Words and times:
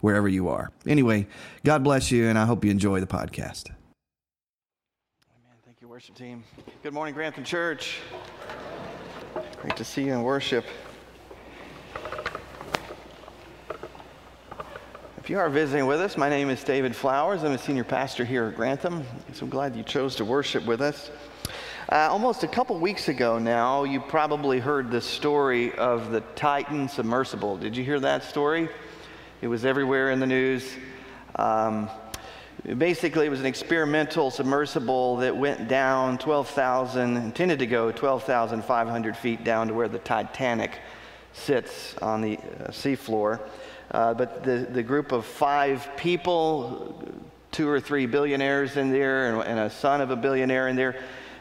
wherever 0.00 0.28
you 0.28 0.48
are. 0.48 0.70
Anyway, 0.86 1.26
God 1.64 1.84
bless 1.84 2.10
you, 2.10 2.28
and 2.28 2.38
I 2.38 2.46
hope 2.46 2.64
you 2.64 2.70
enjoy 2.70 3.00
the 3.00 3.06
podcast. 3.06 3.68
Amen. 3.68 5.56
Thank 5.64 5.80
you, 5.80 5.88
worship 5.88 6.14
team. 6.14 6.44
Good 6.82 6.92
morning, 6.92 7.14
Grantham 7.14 7.44
Church. 7.44 7.98
Great 9.60 9.76
to 9.76 9.84
see 9.84 10.04
you 10.04 10.12
in 10.12 10.22
worship. 10.22 10.64
If 15.18 15.28
you 15.28 15.38
are 15.38 15.50
visiting 15.50 15.86
with 15.86 16.00
us, 16.00 16.16
my 16.16 16.28
name 16.28 16.48
is 16.48 16.64
David 16.64 16.96
Flowers. 16.96 17.44
I'm 17.44 17.52
a 17.52 17.58
senior 17.58 17.84
pastor 17.84 18.24
here 18.24 18.46
at 18.46 18.56
Grantham. 18.56 19.04
So 19.34 19.44
I'm 19.44 19.50
glad 19.50 19.76
you 19.76 19.82
chose 19.82 20.16
to 20.16 20.24
worship 20.24 20.66
with 20.66 20.80
us. 20.80 21.10
Uh, 21.92 22.08
almost 22.10 22.42
a 22.42 22.48
couple 22.48 22.78
weeks 22.78 23.08
ago 23.08 23.38
now, 23.38 23.84
you 23.84 24.00
probably 24.00 24.60
heard 24.60 24.90
the 24.90 25.00
story 25.00 25.74
of 25.74 26.10
the 26.10 26.20
Titan 26.36 26.88
submersible. 26.88 27.56
Did 27.56 27.76
you 27.76 27.84
hear 27.84 28.00
that 28.00 28.24
story? 28.24 28.68
It 29.42 29.48
was 29.48 29.64
everywhere 29.64 30.10
in 30.10 30.20
the 30.20 30.26
news. 30.26 30.70
Um, 31.36 31.88
basically, 32.76 33.24
it 33.24 33.30
was 33.30 33.40
an 33.40 33.46
experimental 33.46 34.30
submersible 34.30 35.16
that 35.16 35.34
went 35.34 35.66
down 35.66 36.18
12,000, 36.18 37.16
intended 37.16 37.60
to 37.60 37.66
go 37.66 37.90
12,500 37.90 39.16
feet 39.16 39.42
down 39.42 39.68
to 39.68 39.72
where 39.72 39.88
the 39.88 39.98
Titanic 39.98 40.72
sits 41.32 41.96
on 42.02 42.20
the 42.20 42.36
uh, 42.36 42.68
seafloor. 42.68 43.40
Uh, 43.92 44.12
but 44.12 44.44
the, 44.44 44.68
the 44.70 44.82
group 44.82 45.10
of 45.10 45.24
five 45.24 45.88
people, 45.96 47.02
two 47.50 47.66
or 47.66 47.80
three 47.80 48.04
billionaires 48.04 48.76
in 48.76 48.90
there, 48.90 49.32
and, 49.32 49.48
and 49.48 49.58
a 49.58 49.70
son 49.70 50.02
of 50.02 50.10
a 50.10 50.16
billionaire 50.16 50.68
in 50.68 50.76
there, 50.76 50.96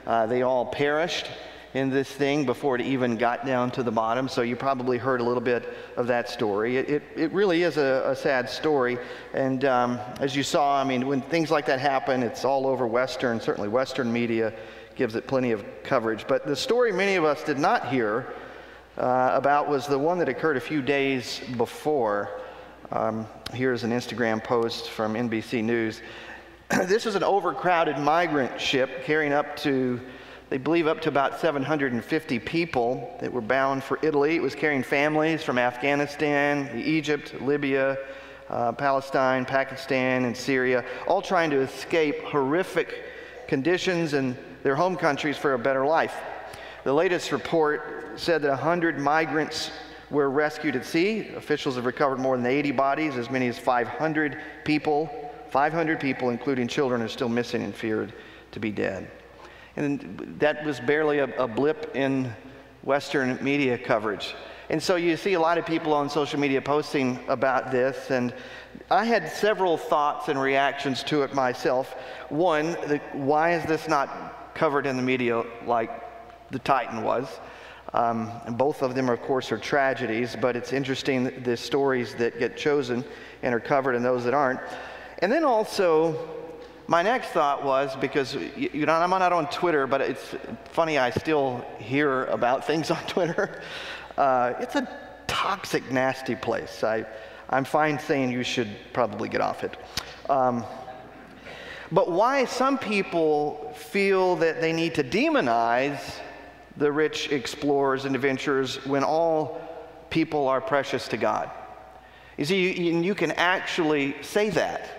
uh, 0.08 0.26
they 0.26 0.42
all 0.42 0.66
perished 0.66 1.28
in 1.74 1.90
this 1.90 2.10
thing 2.10 2.46
before 2.46 2.76
it 2.76 2.82
even 2.82 3.16
got 3.16 3.46
down 3.46 3.70
to 3.72 3.84
the 3.84 3.92
bottom. 3.92 4.28
So 4.28 4.42
you 4.42 4.56
probably 4.56 4.98
heard 4.98 5.22
a 5.22 5.24
little 5.24 5.42
bit 5.42 5.72
of 5.98 6.08
that 6.08 6.30
story. 6.30 6.78
It, 6.78 6.90
it, 6.90 7.04
it 7.16 7.32
really 7.32 7.64
is 7.64 7.78
a, 7.78 8.04
a, 8.08 8.16
sad 8.16 8.50
story. 8.50 8.98
And 9.34 9.64
um, 9.66 10.00
as 10.20 10.36
you 10.36 10.44
saw, 10.44 10.82
I 10.82 10.84
mean, 10.84 11.06
when 11.08 11.22
things 11.22 11.52
like 11.52 11.68
that 11.68 11.80
happen, 11.80 12.24
it's 12.24 12.44
all 12.44 12.66
over 12.66 12.88
Western, 12.88 13.40
certainly 13.40 13.70
Western 13.70 14.12
media 14.12 14.54
gives 14.96 15.16
it 15.16 15.28
plenty 15.28 15.52
of 15.52 15.64
coverage. 15.84 16.26
But 16.28 16.46
the 16.46 16.56
story 16.56 16.92
many 16.92 17.16
of 17.16 17.24
us 17.24 17.44
did 17.44 17.60
not 17.60 17.88
hear 17.88 18.34
uh, 18.98 19.32
about 19.34 19.70
was 19.70 19.88
the 19.88 19.98
one 19.98 20.20
that 20.20 20.28
occurred 20.28 20.58
a 20.58 20.62
few 20.62 20.82
days 20.82 21.40
before. 21.56 22.42
Um, 22.92 23.28
here's 23.54 23.84
an 23.84 23.92
Instagram 23.92 24.44
post 24.44 24.90
from 24.90 25.14
NBC 25.14 25.64
News. 25.64 26.02
this 26.70 27.06
is 27.06 27.16
an 27.16 27.24
overcrowded 27.24 27.98
migrant 28.00 28.60
ship 28.60 29.06
carrying 29.06 29.32
up 29.32 29.56
to 29.58 30.02
they 30.50 30.58
believe 30.58 30.88
up 30.88 31.00
to 31.02 31.10
about 31.10 31.40
750 31.40 32.40
people 32.40 33.16
that 33.22 33.32
were 33.32 33.42
bound 33.42 33.84
for 33.84 34.00
Italy. 34.02 34.36
It 34.36 34.42
was 34.42 34.56
carrying 34.56 34.82
families 34.82 35.44
from 35.44 35.60
Afghanistan, 35.60 36.72
Egypt, 36.76 37.40
Libya, 37.40 37.98
uh, 38.50 38.72
Palestine, 38.72 39.46
Pakistan, 39.46 40.26
and 40.26 40.36
Syria, 40.36 40.84
all 41.08 41.22
trying 41.22 41.52
to 41.52 41.62
escape 41.62 42.20
horrific 42.24 43.04
conditions 43.48 44.16
in 44.16 44.36
their 44.64 44.76
home 44.76 44.96
countries 44.96 45.38
for 45.38 45.54
a 45.54 45.60
better 45.60 45.86
life. 45.86 46.16
The 46.84 46.94
latest 46.94 47.32
report 47.32 48.14
said 48.16 48.42
that 48.42 48.50
100 48.50 48.98
migrants 48.98 49.70
were 50.10 50.32
rescued 50.32 50.76
at 50.76 50.84
sea. 50.84 51.30
Officials 51.36 51.76
have 51.76 51.86
recovered 51.86 52.18
more 52.18 52.36
than 52.36 52.48
80 52.48 52.72
bodies. 52.72 53.18
As 53.18 53.30
many 53.30 53.48
as 53.48 53.60
500 53.60 54.42
people, 54.64 55.32
500 55.52 56.00
people, 56.00 56.32
including 56.32 56.68
children, 56.68 57.04
are 57.04 57.08
still 57.08 57.30
missing 57.30 57.62
and 57.62 57.76
feared 57.76 58.14
to 58.52 58.60
be 58.60 58.72
dead. 58.72 59.12
And 59.80 60.36
that 60.40 60.66
was 60.66 60.82
barely 60.82 61.20
a, 61.20 61.34
a 61.38 61.48
blip 61.48 61.96
in 61.96 62.34
Western 62.84 63.42
media 63.42 63.78
coverage. 63.78 64.36
And 64.70 64.84
so 64.84 64.98
you 64.98 65.16
see 65.16 65.36
a 65.36 65.40
lot 65.40 65.58
of 65.58 65.66
people 65.66 65.94
on 65.94 66.10
social 66.10 66.38
media 66.38 66.62
posting 66.62 67.18
about 67.30 67.72
this, 67.72 68.12
and 68.12 68.34
I 68.92 69.06
had 69.06 69.30
several 69.30 69.78
thoughts 69.78 70.28
and 70.28 70.40
reactions 70.40 71.02
to 71.04 71.24
it 71.24 71.34
myself. 71.34 71.94
One, 72.28 72.74
the, 72.88 73.00
why 73.14 73.54
is 73.54 73.64
this 73.68 73.88
not 73.88 74.54
covered 74.54 74.86
in 74.86 74.98
the 74.98 75.02
media 75.02 75.46
like 75.66 75.90
the 76.52 76.60
Titan 76.60 77.02
was? 77.02 77.40
Um, 77.94 78.30
both 78.50 78.82
of 78.82 78.96
them, 78.96 79.08
of 79.08 79.22
course, 79.22 79.50
are 79.54 79.58
tragedies, 79.58 80.36
but 80.40 80.58
it's 80.58 80.74
interesting 80.74 81.42
the 81.44 81.56
stories 81.56 82.16
that 82.16 82.38
get 82.38 82.58
chosen 82.58 83.06
and 83.44 83.56
are 83.56 83.62
covered 83.62 83.96
and 83.96 84.04
those 84.04 84.26
that 84.26 84.34
aren't. 84.34 84.60
And 85.20 85.32
then 85.32 85.46
also, 85.46 86.39
my 86.90 87.04
next 87.04 87.28
thought 87.28 87.64
was 87.64 87.96
because, 87.98 88.34
you 88.34 88.88
know, 88.88 88.94
I'm 88.94 89.12
not 89.12 89.32
on 89.32 89.48
Twitter, 89.52 89.86
but 89.86 90.02
it's 90.02 90.34
funny, 90.72 90.98
I 90.98 91.12
still 91.12 91.64
hear 91.78 92.26
about 92.26 92.66
things 92.66 92.92
on 92.92 93.02
Twitter. 93.06 93.62
Uh, 94.18 94.54
it's 94.60 94.76
a 94.76 94.86
toxic, 95.28 95.90
nasty 95.92 96.36
place. 96.36 96.84
I, 96.84 97.06
I'm 97.50 97.64
fine 97.64 97.98
saying 97.98 98.34
you 98.34 98.44
should 98.44 98.68
probably 98.92 99.30
get 99.30 99.40
off 99.40 99.64
it. 99.64 99.78
Um, 100.30 100.66
but 101.90 102.12
why 102.12 102.44
some 102.44 102.78
people 102.78 103.74
feel 103.78 104.36
that 104.36 104.60
they 104.60 104.74
need 104.74 104.94
to 104.96 105.06
demonize 105.06 106.02
the 106.76 106.92
rich 106.92 107.32
explorers 107.32 108.04
and 108.04 108.14
adventurers 108.14 108.86
when 108.86 109.06
all 109.06 109.62
people 110.10 110.50
are 110.50 110.60
precious 110.60 111.08
to 111.10 111.16
God. 111.16 111.50
You 112.36 112.44
see, 112.44 112.74
you, 112.74 113.00
you 113.00 113.16
can 113.16 113.32
actually 113.32 114.22
say 114.22 114.50
that. 114.50 114.99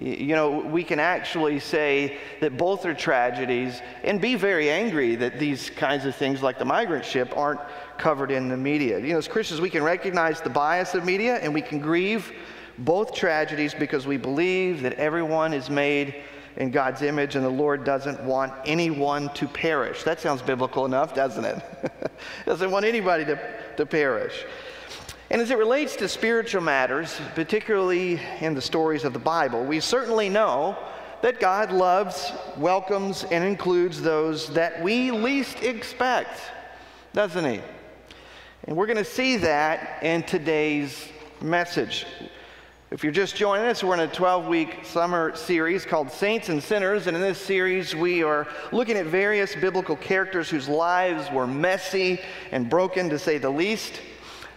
You 0.00 0.34
know, 0.34 0.60
we 0.60 0.82
can 0.82 0.98
actually 0.98 1.60
say 1.60 2.16
that 2.40 2.56
both 2.56 2.86
are 2.86 2.94
tragedies 2.94 3.82
and 4.02 4.18
be 4.18 4.34
very 4.34 4.70
angry 4.70 5.14
that 5.16 5.38
these 5.38 5.68
kinds 5.68 6.06
of 6.06 6.16
things, 6.16 6.42
like 6.42 6.58
the 6.58 6.64
migrant 6.64 7.04
ship, 7.04 7.36
aren't 7.36 7.60
covered 7.98 8.30
in 8.30 8.48
the 8.48 8.56
media. 8.56 8.98
You 8.98 9.12
know, 9.12 9.18
as 9.18 9.28
Christians, 9.28 9.60
we 9.60 9.68
can 9.68 9.82
recognize 9.82 10.40
the 10.40 10.48
bias 10.48 10.94
of 10.94 11.04
media 11.04 11.36
and 11.42 11.52
we 11.52 11.60
can 11.60 11.80
grieve 11.80 12.32
both 12.78 13.12
tragedies 13.12 13.74
because 13.74 14.06
we 14.06 14.16
believe 14.16 14.80
that 14.82 14.94
everyone 14.94 15.52
is 15.52 15.68
made 15.68 16.14
in 16.56 16.70
God's 16.70 17.02
image 17.02 17.36
and 17.36 17.44
the 17.44 17.50
Lord 17.50 17.84
doesn't 17.84 18.22
want 18.24 18.54
anyone 18.64 19.28
to 19.34 19.46
perish. 19.46 20.02
That 20.04 20.18
sounds 20.18 20.40
biblical 20.40 20.86
enough, 20.86 21.14
doesn't 21.14 21.44
it? 21.44 21.62
doesn't 22.46 22.70
want 22.70 22.86
anybody 22.86 23.26
to, 23.26 23.38
to 23.76 23.84
perish. 23.84 24.46
And 25.30 25.40
as 25.40 25.52
it 25.52 25.58
relates 25.58 25.94
to 25.96 26.08
spiritual 26.08 26.60
matters, 26.60 27.20
particularly 27.36 28.20
in 28.40 28.54
the 28.54 28.60
stories 28.60 29.04
of 29.04 29.12
the 29.12 29.20
Bible, 29.20 29.64
we 29.64 29.78
certainly 29.78 30.28
know 30.28 30.76
that 31.22 31.38
God 31.38 31.70
loves, 31.70 32.32
welcomes, 32.56 33.22
and 33.24 33.44
includes 33.44 34.02
those 34.02 34.52
that 34.54 34.82
we 34.82 35.12
least 35.12 35.62
expect, 35.62 36.40
doesn't 37.12 37.44
He? 37.44 37.60
And 38.64 38.76
we're 38.76 38.86
going 38.86 38.96
to 38.96 39.04
see 39.04 39.36
that 39.36 40.02
in 40.02 40.24
today's 40.24 41.08
message. 41.40 42.06
If 42.90 43.04
you're 43.04 43.12
just 43.12 43.36
joining 43.36 43.66
us, 43.66 43.84
we're 43.84 43.94
in 43.94 44.00
a 44.00 44.08
12 44.08 44.48
week 44.48 44.78
summer 44.82 45.36
series 45.36 45.86
called 45.86 46.10
Saints 46.10 46.48
and 46.48 46.60
Sinners. 46.60 47.06
And 47.06 47.16
in 47.16 47.22
this 47.22 47.38
series, 47.38 47.94
we 47.94 48.24
are 48.24 48.48
looking 48.72 48.96
at 48.96 49.06
various 49.06 49.54
biblical 49.54 49.94
characters 49.94 50.50
whose 50.50 50.68
lives 50.68 51.30
were 51.30 51.46
messy 51.46 52.20
and 52.50 52.68
broken, 52.68 53.08
to 53.10 53.18
say 53.18 53.38
the 53.38 53.48
least 53.48 54.00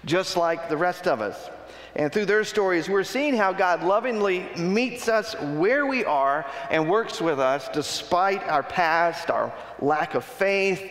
just 0.05 0.37
like 0.37 0.69
the 0.69 0.77
rest 0.77 1.07
of 1.07 1.21
us. 1.21 1.49
And 1.95 2.11
through 2.11 2.25
their 2.25 2.43
stories, 2.43 2.89
we're 2.89 3.03
seeing 3.03 3.35
how 3.35 3.53
God 3.53 3.83
lovingly 3.83 4.47
meets 4.57 5.07
us 5.07 5.35
where 5.39 5.85
we 5.85 6.03
are 6.03 6.45
and 6.71 6.89
works 6.89 7.21
with 7.21 7.39
us 7.39 7.69
despite 7.71 8.41
our 8.47 8.63
past, 8.63 9.29
our 9.29 9.53
lack 9.79 10.15
of 10.15 10.23
faith, 10.23 10.81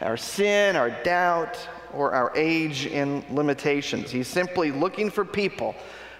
our 0.00 0.16
sin, 0.16 0.76
our 0.76 0.90
doubt, 1.02 1.58
or 1.92 2.12
our 2.12 2.32
age 2.36 2.86
and 2.86 3.28
limitations. 3.30 4.10
He's 4.10 4.28
simply 4.28 4.70
looking 4.70 5.10
for 5.10 5.24
people 5.24 5.74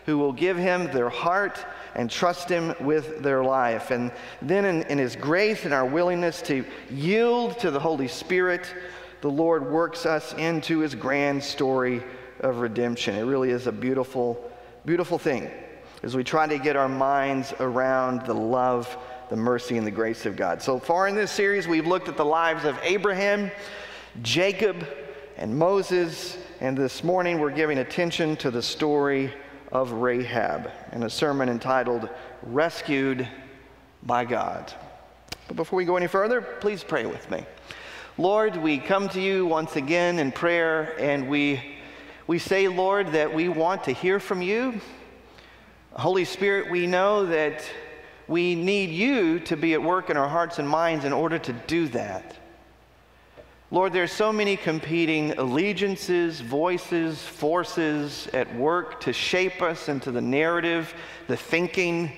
who 0.06 0.18
will 0.18 0.32
give 0.32 0.56
him 0.56 0.90
their 0.92 1.08
heart 1.08 1.64
and 1.94 2.10
trust 2.10 2.48
him 2.48 2.74
with 2.80 3.22
their 3.22 3.44
life. 3.44 3.92
And 3.92 4.10
then, 4.40 4.64
in, 4.64 4.82
in 4.84 4.98
his 4.98 5.14
grace 5.14 5.64
and 5.64 5.72
our 5.72 5.86
willingness 5.86 6.42
to 6.42 6.64
yield 6.90 7.60
to 7.60 7.70
the 7.70 7.78
Holy 7.78 8.08
Spirit, 8.08 8.74
the 9.20 9.30
Lord 9.30 9.70
works 9.70 10.04
us 10.04 10.32
into 10.34 10.80
his 10.80 10.96
grand 10.96 11.44
story 11.44 12.02
of 12.42 12.58
redemption. 12.58 13.14
It 13.14 13.22
really 13.22 13.50
is 13.50 13.66
a 13.66 13.72
beautiful, 13.72 14.50
beautiful 14.84 15.18
thing 15.18 15.50
as 16.02 16.16
we 16.16 16.24
try 16.24 16.46
to 16.46 16.58
get 16.58 16.76
our 16.76 16.88
minds 16.88 17.54
around 17.60 18.26
the 18.26 18.34
love, 18.34 18.96
the 19.30 19.36
mercy, 19.36 19.78
and 19.78 19.86
the 19.86 19.90
grace 19.90 20.26
of 20.26 20.36
God. 20.36 20.60
So 20.60 20.78
far 20.78 21.08
in 21.08 21.14
this 21.14 21.30
series, 21.30 21.68
we've 21.68 21.86
looked 21.86 22.08
at 22.08 22.16
the 22.16 22.24
lives 22.24 22.64
of 22.64 22.78
Abraham, 22.82 23.50
Jacob, 24.22 24.86
and 25.36 25.56
Moses. 25.56 26.36
And 26.60 26.76
this 26.76 27.04
morning 27.04 27.38
we're 27.38 27.50
giving 27.50 27.78
attention 27.78 28.36
to 28.36 28.50
the 28.50 28.62
story 28.62 29.32
of 29.70 29.92
Rahab 29.92 30.70
in 30.92 31.04
a 31.04 31.10
sermon 31.10 31.48
entitled 31.48 32.08
Rescued 32.42 33.26
by 34.02 34.24
God. 34.24 34.72
But 35.48 35.56
before 35.56 35.76
we 35.76 35.84
go 35.84 35.96
any 35.96 36.06
further, 36.08 36.40
please 36.40 36.84
pray 36.84 37.06
with 37.06 37.30
me. 37.30 37.44
Lord, 38.18 38.56
we 38.56 38.78
come 38.78 39.08
to 39.10 39.20
you 39.20 39.46
once 39.46 39.76
again 39.76 40.18
in 40.18 40.32
prayer 40.32 40.94
and 40.98 41.28
we, 41.28 41.71
we 42.26 42.38
say, 42.38 42.68
Lord, 42.68 43.08
that 43.12 43.34
we 43.34 43.48
want 43.48 43.84
to 43.84 43.92
hear 43.92 44.20
from 44.20 44.42
you. 44.42 44.80
Holy 45.92 46.24
Spirit, 46.24 46.70
we 46.70 46.86
know 46.86 47.26
that 47.26 47.64
we 48.28 48.54
need 48.54 48.90
you 48.90 49.40
to 49.40 49.56
be 49.56 49.74
at 49.74 49.82
work 49.82 50.08
in 50.08 50.16
our 50.16 50.28
hearts 50.28 50.58
and 50.58 50.68
minds 50.68 51.04
in 51.04 51.12
order 51.12 51.38
to 51.38 51.52
do 51.52 51.88
that. 51.88 52.36
Lord, 53.70 53.92
there 53.92 54.02
are 54.02 54.06
so 54.06 54.32
many 54.32 54.56
competing 54.56 55.32
allegiances, 55.32 56.40
voices, 56.40 57.22
forces 57.22 58.28
at 58.32 58.54
work 58.54 59.00
to 59.00 59.12
shape 59.12 59.62
us 59.62 59.88
into 59.88 60.10
the 60.10 60.20
narrative, 60.20 60.94
the 61.26 61.36
thinking, 61.36 62.12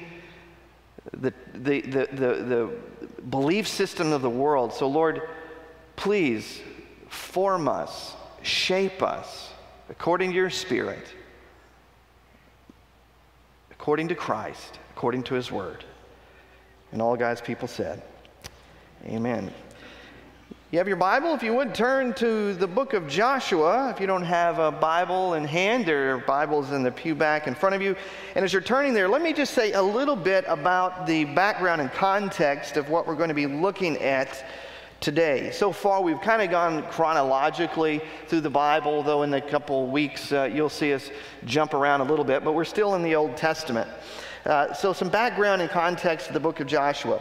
the, 1.12 1.32
the, 1.54 1.80
the, 1.80 2.08
the, 2.12 2.70
belief 3.30 3.66
system 3.66 4.12
of 4.12 4.20
the 4.20 4.28
world. 4.28 4.74
So, 4.74 4.86
Lord, 4.86 5.22
please 5.96 6.60
form 7.08 7.68
us, 7.68 8.14
shape 8.42 9.02
us 9.02 9.53
according 9.88 10.30
to 10.30 10.36
your 10.36 10.50
Spirit, 10.50 11.06
according 13.70 14.08
to 14.08 14.14
Christ, 14.14 14.78
according 14.96 15.22
to 15.24 15.34
his 15.34 15.50
word. 15.50 15.84
And 16.92 17.02
all 17.02 17.16
God's 17.16 17.40
people 17.40 17.68
said, 17.68 18.02
Amen. 19.06 19.52
You 20.74 20.78
have 20.78 20.88
your 20.88 20.96
Bible? 20.96 21.34
If 21.34 21.42
you 21.44 21.54
would 21.54 21.72
turn 21.72 22.14
to 22.14 22.52
the 22.54 22.66
book 22.66 22.94
of 22.94 23.06
Joshua. 23.06 23.90
If 23.90 24.00
you 24.00 24.08
don't 24.08 24.24
have 24.24 24.58
a 24.58 24.72
Bible 24.72 25.34
in 25.34 25.44
hand, 25.44 25.86
there 25.86 26.14
are 26.14 26.18
Bibles 26.18 26.72
in 26.72 26.82
the 26.82 26.90
pew 26.90 27.14
back 27.14 27.46
in 27.46 27.54
front 27.54 27.76
of 27.76 27.82
you. 27.82 27.94
And 28.34 28.44
as 28.44 28.52
you're 28.52 28.60
turning 28.60 28.92
there, 28.92 29.08
let 29.08 29.22
me 29.22 29.32
just 29.32 29.54
say 29.54 29.72
a 29.74 29.82
little 29.82 30.16
bit 30.16 30.44
about 30.48 31.06
the 31.06 31.26
background 31.26 31.80
and 31.80 31.92
context 31.92 32.76
of 32.76 32.88
what 32.88 33.06
we're 33.06 33.14
going 33.14 33.28
to 33.28 33.34
be 33.34 33.46
looking 33.46 33.98
at 33.98 34.44
today. 35.04 35.50
So 35.50 35.70
far, 35.70 36.00
we've 36.00 36.20
kind 36.22 36.40
of 36.40 36.48
gone 36.48 36.82
chronologically 36.84 38.00
through 38.26 38.40
the 38.40 38.48
Bible, 38.48 39.02
though 39.02 39.22
in 39.22 39.34
a 39.34 39.40
couple 39.40 39.86
weeks 39.86 40.32
uh, 40.32 40.44
you'll 40.44 40.70
see 40.70 40.94
us 40.94 41.10
jump 41.44 41.74
around 41.74 42.00
a 42.00 42.04
little 42.04 42.24
bit, 42.24 42.42
but 42.42 42.52
we're 42.52 42.64
still 42.64 42.94
in 42.94 43.02
the 43.02 43.14
Old 43.14 43.36
Testament. 43.36 43.86
Uh, 44.46 44.72
so, 44.72 44.94
some 44.94 45.10
background 45.10 45.60
and 45.60 45.70
context 45.70 46.28
of 46.28 46.32
the 46.32 46.40
book 46.40 46.60
of 46.60 46.66
Joshua. 46.66 47.20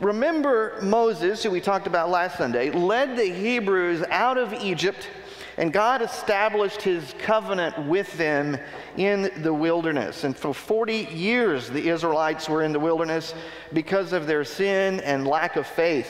Remember 0.00 0.80
Moses, 0.82 1.40
who 1.44 1.52
we 1.52 1.60
talked 1.60 1.86
about 1.86 2.10
last 2.10 2.36
Sunday, 2.36 2.72
led 2.72 3.16
the 3.16 3.32
Hebrews 3.32 4.02
out 4.10 4.36
of 4.36 4.52
Egypt, 4.52 5.08
and 5.56 5.72
God 5.72 6.02
established 6.02 6.82
his 6.82 7.14
covenant 7.20 7.86
with 7.86 8.12
them 8.18 8.58
in 8.96 9.30
the 9.36 9.54
wilderness. 9.54 10.24
And 10.24 10.36
for 10.36 10.52
40 10.52 11.08
years, 11.12 11.70
the 11.70 11.90
Israelites 11.90 12.48
were 12.48 12.64
in 12.64 12.72
the 12.72 12.80
wilderness 12.80 13.34
because 13.72 14.12
of 14.12 14.26
their 14.26 14.42
sin 14.42 14.98
and 15.00 15.28
lack 15.28 15.54
of 15.54 15.64
faith. 15.64 16.08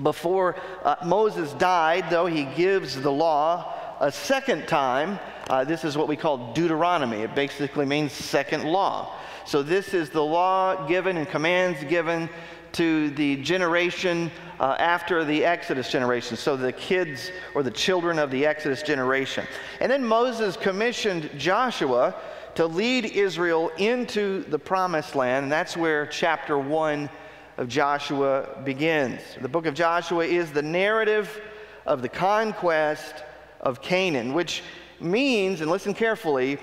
Before 0.00 0.56
uh, 0.84 0.96
Moses 1.04 1.52
died, 1.54 2.06
though, 2.08 2.26
he 2.26 2.44
gives 2.44 3.00
the 3.00 3.12
law 3.12 3.74
a 4.00 4.10
second 4.10 4.66
time. 4.66 5.18
Uh, 5.50 5.64
this 5.64 5.84
is 5.84 5.96
what 5.96 6.08
we 6.08 6.16
call 6.16 6.52
Deuteronomy. 6.54 7.18
It 7.18 7.34
basically 7.34 7.84
means 7.84 8.12
second 8.12 8.64
law. 8.64 9.14
So, 9.44 9.62
this 9.62 9.92
is 9.92 10.08
the 10.08 10.22
law 10.22 10.86
given 10.86 11.16
and 11.16 11.28
commands 11.28 11.82
given 11.84 12.30
to 12.72 13.10
the 13.10 13.36
generation 13.42 14.30
uh, 14.60 14.76
after 14.78 15.24
the 15.24 15.44
Exodus 15.44 15.90
generation. 15.90 16.36
So, 16.36 16.56
the 16.56 16.72
kids 16.72 17.30
or 17.54 17.62
the 17.62 17.70
children 17.70 18.18
of 18.18 18.30
the 18.30 18.46
Exodus 18.46 18.82
generation. 18.82 19.46
And 19.80 19.92
then 19.92 20.04
Moses 20.04 20.56
commissioned 20.56 21.28
Joshua 21.36 22.14
to 22.54 22.66
lead 22.66 23.04
Israel 23.04 23.70
into 23.78 24.44
the 24.44 24.58
promised 24.58 25.14
land. 25.14 25.44
And 25.44 25.52
that's 25.52 25.76
where 25.76 26.06
chapter 26.06 26.58
1 26.58 27.10
of 27.56 27.68
Joshua 27.68 28.48
begins. 28.64 29.20
The 29.40 29.48
book 29.48 29.66
of 29.66 29.74
Joshua 29.74 30.24
is 30.24 30.52
the 30.52 30.62
narrative 30.62 31.40
of 31.86 32.02
the 32.02 32.08
conquest 32.08 33.24
of 33.60 33.82
Canaan, 33.82 34.32
which 34.34 34.62
means, 35.00 35.60
and 35.60 35.70
listen 35.70 35.94
carefully, 35.94 36.58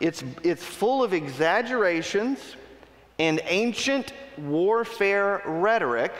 it's, 0.00 0.24
it's 0.42 0.64
full 0.64 1.02
of 1.02 1.12
exaggerations 1.12 2.56
and 3.18 3.40
ancient 3.44 4.12
warfare 4.38 5.42
rhetoric 5.44 6.12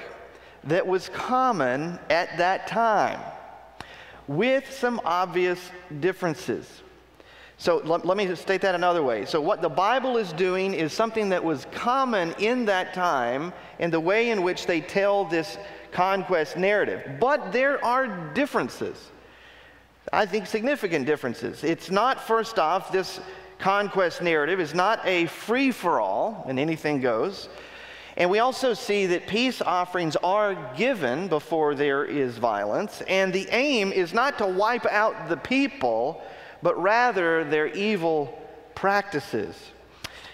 that 0.65 0.87
was 0.87 1.09
common 1.09 1.99
at 2.11 2.37
that 2.37 2.67
time, 2.67 3.21
with 4.27 4.71
some 4.71 5.01
obvious 5.05 5.71
differences. 6.01 6.83
So 7.61 7.83
let, 7.85 8.07
let, 8.07 8.17
me 8.17 8.35
state 8.37 8.63
that 8.63 8.75
another 8.75 9.03
way. 9.03 9.27
So, 9.27 9.39
what 9.39 9.61
the 9.61 9.69
Bible 9.69 10.17
is 10.17 10.33
doing 10.33 10.73
is 10.73 10.95
something 10.95 11.29
that 11.29 11.45
was 11.45 11.67
common 11.73 12.35
in 12.39 12.65
that 12.65 12.95
time 12.95 13.53
in 13.79 13.91
the 13.91 14.01
way 14.01 14.31
in 14.31 14.43
which 14.43 14.65
they 14.65 14.81
tell 14.81 15.27
this 15.27 15.59
conquest 15.93 16.57
narrative. 16.57 17.19
But 17.21 17.53
there 17.53 17.85
are 17.85 18.33
differences. 18.33 19.11
I 20.11 20.25
think 20.25 20.47
significant 20.47 21.05
differences. 21.05 21.63
It's 21.63 21.91
not, 21.91 22.27
first 22.27 22.59
off, 22.59 22.93
this 22.93 23.21
conquest 23.59 24.23
narrative 24.23 24.59
is 24.59 24.73
not 24.73 25.05
a 25.05 25.27
free 25.27 25.71
for 25.71 26.01
all 26.01 26.47
and 26.49 26.59
anything 26.59 27.03
goes. 27.03 27.51
And 28.17 28.31
we 28.31 28.39
also 28.39 28.73
see 28.73 29.05
that 29.05 29.27
peace 29.27 29.61
offerings 29.61 30.17
are 30.17 30.55
given 30.79 31.29
before 31.29 31.75
there 31.75 32.07
is 32.07 32.39
violence, 32.39 33.03
and 33.07 33.35
the 33.35 33.47
aim 33.51 33.93
is 33.93 34.15
not 34.15 34.39
to 34.39 34.47
wipe 34.47 34.87
out 34.87 35.29
the 35.29 35.37
people, 35.37 36.23
but 36.63 36.81
rather 36.81 37.45
their 37.45 37.69
evil 37.69 38.37
practices 38.75 39.57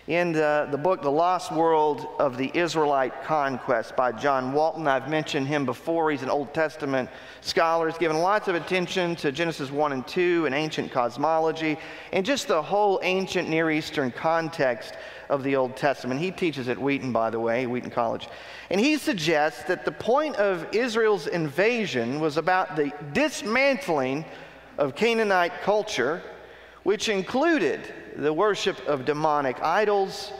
in 0.06 0.30
the, 0.30 0.68
the, 0.70 0.78
book, 0.78 1.02
The 1.02 1.10
Lost 1.10 1.50
World 1.50 2.06
of 2.20 2.36
the 2.36 2.50
Israelite 2.54 3.24
Conquest 3.24 3.96
by 3.96 4.12
John 4.12 4.52
Walton. 4.52 4.86
I've 4.86 5.08
mentioned 5.08 5.48
him 5.48 5.66
before. 5.66 6.12
He's 6.12 6.22
an 6.22 6.30
Old 6.30 6.54
Testament 6.54 7.10
scholar. 7.40 7.88
He's 7.88 7.98
given 7.98 8.18
lots 8.18 8.46
of 8.46 8.54
attention 8.54 9.16
to 9.16 9.32
Genesis 9.32 9.72
1 9.72 9.92
and 9.92 10.06
2 10.06 10.46
and 10.46 10.54
ancient 10.54 10.92
cosmology 10.92 11.76
and 12.12 12.24
just 12.24 12.46
the 12.46 12.62
whole 12.62 13.00
ancient 13.02 13.48
Near 13.48 13.68
Eastern 13.72 14.12
context 14.12 14.94
of 15.28 15.42
the 15.42 15.56
Old 15.56 15.76
Testament. 15.76 16.20
He 16.20 16.30
teaches 16.30 16.68
at 16.68 16.78
Wheaton, 16.78 17.12
by 17.12 17.30
the 17.30 17.40
way, 17.40 17.66
Wheaton 17.66 17.90
College. 17.90 18.28
And 18.70 18.80
he 18.80 18.98
suggests 18.98 19.64
that 19.64 19.84
the 19.84 19.90
point 19.90 20.36
of 20.36 20.72
Israel's 20.72 21.26
invasion 21.26 22.20
was 22.20 22.36
about 22.36 22.76
the 22.76 22.92
dismantling 23.12 24.24
of 24.78 24.94
Canaanite 24.94 25.62
culture, 25.62 26.22
which 26.82 27.08
included 27.08 27.80
the 28.16 28.32
worship 28.32 28.78
of 28.86 29.04
demonic 29.04 29.60
idols, 29.62 30.32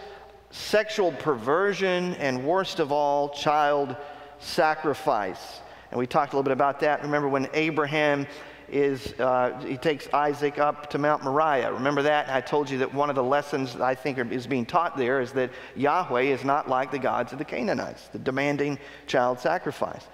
sexual 0.51 1.13
perversion, 1.13 2.15
and 2.15 2.45
worst 2.45 2.81
of 2.81 2.93
all, 2.93 3.31
child 3.31 3.97
sacrifice. 4.39 5.61
And 5.91 5.99
we 5.99 6.07
talked 6.07 6.33
a 6.33 6.37
little 6.37 6.43
bit 6.45 6.53
about 6.53 6.81
that. 6.81 7.03
Remember 7.03 7.29
when 7.29 7.49
Abraham 7.53 8.27
is, 8.69 9.13
uh, 9.21 9.61
he 9.67 9.77
takes 9.77 10.09
Isaac 10.13 10.59
up 10.59 10.91
to 10.91 10.99
Mount 10.99 11.23
Moriah. 11.23 11.73
Remember 11.73 12.03
that? 12.03 12.29
I 12.29 12.41
told 12.41 12.69
you 12.69 12.79
that 12.79 12.93
one 12.93 13.11
of 13.11 13.17
the 13.17 13.23
lessons 13.23 13.77
I 13.77 13.95
think 13.95 14.19
is 14.19 14.47
being 14.47 14.67
taught 14.67 14.97
there 14.97 15.21
is 15.21 15.33
that 15.33 15.51
Yahweh 15.77 16.23
is 16.23 16.45
not 16.45 16.69
like 16.69 16.91
the 16.91 16.99
gods 16.99 17.33
of 17.33 17.39
the 17.39 17.45
Canaanites, 17.45 18.09
the 18.09 18.19
demanding 18.19 18.79
child 19.07 19.39
sacrifice. 19.39 20.07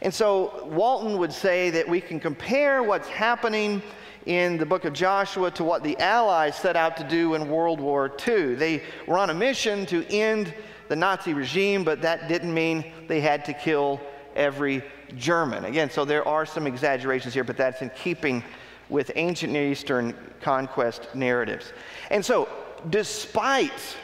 And 0.00 0.12
so 0.12 0.66
Walton 0.66 1.18
would 1.18 1.32
say 1.32 1.70
that 1.70 1.88
we 1.88 2.00
can 2.00 2.18
compare 2.18 2.82
what's 2.82 3.08
happening 3.08 3.82
in 4.26 4.58
the 4.58 4.66
book 4.66 4.84
of 4.84 4.92
Joshua 4.92 5.50
to 5.52 5.64
what 5.64 5.82
the 5.82 5.96
Allies 5.98 6.56
set 6.56 6.76
out 6.76 6.96
to 6.96 7.04
do 7.04 7.34
in 7.34 7.48
World 7.48 7.80
War 7.80 8.12
II. 8.26 8.54
They 8.54 8.82
were 9.06 9.18
on 9.18 9.30
a 9.30 9.34
mission 9.34 9.86
to 9.86 10.04
end 10.08 10.54
the 10.88 10.96
Nazi 10.96 11.34
regime, 11.34 11.84
but 11.84 12.02
that 12.02 12.28
didn't 12.28 12.52
mean 12.52 12.92
they 13.08 13.20
had 13.20 13.44
to 13.46 13.52
kill 13.52 14.00
every 14.34 14.82
German. 15.16 15.64
Again, 15.64 15.90
so 15.90 16.04
there 16.04 16.26
are 16.26 16.46
some 16.46 16.66
exaggerations 16.66 17.34
here, 17.34 17.44
but 17.44 17.56
that's 17.56 17.82
in 17.82 17.90
keeping 17.90 18.42
with 18.88 19.10
ancient 19.16 19.52
Near 19.52 19.70
Eastern 19.70 20.14
conquest 20.40 21.08
narratives. 21.14 21.72
And 22.10 22.24
so, 22.24 22.48
despite 22.90 23.96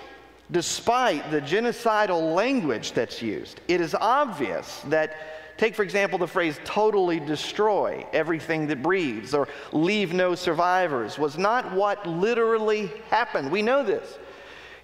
despite 0.51 1.31
the 1.31 1.43
genocidal 1.43 2.35
language 2.35 2.93
that's 2.93 3.21
used, 3.21 3.61
it 3.69 3.83
is 3.83 3.95
obvious 3.95 4.81
that 4.87 5.15
Take, 5.59 5.75
for 5.75 5.83
example, 5.83 6.21
the 6.21 6.27
phrase 6.29 6.61
totally 6.65 7.19
destroy 7.19 8.07
everything 8.13 8.69
that 8.69 8.81
breathes 8.81 9.35
or 9.35 9.49
leave 9.73 10.15
no 10.15 10.37
survivors 10.37 11.19
was 11.19 11.37
not 11.37 11.73
what 11.73 12.07
literally 12.07 12.93
happened. 13.11 13.51
We 13.51 13.61
know 13.61 13.83
this. 13.83 14.19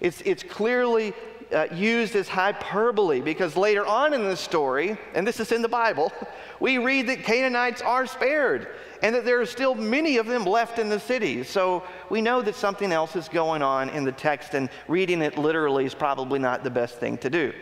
It's, 0.01 0.19
it's 0.21 0.43
clearly 0.43 1.13
uh, 1.53 1.67
used 1.73 2.15
as 2.15 2.27
hyperbole 2.27 3.21
because 3.21 3.55
later 3.55 3.85
on 3.85 4.13
in 4.13 4.23
the 4.23 4.35
story, 4.35 4.97
and 5.13 5.27
this 5.27 5.39
is 5.39 5.51
in 5.51 5.61
the 5.61 5.69
Bible, 5.69 6.11
we 6.59 6.77
read 6.77 7.07
that 7.07 7.23
Canaanites 7.23 7.81
are 7.81 8.05
spared 8.05 8.67
and 9.01 9.13
that 9.13 9.25
there 9.25 9.39
are 9.39 9.45
still 9.45 9.75
many 9.75 10.17
of 10.17 10.25
them 10.25 10.45
left 10.45 10.79
in 10.79 10.89
the 10.89 10.99
city. 10.99 11.43
So 11.43 11.83
we 12.09 12.21
know 12.21 12.41
that 12.41 12.55
something 12.55 12.91
else 12.91 13.15
is 13.15 13.27
going 13.27 13.61
on 13.61 13.89
in 13.89 14.03
the 14.03 14.11
text, 14.11 14.53
and 14.53 14.69
reading 14.87 15.21
it 15.21 15.37
literally 15.37 15.85
is 15.85 15.93
probably 15.93 16.39
not 16.39 16.63
the 16.63 16.71
best 16.71 16.97
thing 16.97 17.17
to 17.19 17.29
do. 17.29 17.53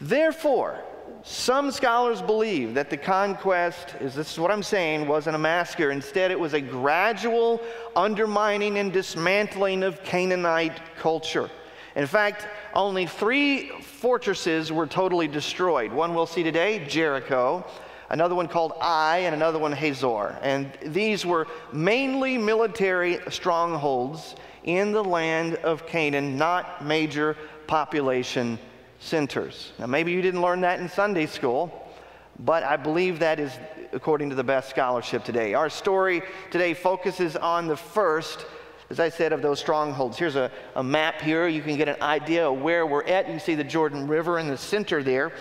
Therefore, 0.00 0.82
some 1.22 1.70
scholars 1.70 2.22
believe 2.22 2.74
that 2.74 2.90
the 2.90 2.96
conquest, 2.96 3.94
is 4.00 4.14
this 4.14 4.32
is 4.32 4.38
what 4.38 4.50
I'm 4.50 4.62
saying, 4.62 5.06
wasn't 5.06 5.36
a 5.36 5.38
massacre. 5.38 5.90
Instead, 5.90 6.30
it 6.30 6.38
was 6.38 6.54
a 6.54 6.60
gradual 6.60 7.60
undermining 7.96 8.78
and 8.78 8.92
dismantling 8.92 9.82
of 9.82 10.02
Canaanite 10.04 10.80
culture. 10.96 11.50
In 11.98 12.06
fact, 12.06 12.46
only 12.74 13.06
three 13.06 13.70
fortresses 13.82 14.70
were 14.70 14.86
totally 14.86 15.26
destroyed. 15.26 15.92
One 15.92 16.14
we'll 16.14 16.26
see 16.26 16.44
today, 16.44 16.86
Jericho, 16.86 17.66
another 18.08 18.36
one 18.36 18.46
called 18.46 18.74
Ai, 18.80 19.18
and 19.18 19.34
another 19.34 19.58
one 19.58 19.72
Hazor. 19.72 20.38
And 20.40 20.70
these 20.80 21.26
were 21.26 21.48
mainly 21.72 22.38
military 22.38 23.18
strongholds 23.30 24.36
in 24.62 24.92
the 24.92 25.02
land 25.02 25.56
of 25.56 25.88
Canaan, 25.88 26.38
not 26.38 26.84
major 26.84 27.36
population 27.66 28.60
centers. 29.00 29.72
Now, 29.80 29.86
maybe 29.86 30.12
you 30.12 30.22
didn't 30.22 30.40
learn 30.40 30.60
that 30.60 30.78
in 30.78 30.88
Sunday 30.88 31.26
school, 31.26 31.92
but 32.38 32.62
I 32.62 32.76
believe 32.76 33.18
that 33.18 33.40
is 33.40 33.50
according 33.92 34.30
to 34.30 34.36
the 34.36 34.44
best 34.44 34.70
scholarship 34.70 35.24
today. 35.24 35.54
Our 35.54 35.68
story 35.68 36.22
today 36.52 36.74
focuses 36.74 37.34
on 37.34 37.66
the 37.66 37.76
first, 37.76 38.46
as 38.90 39.00
I 39.00 39.08
said, 39.10 39.32
of 39.32 39.42
those 39.42 39.60
strongholds. 39.60 40.18
Here's 40.18 40.36
a, 40.36 40.50
a 40.74 40.82
map 40.82 41.20
here. 41.20 41.46
You 41.46 41.62
can 41.62 41.76
get 41.76 41.88
an 41.88 42.00
idea 42.00 42.48
of 42.48 42.60
where 42.60 42.86
we're 42.86 43.04
at. 43.04 43.26
You 43.26 43.32
can 43.34 43.40
see 43.40 43.54
the 43.54 43.64
Jordan 43.64 44.08
River 44.08 44.38
in 44.38 44.48
the 44.48 44.56
center 44.56 45.02
there. 45.02 45.32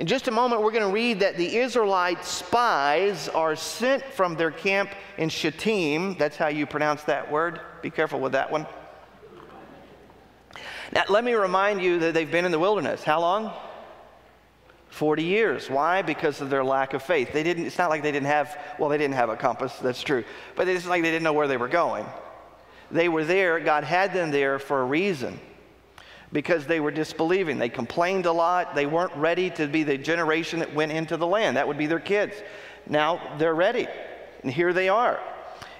In 0.00 0.06
just 0.06 0.28
a 0.28 0.30
moment, 0.30 0.62
we're 0.62 0.72
going 0.72 0.86
to 0.86 0.92
read 0.92 1.20
that 1.20 1.36
the 1.36 1.58
Israelite 1.58 2.24
spies 2.24 3.28
are 3.28 3.54
sent 3.54 4.02
from 4.02 4.34
their 4.34 4.50
camp 4.50 4.90
in 5.18 5.28
Shittim. 5.28 6.16
That's 6.18 6.36
how 6.36 6.48
you 6.48 6.66
pronounce 6.66 7.02
that 7.04 7.30
word. 7.30 7.60
Be 7.82 7.90
careful 7.90 8.18
with 8.18 8.32
that 8.32 8.50
one. 8.50 8.66
Now, 10.92 11.04
let 11.08 11.22
me 11.22 11.34
remind 11.34 11.82
you 11.82 12.00
that 12.00 12.14
they've 12.14 12.30
been 12.30 12.44
in 12.44 12.50
the 12.50 12.58
wilderness. 12.58 13.04
How 13.04 13.20
long? 13.20 13.52
40 14.88 15.22
years. 15.22 15.70
Why? 15.70 16.02
Because 16.02 16.40
of 16.40 16.50
their 16.50 16.64
lack 16.64 16.94
of 16.94 17.02
faith. 17.02 17.32
They 17.32 17.44
didn't, 17.44 17.66
it's 17.66 17.78
not 17.78 17.90
like 17.90 18.02
they 18.02 18.10
didn't 18.10 18.26
have, 18.26 18.58
well, 18.78 18.88
they 18.88 18.98
didn't 18.98 19.14
have 19.14 19.28
a 19.28 19.36
compass, 19.36 19.76
that's 19.76 20.02
true. 20.02 20.24
But 20.56 20.66
it's 20.66 20.86
like 20.86 21.02
they 21.02 21.10
didn't 21.10 21.22
know 21.22 21.32
where 21.32 21.46
they 21.46 21.56
were 21.56 21.68
going. 21.68 22.06
They 22.90 23.08
were 23.08 23.24
there, 23.24 23.60
God 23.60 23.84
had 23.84 24.12
them 24.12 24.30
there 24.30 24.58
for 24.58 24.80
a 24.80 24.84
reason 24.84 25.38
because 26.32 26.66
they 26.66 26.80
were 26.80 26.90
disbelieving. 26.90 27.58
They 27.58 27.68
complained 27.68 28.26
a 28.26 28.32
lot. 28.32 28.74
They 28.74 28.86
weren't 28.86 29.14
ready 29.16 29.50
to 29.50 29.66
be 29.66 29.82
the 29.82 29.98
generation 29.98 30.60
that 30.60 30.74
went 30.74 30.92
into 30.92 31.16
the 31.16 31.26
land. 31.26 31.56
That 31.56 31.66
would 31.66 31.78
be 31.78 31.86
their 31.86 32.00
kids. 32.00 32.34
Now 32.86 33.36
they're 33.38 33.54
ready, 33.54 33.88
and 34.42 34.52
here 34.52 34.72
they 34.72 34.88
are. 34.88 35.20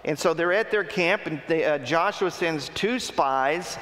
And 0.05 0.19
so 0.19 0.35
they're 0.35 0.53
at 0.53 0.71
their 0.71 0.85
camp, 0.85 1.27
and 1.27 1.43
they, 1.47 1.65
uh, 1.65 1.79
Joshua 1.79 2.31
sends 2.31 2.69
two 2.71 2.99
spies 2.99 3.79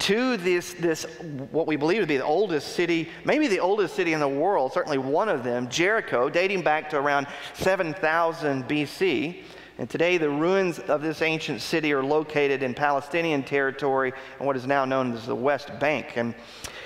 to 0.00 0.36
this, 0.36 0.74
this, 0.74 1.06
what 1.50 1.66
we 1.66 1.76
believe 1.76 2.00
to 2.00 2.06
be 2.06 2.16
the 2.16 2.24
oldest 2.24 2.74
city, 2.74 3.08
maybe 3.24 3.46
the 3.46 3.60
oldest 3.60 3.94
city 3.94 4.12
in 4.12 4.20
the 4.20 4.28
world, 4.28 4.72
certainly 4.72 4.98
one 4.98 5.28
of 5.28 5.44
them, 5.44 5.68
Jericho, 5.68 6.28
dating 6.28 6.62
back 6.62 6.90
to 6.90 6.98
around 6.98 7.26
7000 7.54 8.64
BC. 8.64 9.42
And 9.78 9.90
today, 9.90 10.18
the 10.18 10.30
ruins 10.30 10.78
of 10.78 11.02
this 11.02 11.20
ancient 11.20 11.60
city 11.60 11.92
are 11.92 12.02
located 12.02 12.62
in 12.62 12.74
Palestinian 12.74 13.42
territory 13.42 14.12
and 14.38 14.46
what 14.46 14.56
is 14.56 14.66
now 14.66 14.84
known 14.84 15.12
as 15.12 15.26
the 15.26 15.34
West 15.34 15.70
Bank. 15.80 16.16
And 16.16 16.34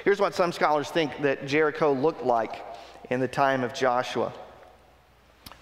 here's 0.05 0.21
what 0.21 0.35
some 0.35 0.53
scholars 0.53 0.89
think 0.89 1.21
that 1.21 1.47
Jericho 1.47 1.93
looked 1.93 2.25
like 2.25 2.65
in 3.11 3.21
the 3.21 3.29
time 3.29 3.63
of 3.63 3.75
Joshua. 3.75 4.33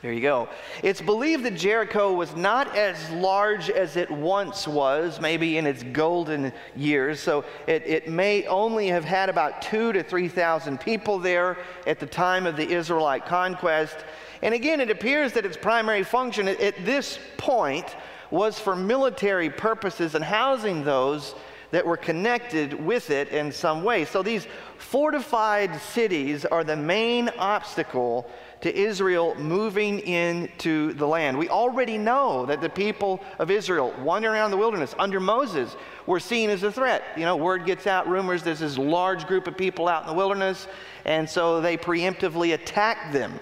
There 0.03 0.13
you 0.13 0.21
go. 0.21 0.49
It's 0.85 1.01
believed 1.01 1.43
that 1.47 1.57
Jericho 1.57 2.13
was 2.13 2.37
not 2.37 2.77
as 2.77 3.11
large 3.11 3.71
as 3.71 3.97
it 3.97 4.09
once 4.09 4.69
was, 4.69 5.21
maybe 5.21 5.57
in 5.57 5.67
its 5.67 5.83
golden 5.83 6.53
years. 6.77 7.19
So 7.19 7.45
it, 7.67 7.83
it 7.85 8.09
may 8.09 8.47
only 8.47 8.87
have 8.87 9.05
had 9.05 9.29
about 9.31 9.63
two 9.63 9.93
to 9.95 10.05
3,000 10.05 10.79
people 10.79 11.19
there 11.19 11.57
at 11.89 11.99
the 11.99 12.07
time 12.07 12.47
of 12.47 12.57
the 12.57 12.69
Israelite 12.69 13.27
conquest. 13.27 13.97
And 14.43 14.55
again, 14.55 14.81
it 14.81 14.91
appears 14.91 15.33
that 15.33 15.47
its 15.47 15.57
primary 15.57 16.03
function 16.03 16.49
at, 16.49 16.85
this 16.85 17.19
point 17.37 17.97
was 18.31 18.59
for 18.59 18.77
military 18.77 19.51
purposes 19.51 20.15
and 20.15 20.25
housing 20.25 20.85
those 20.85 21.35
that 21.71 21.85
were 21.85 21.97
connected 21.97 22.73
with 22.75 23.11
it 23.11 23.29
in 23.29 23.51
some 23.51 23.83
way. 23.83 24.05
So 24.05 24.23
these 24.23 24.47
fortified 24.79 25.81
cities 25.81 26.45
are 26.45 26.65
the 26.65 26.77
main 26.77 27.29
obstacle 27.39 28.29
to 28.61 28.75
Israel 28.75 29.35
moving 29.37 30.01
into 30.01 30.93
the 30.95 31.07
land. 31.07 31.37
We 31.37 31.49
already 31.49 31.99
know 31.99 32.47
that 32.47 32.61
the 32.61 32.69
people 32.69 33.21
of 33.39 33.51
Israel 33.51 33.93
wandering 34.01 34.35
around 34.35 34.51
the 34.51 34.57
wilderness 34.57 34.95
under 34.99 35.21
Moses 35.21 35.77
were 36.07 36.21
seen 36.21 36.51
as 36.51 36.63
a 36.63 36.73
threat. 36.73 37.03
You 37.17 37.25
know, 37.25 37.37
word 37.37 37.67
gets 37.67 37.87
out, 37.87 38.09
rumors 38.09 38.43
there's 38.43 38.61
this 38.61 38.79
large 38.79 39.27
group 39.27 39.47
of 39.47 39.57
people 39.57 39.89
out 39.89 40.03
in 40.03 40.09
the 40.09 40.15
wilderness, 40.15 40.69
and 41.05 41.29
so 41.29 41.61
they 41.61 41.77
preemptively 41.77 42.55
attacked 42.55 43.13
them. 43.13 43.39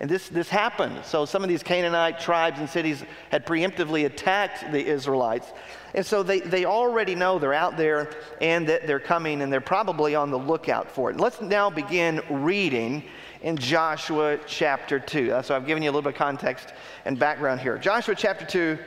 And 0.00 0.08
this, 0.08 0.28
this 0.28 0.48
happened. 0.48 1.04
So 1.04 1.24
some 1.24 1.42
of 1.42 1.48
these 1.48 1.62
Canaanite 1.62 2.20
tribes 2.20 2.60
and 2.60 2.70
cities 2.70 3.02
had 3.30 3.44
preemptively 3.44 4.06
attacked 4.06 4.70
the 4.70 4.84
Israelites. 4.84 5.50
And 5.94 6.06
so 6.06 6.22
they, 6.22 6.38
they 6.40 6.64
already 6.66 7.16
know 7.16 7.38
they're 7.38 7.52
out 7.54 7.76
there 7.76 8.10
and 8.40 8.68
that 8.68 8.86
they're 8.86 9.00
coming, 9.00 9.42
and 9.42 9.52
they're 9.52 9.60
probably 9.60 10.14
on 10.14 10.30
the 10.30 10.38
lookout 10.38 10.88
for 10.88 11.10
it. 11.10 11.16
Let's 11.16 11.40
now 11.40 11.68
begin 11.68 12.20
reading 12.30 13.02
in 13.42 13.56
Joshua 13.56 14.38
chapter 14.46 15.00
2. 15.00 15.40
So 15.42 15.56
I've 15.56 15.66
given 15.66 15.82
you 15.82 15.90
a 15.90 15.92
little 15.92 16.02
bit 16.02 16.14
of 16.14 16.18
context 16.18 16.72
and 17.04 17.18
background 17.18 17.60
here. 17.60 17.76
Joshua 17.78 18.14
chapter 18.14 18.44
2, 18.46 18.78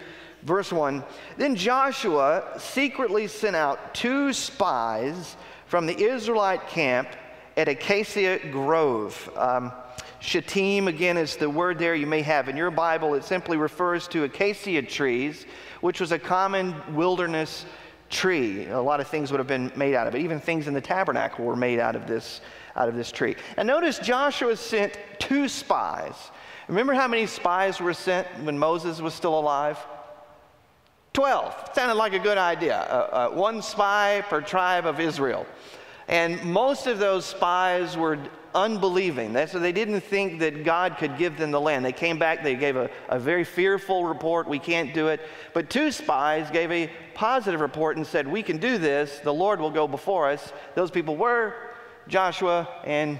verse 0.43 0.71
1. 0.71 1.03
Then 1.37 1.55
Joshua 1.57 2.53
secretly 2.57 3.27
sent 3.27 3.55
out 3.55 3.93
two 3.93 4.31
spies 4.31 5.35
from 5.65 5.85
the 5.85 5.97
Israelite 5.97 6.67
camp 6.67 7.09
at 7.57 7.67
Acacia 7.67 8.39
Grove. 8.49 9.29
Um, 9.35 9.71
Shittim, 10.21 10.87
again, 10.87 11.17
is 11.17 11.35
the 11.35 11.49
word 11.49 11.79
there 11.79 11.95
you 11.95 12.05
may 12.05 12.21
have 12.21 12.47
in 12.47 12.55
your 12.55 12.69
Bible. 12.69 13.15
It 13.15 13.23
simply 13.23 13.57
refers 13.57 14.07
to 14.09 14.23
acacia 14.23 14.83
trees, 14.83 15.47
which 15.81 15.99
was 15.99 16.11
a 16.11 16.19
common 16.19 16.75
wilderness 16.93 17.65
tree. 18.11 18.67
A 18.67 18.79
lot 18.79 18.99
of 18.99 19.07
things 19.07 19.31
would 19.31 19.39
have 19.39 19.47
been 19.47 19.71
made 19.75 19.95
out 19.95 20.05
of 20.05 20.13
it. 20.13 20.19
Even 20.19 20.39
things 20.39 20.67
in 20.67 20.75
the 20.75 20.81
tabernacle 20.81 21.43
were 21.43 21.55
made 21.55 21.79
out 21.79 21.95
of 21.95 22.07
this 22.07 22.41
out 22.75 22.87
of 22.87 22.95
this 22.95 23.11
tree. 23.11 23.35
And 23.57 23.67
notice 23.67 23.97
Joshua 23.97 24.55
sent 24.55 24.97
two 25.17 25.47
spies. 25.49 26.13
Remember 26.67 26.93
how 26.93 27.07
many 27.07 27.25
spies 27.25 27.81
were 27.81 27.93
sent 27.93 28.27
when 28.43 28.57
Moses 28.57 29.01
was 29.01 29.13
still 29.13 29.37
alive? 29.37 29.77
Twelve. 31.13 31.55
Sounded 31.73 31.95
like 31.95 32.13
a 32.13 32.19
good 32.19 32.37
idea. 32.37 32.77
Uh, 32.77 33.29
uh, 33.31 33.35
one 33.35 33.61
spy 33.61 34.23
per 34.29 34.39
tribe 34.39 34.85
of 34.85 34.99
Israel. 34.99 35.47
And 36.07 36.43
most 36.45 36.85
of 36.85 36.99
those 36.99 37.25
spies 37.25 37.97
were 37.97 38.19
unbelieving. 38.53 39.33
so 39.47 39.59
they 39.59 39.71
didn't 39.71 40.01
think 40.01 40.39
that 40.39 40.63
God 40.63 40.97
could 40.97 41.17
give 41.17 41.37
them 41.37 41.51
the 41.51 41.61
land. 41.61 41.85
They 41.85 41.91
came 41.91 42.19
back, 42.19 42.43
they 42.43 42.55
gave 42.55 42.75
a, 42.75 42.89
a 43.09 43.19
very 43.19 43.43
fearful 43.43 44.05
report, 44.05 44.47
we 44.47 44.59
can't 44.59 44.93
do 44.93 45.07
it. 45.07 45.21
But 45.53 45.69
two 45.69 45.91
spies 45.91 46.49
gave 46.51 46.71
a 46.71 46.89
positive 47.13 47.61
report 47.61 47.97
and 47.97 48.05
said, 48.05 48.27
We 48.27 48.43
can 48.43 48.57
do 48.57 48.77
this, 48.77 49.19
the 49.19 49.33
Lord 49.33 49.59
will 49.59 49.71
go 49.71 49.87
before 49.87 50.29
us. 50.29 50.53
Those 50.75 50.91
people 50.91 51.15
were 51.15 51.55
Joshua 52.07 52.67
and 52.83 53.19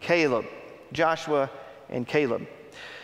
Caleb. 0.00 0.46
Joshua 0.92 1.50
and 1.88 2.06
Caleb. 2.06 2.46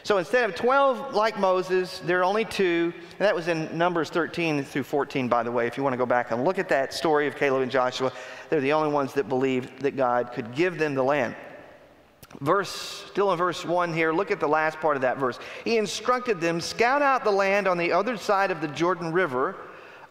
So 0.03 0.17
instead 0.17 0.49
of 0.49 0.57
12 0.57 1.15
like 1.15 1.39
Moses, 1.39 1.99
there 1.99 2.21
are 2.21 2.25
only 2.25 2.45
two. 2.45 2.95
And 3.11 3.19
that 3.19 3.35
was 3.35 3.49
in 3.49 3.77
Numbers 3.77 4.09
13 4.09 4.65
through 4.65 4.85
14, 4.85 5.29
by 5.29 5.43
the 5.43 5.53
way, 5.53 5.67
if 5.67 5.77
you 5.77 5.83
want 5.83 5.93
to 5.93 5.99
go 5.99 6.07
back 6.07 6.31
and 6.31 6.45
look 6.45 6.59
at 6.59 6.69
that 6.71 6.95
story 6.95 7.27
of 7.27 7.37
Caleb 7.37 7.63
and 7.63 7.71
Joshua. 7.71 8.11
They're 8.49 8.61
the 8.61 8.73
only 8.73 8.91
ones 8.91 9.13
that 9.15 9.29
believed 9.29 9.81
that 9.81 9.97
God 9.97 10.33
could 10.33 10.55
give 10.55 10.79
them 10.79 10.95
the 10.95 11.03
land. 11.03 11.37
Verse, 12.41 13.05
still 13.09 13.33
in 13.33 13.39
verse 13.39 13.65
1 13.65 13.93
here, 13.93 14.13
look 14.13 14.31
at 14.31 14.39
the 14.39 14.49
last 14.49 14.79
part 14.81 14.97
of 14.97 15.03
that 15.03 15.19
verse. 15.19 15.39
He 15.65 15.79
instructed 15.79 16.41
them, 16.41 16.61
scout 16.61 17.03
out 17.03 17.25
the 17.25 17.31
land 17.31 17.67
on 17.67 17.79
the 17.79 17.93
other 17.93 18.17
side 18.17 18.51
of 18.51 18.61
the 18.61 18.69
Jordan 18.69 19.13
River 19.13 19.57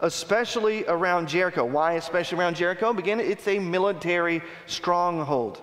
especially 0.00 0.84
around 0.86 1.28
Jericho. 1.28 1.64
Why, 1.64 1.94
especially 1.94 2.38
around 2.38 2.56
Jericho? 2.56 2.90
Again, 2.90 3.20
it's 3.20 3.48
a 3.48 3.58
military 3.58 4.42
stronghold. 4.66 5.62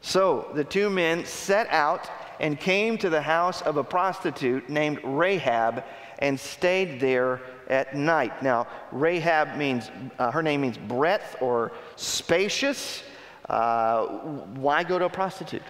So 0.00 0.50
the 0.54 0.64
two 0.64 0.90
men 0.90 1.24
set 1.24 1.68
out 1.68 2.10
and 2.40 2.58
came 2.58 2.98
to 2.98 3.08
the 3.08 3.22
house 3.22 3.62
of 3.62 3.76
a 3.76 3.84
prostitute 3.84 4.68
named 4.68 5.00
Rahab 5.04 5.84
and 6.18 6.38
stayed 6.38 7.00
there 7.00 7.40
at 7.68 7.94
night. 7.94 8.42
Now, 8.42 8.66
Rahab 8.92 9.56
means, 9.56 9.90
uh, 10.18 10.30
her 10.30 10.42
name 10.42 10.60
means 10.60 10.76
breadth 10.76 11.36
or 11.40 11.72
spacious. 11.96 13.02
Uh, 13.48 14.06
why 14.56 14.82
go 14.82 14.98
to 14.98 15.04
a 15.04 15.10
prostitute? 15.10 15.62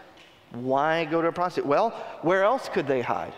Why 0.53 1.05
go 1.05 1.21
to 1.21 1.29
a 1.29 1.33
prostitute? 1.33 1.69
Well, 1.69 1.91
where 2.23 2.45
else 2.45 2.69
could 2.69 2.87
they 2.87 3.03
hide? 3.03 3.35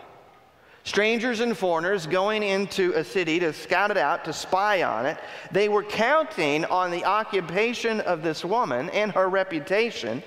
strangers 0.87 1.41
and 1.41 1.57
foreigners 1.57 2.07
going 2.07 2.41
into 2.41 2.93
a 2.93 3.03
city 3.03 3.39
to 3.39 3.51
scout 3.51 3.91
it 3.91 3.97
out, 3.97 4.23
to 4.23 4.31
spy 4.31 4.83
on 4.83 5.05
it. 5.05 5.17
They 5.51 5.67
were 5.67 5.83
counting 5.83 6.63
on 6.63 6.91
the 6.91 7.03
occupation 7.03 7.99
of 8.01 8.23
this 8.23 8.45
woman 8.45 8.89
and 8.91 9.11
her 9.11 9.27
reputation 9.27 10.23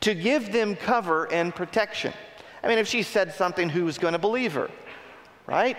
to 0.00 0.14
give 0.14 0.50
them 0.50 0.76
cover 0.76 1.30
and 1.30 1.54
protection. 1.54 2.14
I 2.62 2.68
mean, 2.68 2.78
if 2.78 2.88
she 2.88 3.02
said 3.02 3.34
something, 3.34 3.68
who 3.68 3.84
was 3.84 3.98
going 3.98 4.14
to 4.14 4.18
believe 4.18 4.54
her? 4.54 4.70
Right? 5.46 5.76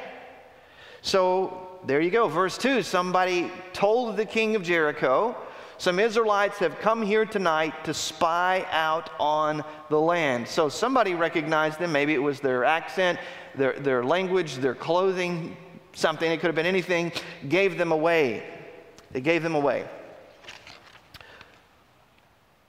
So 1.01 1.79
there 1.88 2.00
you 2.00 2.12
go. 2.12 2.27
Verse 2.27 2.55
2 2.60 2.84
somebody 2.84 3.51
told 3.74 4.15
the 4.15 4.25
king 4.25 4.55
of 4.55 4.62
Jericho, 4.62 5.36
Some 5.77 6.00
Israelites 6.00 6.58
have 6.60 6.80
come 6.80 7.01
here 7.01 7.25
tonight 7.25 7.84
to 7.86 7.94
spy 7.94 8.65
out 8.72 9.10
on 9.20 9.63
the 9.89 10.00
land. 10.00 10.48
So 10.48 10.70
somebody 10.70 11.15
recognized 11.15 11.80
them. 11.80 11.92
Maybe 11.92 12.13
it 12.13 12.22
was 12.22 12.39
their 12.39 12.63
accent, 12.63 13.20
their, 13.56 13.74
their 13.80 14.03
language, 14.03 14.56
their 14.56 14.75
clothing, 14.75 15.58
something. 15.94 16.32
It 16.32 16.39
could 16.39 16.48
have 16.48 16.56
been 16.56 16.65
anything. 16.65 17.12
Gave 17.50 17.77
them 17.77 17.92
away. 17.92 18.44
They 19.12 19.22
gave 19.22 19.44
them 19.44 19.56
away. 19.56 19.86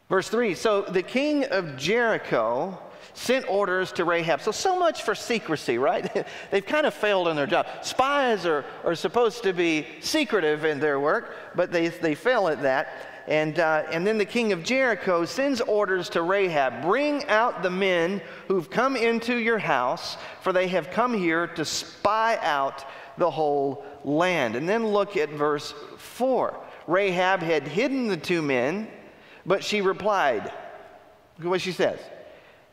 Verse 0.08 0.28
3 0.28 0.54
So 0.54 0.82
the 0.82 1.02
king 1.02 1.44
of 1.44 1.76
Jericho 1.76 2.78
sent 3.14 3.48
orders 3.48 3.92
to 3.92 4.04
Rahab. 4.04 4.42
So, 4.42 4.50
so 4.50 4.78
much 4.78 5.02
for 5.02 5.14
secrecy, 5.14 5.78
right? 5.78 6.26
They've 6.50 6.66
kind 6.66 6.86
of 6.86 6.94
failed 6.94 7.28
in 7.28 7.36
their 7.36 7.46
job. 7.46 7.66
Spies 7.82 8.44
are, 8.44 8.64
are 8.84 8.94
supposed 8.94 9.44
to 9.44 9.52
be 9.52 9.86
secretive 10.00 10.64
in 10.64 10.80
their 10.80 11.00
work, 11.00 11.34
but 11.54 11.72
they, 11.72 11.88
they 11.88 12.14
fail 12.14 12.48
at 12.48 12.62
that. 12.62 12.88
And, 13.26 13.58
uh, 13.58 13.84
and 13.90 14.06
then 14.06 14.18
the 14.18 14.26
king 14.26 14.52
of 14.52 14.62
Jericho 14.62 15.24
sends 15.24 15.62
orders 15.62 16.10
to 16.10 16.22
Rahab 16.22 16.82
bring 16.82 17.24
out 17.26 17.62
the 17.62 17.70
men 17.70 18.20
who've 18.48 18.68
come 18.68 18.96
into 18.96 19.36
your 19.36 19.58
house, 19.58 20.18
for 20.42 20.52
they 20.52 20.68
have 20.68 20.90
come 20.90 21.14
here 21.14 21.46
to 21.46 21.64
spy 21.64 22.36
out 22.42 22.84
the 23.16 23.30
whole 23.30 23.84
land. 24.04 24.56
And 24.56 24.68
then 24.68 24.86
look 24.88 25.16
at 25.16 25.30
verse 25.30 25.72
4. 25.96 26.54
Rahab 26.86 27.40
had 27.40 27.66
hidden 27.66 28.08
the 28.08 28.16
two 28.16 28.42
men, 28.42 28.88
but 29.46 29.64
she 29.64 29.80
replied, 29.80 30.52
Look 31.38 31.48
what 31.48 31.60
she 31.60 31.72
says. 31.72 31.98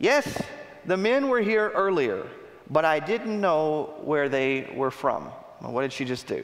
Yes, 0.02 0.42
the 0.88 0.98
men 0.98 1.30
were 1.30 1.42
here 1.42 1.70
earlier, 1.76 2.28
but 2.72 2.86
I 2.86 3.00
didn't 3.00 3.40
know 3.40 3.94
where 4.04 4.30
they 4.30 4.74
were 4.76 4.90
from. 4.90 5.30
Well, 5.62 5.74
what 5.74 5.84
did 5.84 5.94
she 5.94 6.06
just 6.06 6.26
do? 6.26 6.44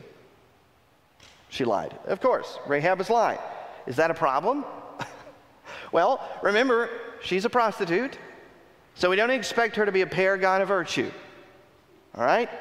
She 1.50 1.66
lied. 1.66 1.98
Of 2.06 2.22
course, 2.22 2.60
Rahab 2.68 3.02
is 3.02 3.10
lying. 3.10 3.40
Is 3.88 3.96
that 3.96 4.12
a 4.12 4.14
problem? 4.14 4.64
well, 5.92 6.22
remember, 6.44 6.92
she's 7.24 7.46
a 7.46 7.50
prostitute, 7.50 8.20
so 8.94 9.10
we 9.10 9.16
don't 9.16 9.32
expect 9.32 9.76
her 9.78 9.88
to 9.88 9.92
be 9.92 10.02
a 10.02 10.08
paragon 10.08 10.62
of 10.62 10.68
virtue. 10.68 11.10
All 12.16 12.24
right? 12.24 12.52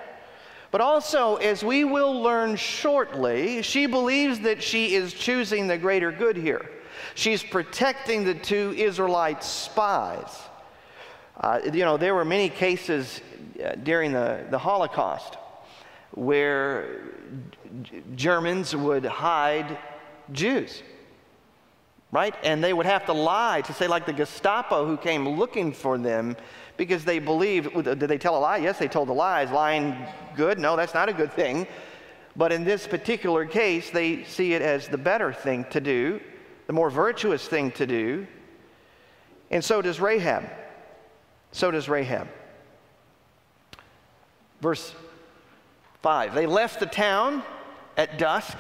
But 0.71 0.81
also, 0.81 1.37
as 1.37 1.63
we 1.63 1.85
will 1.85 2.23
learn 2.23 2.57
shortly, 2.57 3.61
she 3.61 3.85
believes 3.85 4.41
that 4.41 4.63
she 4.63 4.95
is 4.95 5.13
choosing 5.13 5.67
the 5.67 5.77
greater 5.77 6.11
good 6.11 6.39
here. 6.39 6.71
She's 7.15 7.43
protecting 7.43 8.25
the 8.25 8.35
two 8.35 8.75
Israelite 8.79 9.45
spies. 9.45 10.35
Uh, 11.41 11.61
you 11.65 11.85
know, 11.85 11.97
there 11.97 12.15
were 12.15 12.25
many 12.25 12.49
cases 12.49 13.21
uh, 13.63 13.73
during 13.83 14.13
the, 14.13 14.45
the 14.51 14.59
Holocaust 14.59 15.37
where 16.13 17.01
Germans 18.15 18.75
would 18.75 19.05
hide 19.05 19.77
Jews, 20.33 20.83
right? 22.11 22.35
And 22.43 22.65
they 22.65 22.73
would 22.73 22.87
have 22.87 23.05
to 23.07 23.13
lie 23.13 23.61
to 23.63 23.73
say, 23.75 23.87
like 23.87 24.07
the 24.07 24.15
Gestapo 24.15 24.87
who 24.87 24.97
came 24.97 25.29
looking 25.29 25.73
for 25.73 25.99
them 25.99 26.37
because 26.79 27.05
they 27.05 27.19
believed, 27.19 27.75
did 27.85 28.01
they 28.01 28.19
tell 28.19 28.37
a 28.37 28.41
lie? 28.41 28.57
Yes, 28.57 28.79
they 28.79 28.89
told 28.89 29.11
a 29.11 29.13
lie. 29.13 29.43
Is 29.43 29.51
lying 29.51 29.97
good? 30.37 30.59
No, 30.59 30.75
that's 30.75 30.95
not 30.95 31.09
a 31.09 31.13
good 31.13 31.33
thing. 31.33 31.67
But 32.35 32.53
in 32.53 32.65
this 32.65 32.87
particular 32.87 33.45
case, 33.47 33.91
they 33.91 34.25
see 34.25 34.55
it 34.55 34.63
as 34.63 34.89
the 34.89 34.99
better 34.99 35.33
thing 35.33 35.65
to 35.71 35.81
do, 35.81 36.21
the 36.67 36.73
more 36.73 36.91
virtuous 36.91 37.47
thing 37.47 37.71
to 37.73 37.87
do. 37.87 38.27
And 39.51 39.65
so 39.65 39.81
does 39.81 40.01
Rahab. 40.01 40.45
So 41.53 41.71
does 41.71 41.89
Rahab. 41.89 42.29
Verse 44.61 44.95
5 46.03 46.35
They 46.35 46.47
left 46.47 46.81
the 46.81 46.87
town 46.87 47.43
at 47.97 48.19
dusk. 48.19 48.59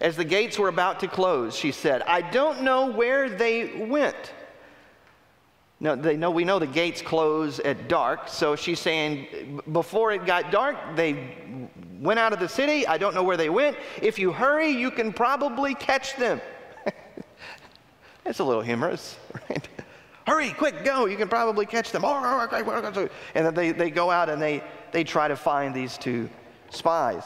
As 0.00 0.16
the 0.16 0.24
gates 0.24 0.58
were 0.58 0.68
about 0.68 1.00
to 1.00 1.08
close, 1.08 1.54
she 1.54 1.72
said, 1.72 2.00
I 2.02 2.22
don't 2.22 2.62
know 2.62 2.86
where 2.86 3.28
they 3.28 3.84
went. 3.86 4.32
No, 5.78 5.96
they 5.96 6.16
know 6.16 6.30
we 6.30 6.44
know 6.44 6.58
the 6.58 6.66
gates 6.66 7.00
close 7.00 7.58
at 7.60 7.88
dark, 7.88 8.28
so 8.28 8.54
she's 8.54 8.80
saying 8.80 9.60
before 9.72 10.12
it 10.12 10.26
got 10.26 10.50
dark, 10.50 10.76
they 10.94 11.34
went 12.00 12.18
out 12.18 12.34
of 12.34 12.38
the 12.38 12.48
city. 12.48 12.86
I 12.86 12.98
don't 12.98 13.14
know 13.14 13.22
where 13.22 13.38
they 13.38 13.48
went. 13.48 13.76
If 14.00 14.18
you 14.18 14.30
hurry, 14.30 14.68
you 14.68 14.90
can 14.90 15.12
probably 15.12 15.74
catch 15.74 16.16
them. 16.16 16.40
That's 18.24 18.40
a 18.40 18.44
little 18.44 18.62
humorous, 18.62 19.16
right? 19.50 19.68
Hurry, 20.30 20.50
quick, 20.50 20.84
go. 20.84 21.06
You 21.06 21.16
can 21.16 21.26
probably 21.26 21.66
catch 21.66 21.90
them. 21.90 22.04
And 22.04 23.46
then 23.46 23.52
they, 23.52 23.72
they 23.72 23.90
go 23.90 24.12
out 24.12 24.28
and 24.28 24.40
they, 24.40 24.62
they 24.92 25.02
try 25.02 25.26
to 25.26 25.34
find 25.34 25.74
these 25.74 25.98
two 25.98 26.30
spies. 26.70 27.24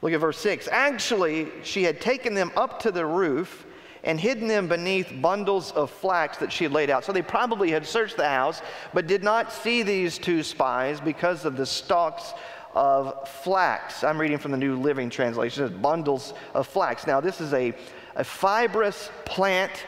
Look 0.00 0.14
at 0.14 0.20
verse 0.20 0.38
6. 0.38 0.66
Actually, 0.72 1.48
she 1.62 1.82
had 1.82 2.00
taken 2.00 2.32
them 2.32 2.52
up 2.56 2.80
to 2.80 2.90
the 2.90 3.04
roof 3.04 3.66
and 4.02 4.18
hidden 4.18 4.48
them 4.48 4.66
beneath 4.66 5.12
bundles 5.20 5.72
of 5.72 5.90
flax 5.90 6.38
that 6.38 6.50
she 6.50 6.64
had 6.64 6.72
laid 6.72 6.88
out. 6.88 7.04
So 7.04 7.12
they 7.12 7.20
probably 7.20 7.70
had 7.70 7.84
searched 7.84 8.16
the 8.16 8.26
house, 8.26 8.62
but 8.94 9.06
did 9.06 9.22
not 9.22 9.52
see 9.52 9.82
these 9.82 10.16
two 10.16 10.42
spies 10.42 11.02
because 11.02 11.44
of 11.44 11.58
the 11.58 11.66
stalks 11.66 12.32
of 12.74 13.28
flax. 13.28 14.02
I'm 14.02 14.18
reading 14.18 14.38
from 14.38 14.52
the 14.52 14.56
New 14.56 14.76
Living 14.76 15.10
Translation. 15.10 15.82
Bundles 15.82 16.32
of 16.54 16.66
flax. 16.66 17.06
Now, 17.06 17.20
this 17.20 17.42
is 17.42 17.52
a, 17.52 17.74
a 18.14 18.24
fibrous 18.24 19.10
plant 19.26 19.84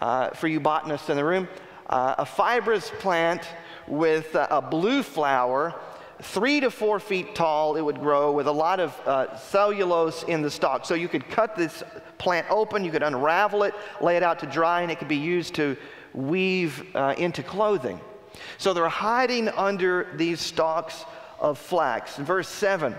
uh, 0.00 0.30
for 0.30 0.48
you 0.48 0.60
botanists 0.60 1.08
in 1.10 1.16
the 1.16 1.24
room, 1.24 1.48
uh, 1.88 2.16
a 2.18 2.26
fibrous 2.26 2.90
plant 2.98 3.42
with 3.86 4.34
uh, 4.36 4.46
a 4.50 4.60
blue 4.60 5.02
flower, 5.02 5.74
three 6.22 6.60
to 6.60 6.70
four 6.70 7.00
feet 7.00 7.34
tall, 7.34 7.76
it 7.76 7.80
would 7.80 8.00
grow 8.00 8.32
with 8.32 8.46
a 8.46 8.52
lot 8.52 8.80
of 8.80 9.00
uh, 9.06 9.36
cellulose 9.36 10.22
in 10.24 10.42
the 10.42 10.50
stalk. 10.50 10.84
So 10.84 10.94
you 10.94 11.08
could 11.08 11.28
cut 11.28 11.56
this 11.56 11.82
plant 12.18 12.46
open, 12.50 12.84
you 12.84 12.90
could 12.90 13.02
unravel 13.02 13.62
it, 13.62 13.74
lay 14.00 14.16
it 14.16 14.22
out 14.22 14.38
to 14.40 14.46
dry, 14.46 14.82
and 14.82 14.90
it 14.90 14.98
could 14.98 15.08
be 15.08 15.16
used 15.16 15.54
to 15.54 15.76
weave 16.12 16.84
into 17.16 17.42
clothing. 17.42 18.00
So 18.58 18.72
they're 18.74 18.88
hiding 18.88 19.48
under 19.48 20.08
these 20.16 20.40
stalks 20.40 21.04
of 21.38 21.58
flax. 21.58 22.16
Verse 22.16 22.48
7 22.48 22.94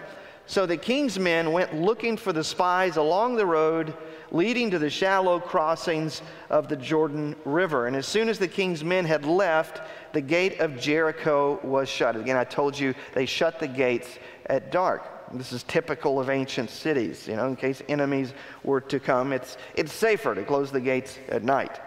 So 0.46 0.66
the 0.66 0.78
king's 0.78 1.20
men 1.20 1.52
went 1.52 1.76
looking 1.76 2.18
for 2.18 2.34
the 2.34 2.44
spies 2.44 2.98
along 2.98 3.36
the 3.36 3.46
road 3.46 3.96
leading 4.32 4.72
to 4.72 4.80
the 4.80 4.90
shallow 4.90 5.40
crossings 5.40 6.22
of 6.50 6.68
the 6.68 6.76
Jordan 6.76 7.36
River. 7.46 7.88
And 7.88 7.96
as 7.96 8.08
soon 8.08 8.30
as 8.30 8.40
the 8.40 8.48
king's 8.48 8.84
men 8.84 9.06
had 9.06 9.26
left, 9.26 9.82
the 10.14 10.22
gate 10.22 10.60
of 10.60 10.80
Jericho 10.80 11.60
was 11.64 11.90
shut. 11.90 12.16
Again, 12.16 12.38
I 12.38 12.44
told 12.44 12.78
you 12.78 12.94
they 13.14 13.26
shut 13.26 13.60
the 13.60 13.68
gates 13.68 14.20
at 14.48 14.72
dark. 14.72 15.04
This 15.34 15.52
is 15.52 15.64
typical 15.64 16.20
of 16.20 16.30
ancient 16.30 16.70
cities. 16.70 17.28
You 17.28 17.36
know, 17.36 17.48
in 17.48 17.56
case 17.56 17.82
enemies 17.88 18.34
were 18.64 18.82
to 18.82 19.00
come, 19.00 19.32
it's, 19.32 19.58
it's 19.76 19.94
safer 19.94 20.34
to 20.34 20.44
close 20.44 20.72
the 20.72 20.82
gates 20.82 21.20
at 21.30 21.44
night. 21.44 21.80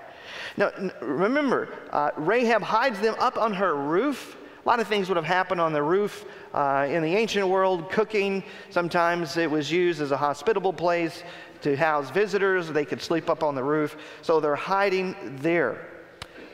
Now, 0.57 0.71
remember, 1.01 1.69
uh, 1.91 2.11
Rahab 2.17 2.63
hides 2.63 3.01
them 3.01 3.17
up 3.19 3.37
on 3.37 3.55
her 3.55 3.75
roof. 3.75 4.37
A 4.65 4.69
lot 4.69 4.79
of 4.79 4.87
things 4.87 5.09
would 5.09 5.17
have 5.17 5.25
happened 5.25 5.61
on 5.61 5.73
the 5.73 5.83
roof 5.83 6.25
uh, 6.55 6.87
in 6.89 7.03
the 7.03 7.17
ancient 7.17 7.49
world, 7.49 7.91
cooking. 7.91 8.45
Sometimes 8.71 9.37
it 9.37 9.51
was 9.51 9.73
used 9.73 10.01
as 10.01 10.13
a 10.13 10.17
hospitable 10.17 10.73
place 10.73 11.25
to 11.63 11.77
house 11.77 12.11
visitors. 12.11 12.69
They 12.69 12.85
could 12.85 13.01
sleep 13.01 13.31
up 13.31 13.43
on 13.43 13.55
the 13.55 13.65
roof. 13.65 13.97
So 14.23 14.41
they're 14.41 14.55
hiding 14.55 15.17
there. 15.41 15.89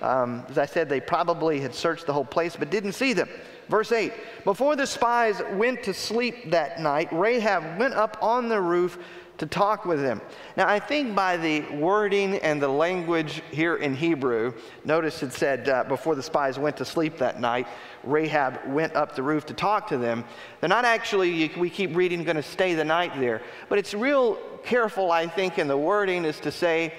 Um, 0.00 0.44
as 0.48 0.58
I 0.58 0.66
said, 0.66 0.88
they 0.88 1.00
probably 1.00 1.60
had 1.60 1.74
searched 1.74 2.06
the 2.06 2.12
whole 2.12 2.24
place 2.24 2.56
but 2.56 2.70
didn't 2.70 2.92
see 2.92 3.12
them. 3.12 3.28
Verse 3.68 3.92
8 3.92 4.12
Before 4.44 4.76
the 4.76 4.86
spies 4.86 5.42
went 5.52 5.82
to 5.84 5.94
sleep 5.94 6.50
that 6.50 6.80
night, 6.80 7.08
Rahab 7.12 7.78
went 7.78 7.94
up 7.94 8.16
on 8.22 8.48
the 8.48 8.60
roof 8.60 8.98
to 9.38 9.46
talk 9.46 9.85
with 9.85 10.01
them. 10.01 10.20
Now, 10.57 10.68
I 10.68 10.81
think 10.81 11.14
by 11.14 11.37
the 11.37 11.61
wording 11.77 12.37
and 12.38 12.61
the 12.61 12.68
language 12.68 13.42
here 13.51 13.77
in 13.77 13.94
Hebrew, 13.94 14.53
notice 14.85 15.22
it 15.22 15.33
said 15.33 15.68
uh, 15.68 15.85
before 15.85 16.16
the 16.16 16.22
spies 16.22 16.59
went 16.59 16.77
to 16.79 16.85
sleep 16.85 17.18
that 17.18 17.40
night, 17.40 17.68
Rahab 18.03 18.61
went 18.66 18.94
up 18.94 19.14
the 19.14 19.22
roof 19.22 19.46
to 19.46 19.55
talk 19.55 19.88
to 19.88 19.98
them. 19.98 20.24
They're 20.61 20.68
not 20.68 20.85
actually, 20.85 21.51
we 21.57 21.70
keep 21.70 21.96
reading, 21.96 22.24
going 22.24 22.37
to 22.37 22.42
stay 22.42 22.74
the 22.74 22.85
night 22.85 23.12
there. 23.18 23.40
But 23.68 23.79
it's 23.79 23.94
real 23.94 24.35
careful, 24.64 25.12
I 25.12 25.29
think, 25.29 25.59
in 25.59 25.68
the 25.68 25.79
wording 25.79 26.24
is 26.24 26.40
to 26.40 26.51
say 26.51 26.94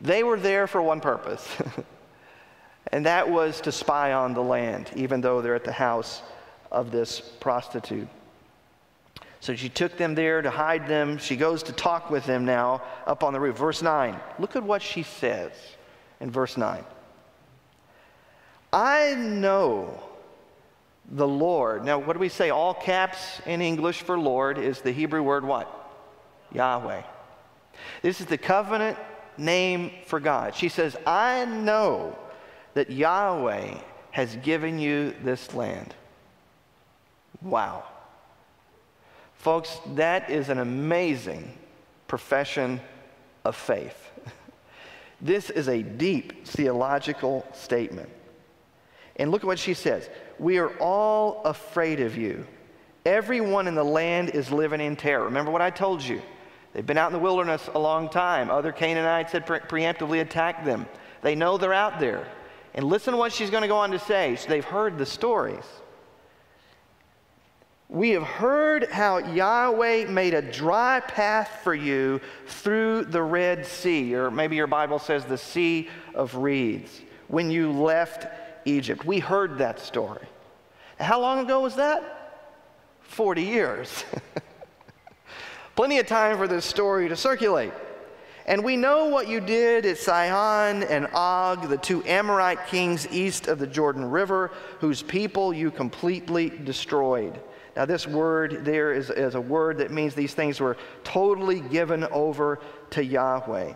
they 0.00 0.24
were 0.24 0.38
there 0.38 0.66
for 0.66 0.82
one 0.82 1.00
purpose, 1.00 1.46
and 2.92 3.06
that 3.06 3.28
was 3.28 3.60
to 3.62 3.72
spy 3.72 4.12
on 4.12 4.34
the 4.34 4.42
land, 4.42 4.90
even 4.96 5.20
though 5.20 5.40
they're 5.40 5.54
at 5.54 5.64
the 5.64 5.72
house 5.72 6.22
of 6.70 6.90
this 6.90 7.20
prostitute. 7.20 8.08
So 9.40 9.54
she 9.54 9.68
took 9.68 9.96
them 9.96 10.14
there 10.14 10.42
to 10.42 10.50
hide 10.50 10.88
them. 10.88 11.18
She 11.18 11.36
goes 11.36 11.62
to 11.64 11.72
talk 11.72 12.10
with 12.10 12.26
them 12.26 12.44
now 12.44 12.82
up 13.06 13.22
on 13.22 13.32
the 13.32 13.40
roof. 13.40 13.56
Verse 13.56 13.82
9. 13.82 14.18
Look 14.38 14.56
at 14.56 14.62
what 14.62 14.82
she 14.82 15.02
says 15.02 15.52
in 16.20 16.30
verse 16.30 16.56
9. 16.56 16.84
I 18.72 19.14
know 19.14 20.02
the 21.10 21.26
Lord. 21.26 21.84
Now, 21.84 21.98
what 21.98 22.12
do 22.14 22.18
we 22.18 22.28
say? 22.28 22.50
All 22.50 22.74
caps 22.74 23.40
in 23.46 23.62
English 23.62 24.02
for 24.02 24.18
Lord 24.18 24.58
is 24.58 24.80
the 24.80 24.92
Hebrew 24.92 25.22
word 25.22 25.44
what? 25.44 25.72
Yahweh. 26.52 27.02
This 28.02 28.20
is 28.20 28.26
the 28.26 28.38
covenant 28.38 28.98
name 29.36 29.92
for 30.06 30.20
God. 30.20 30.54
She 30.54 30.68
says, 30.68 30.96
I 31.06 31.44
know 31.44 32.18
that 32.74 32.90
Yahweh 32.90 33.74
has 34.10 34.36
given 34.36 34.78
you 34.78 35.14
this 35.22 35.54
land. 35.54 35.94
Wow. 37.40 37.84
Folks, 39.38 39.78
that 39.94 40.30
is 40.30 40.48
an 40.48 40.58
amazing 40.58 41.56
profession 42.06 42.80
of 43.44 43.56
faith. 43.56 44.10
This 45.20 45.50
is 45.50 45.68
a 45.68 45.82
deep 45.82 46.46
theological 46.46 47.44
statement. 47.52 48.08
And 49.16 49.32
look 49.32 49.42
at 49.42 49.48
what 49.48 49.58
she 49.58 49.74
says 49.74 50.08
We 50.38 50.58
are 50.58 50.70
all 50.78 51.42
afraid 51.44 51.98
of 51.98 52.16
you. 52.16 52.46
Everyone 53.04 53.66
in 53.66 53.74
the 53.74 53.84
land 53.84 54.30
is 54.30 54.52
living 54.52 54.80
in 54.80 54.94
terror. 54.94 55.24
Remember 55.24 55.50
what 55.50 55.60
I 55.60 55.70
told 55.70 56.04
you? 56.04 56.22
They've 56.72 56.86
been 56.86 56.98
out 56.98 57.08
in 57.08 57.14
the 57.14 57.18
wilderness 57.18 57.68
a 57.74 57.78
long 57.80 58.08
time. 58.08 58.48
Other 58.48 58.70
Canaanites 58.70 59.32
had 59.32 59.44
pre- 59.44 59.58
preemptively 59.58 60.20
attacked 60.20 60.64
them. 60.64 60.86
They 61.22 61.34
know 61.34 61.58
they're 61.58 61.74
out 61.74 61.98
there. 61.98 62.28
And 62.74 62.84
listen 62.84 63.12
to 63.12 63.18
what 63.18 63.32
she's 63.32 63.50
going 63.50 63.62
to 63.62 63.68
go 63.68 63.78
on 63.78 63.90
to 63.90 63.98
say. 63.98 64.36
So 64.36 64.48
they've 64.48 64.64
heard 64.64 64.98
the 64.98 65.06
stories. 65.06 65.64
We 67.88 68.10
have 68.10 68.22
heard 68.22 68.90
how 68.90 69.16
Yahweh 69.16 70.08
made 70.08 70.34
a 70.34 70.42
dry 70.42 71.00
path 71.00 71.60
for 71.64 71.74
you 71.74 72.20
through 72.46 73.06
the 73.06 73.22
Red 73.22 73.64
Sea, 73.64 74.14
or 74.14 74.30
maybe 74.30 74.56
your 74.56 74.66
Bible 74.66 74.98
says 74.98 75.24
the 75.24 75.38
Sea 75.38 75.88
of 76.14 76.34
Reeds, 76.34 77.00
when 77.28 77.50
you 77.50 77.72
left 77.72 78.26
Egypt. 78.66 79.06
We 79.06 79.20
heard 79.20 79.56
that 79.58 79.80
story. 79.80 80.26
How 81.00 81.18
long 81.18 81.38
ago 81.38 81.60
was 81.60 81.76
that? 81.76 82.42
40 83.02 83.42
years. 83.42 84.04
Plenty 85.76 85.98
of 85.98 86.06
time 86.06 86.36
for 86.36 86.46
this 86.46 86.66
story 86.66 87.08
to 87.08 87.16
circulate. 87.16 87.72
And 88.44 88.62
we 88.64 88.76
know 88.76 89.06
what 89.06 89.28
you 89.28 89.40
did 89.40 89.86
at 89.86 89.96
Sihon 89.96 90.82
and 90.82 91.06
Og, 91.14 91.68
the 91.68 91.76
two 91.78 92.04
Amorite 92.04 92.66
kings 92.66 93.06
east 93.10 93.46
of 93.46 93.58
the 93.58 93.66
Jordan 93.66 94.10
River, 94.10 94.50
whose 94.80 95.02
people 95.02 95.54
you 95.54 95.70
completely 95.70 96.50
destroyed. 96.50 97.40
Now, 97.78 97.84
this 97.84 98.08
word 98.08 98.64
there 98.64 98.92
is, 98.92 99.08
is 99.08 99.36
a 99.36 99.40
word 99.40 99.78
that 99.78 99.92
means 99.92 100.12
these 100.12 100.34
things 100.34 100.58
were 100.58 100.76
totally 101.04 101.60
given 101.60 102.02
over 102.02 102.58
to 102.90 103.04
Yahweh. 103.04 103.74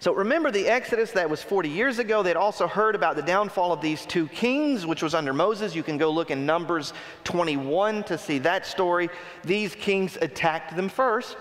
So 0.00 0.14
remember 0.14 0.50
the 0.50 0.68
Exodus 0.68 1.10
that 1.10 1.28
was 1.28 1.42
40 1.42 1.68
years 1.68 1.98
ago. 1.98 2.22
They'd 2.22 2.34
also 2.34 2.66
heard 2.66 2.94
about 2.94 3.16
the 3.16 3.22
downfall 3.22 3.74
of 3.74 3.82
these 3.82 4.06
two 4.06 4.26
kings, 4.28 4.86
which 4.86 5.02
was 5.02 5.14
under 5.14 5.34
Moses. 5.34 5.74
You 5.74 5.82
can 5.82 5.98
go 5.98 6.10
look 6.10 6.30
in 6.30 6.46
Numbers 6.46 6.94
21 7.24 8.04
to 8.04 8.16
see 8.16 8.38
that 8.38 8.64
story. 8.64 9.10
These 9.44 9.74
kings 9.74 10.16
attacked 10.22 10.74
them 10.76 10.88
first. 10.88 11.36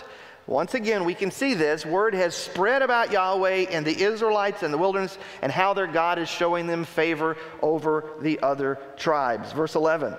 Once 0.48 0.74
again, 0.74 1.06
we 1.06 1.14
can 1.14 1.32
see 1.32 1.54
this. 1.54 1.86
Word 1.86 2.14
has 2.14 2.36
spread 2.36 2.82
about 2.82 3.10
Yahweh 3.10 3.68
and 3.70 3.86
the 3.86 3.98
Israelites 3.98 4.64
in 4.64 4.72
the 4.72 4.78
wilderness 4.78 5.18
and 5.42 5.50
how 5.50 5.74
their 5.74 5.88
God 5.88 6.20
is 6.20 6.28
showing 6.28 6.68
them 6.68 6.84
favor 6.84 7.38
over 7.62 8.04
the 8.20 8.42
other 8.42 8.80
tribes. 8.98 9.54
Verse 9.54 9.76
11. 9.76 10.14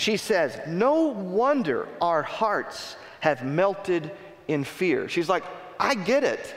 She 0.00 0.16
says, 0.16 0.58
No 0.66 1.08
wonder 1.08 1.86
our 2.00 2.22
hearts 2.22 2.96
have 3.20 3.44
melted 3.44 4.10
in 4.48 4.64
fear. 4.64 5.10
She's 5.10 5.28
like, 5.28 5.44
I 5.78 5.94
get 5.94 6.24
it. 6.24 6.54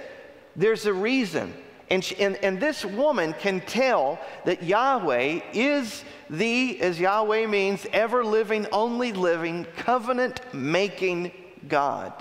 There's 0.56 0.86
a 0.86 0.93
reason. 0.93 1.53
And, 1.89 2.01
she, 2.01 2.15
and, 2.19 2.38
and 2.38 2.58
this 2.58 2.86
woman 2.86 3.36
can 3.38 3.60
tell 3.60 4.17
that 4.45 4.63
Yahweh 4.63 5.41
is 5.51 6.06
the, 6.29 6.79
as 6.79 7.01
Yahweh 7.01 7.47
means, 7.47 7.86
ever 7.91 8.23
living, 8.23 8.65
only 8.71 9.12
living, 9.12 9.67
covenant 9.75 10.39
making 10.53 11.34
God. 11.67 12.13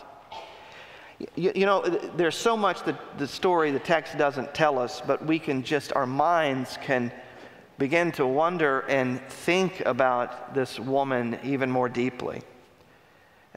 You, 1.36 1.52
you, 1.54 1.66
know, 1.66 1.82
there's 2.16 2.36
so 2.36 2.56
much 2.56 2.82
that 2.82 3.16
the 3.16 3.28
story, 3.28 3.70
the 3.70 3.78
text 3.78 4.18
doesn't 4.18 4.54
tell 4.54 4.76
us, 4.76 5.00
but 5.00 5.24
we 5.24 5.38
can 5.38 5.62
just, 5.62 5.92
our 5.94 6.04
minds 6.04 6.78
can 6.82 7.12
begin 7.78 8.12
to 8.12 8.26
wonder 8.26 8.80
and 8.80 9.20
think 9.20 9.80
about 9.86 10.54
this 10.54 10.78
woman 10.78 11.38
even 11.42 11.70
more 11.70 11.88
deeply. 11.88 12.42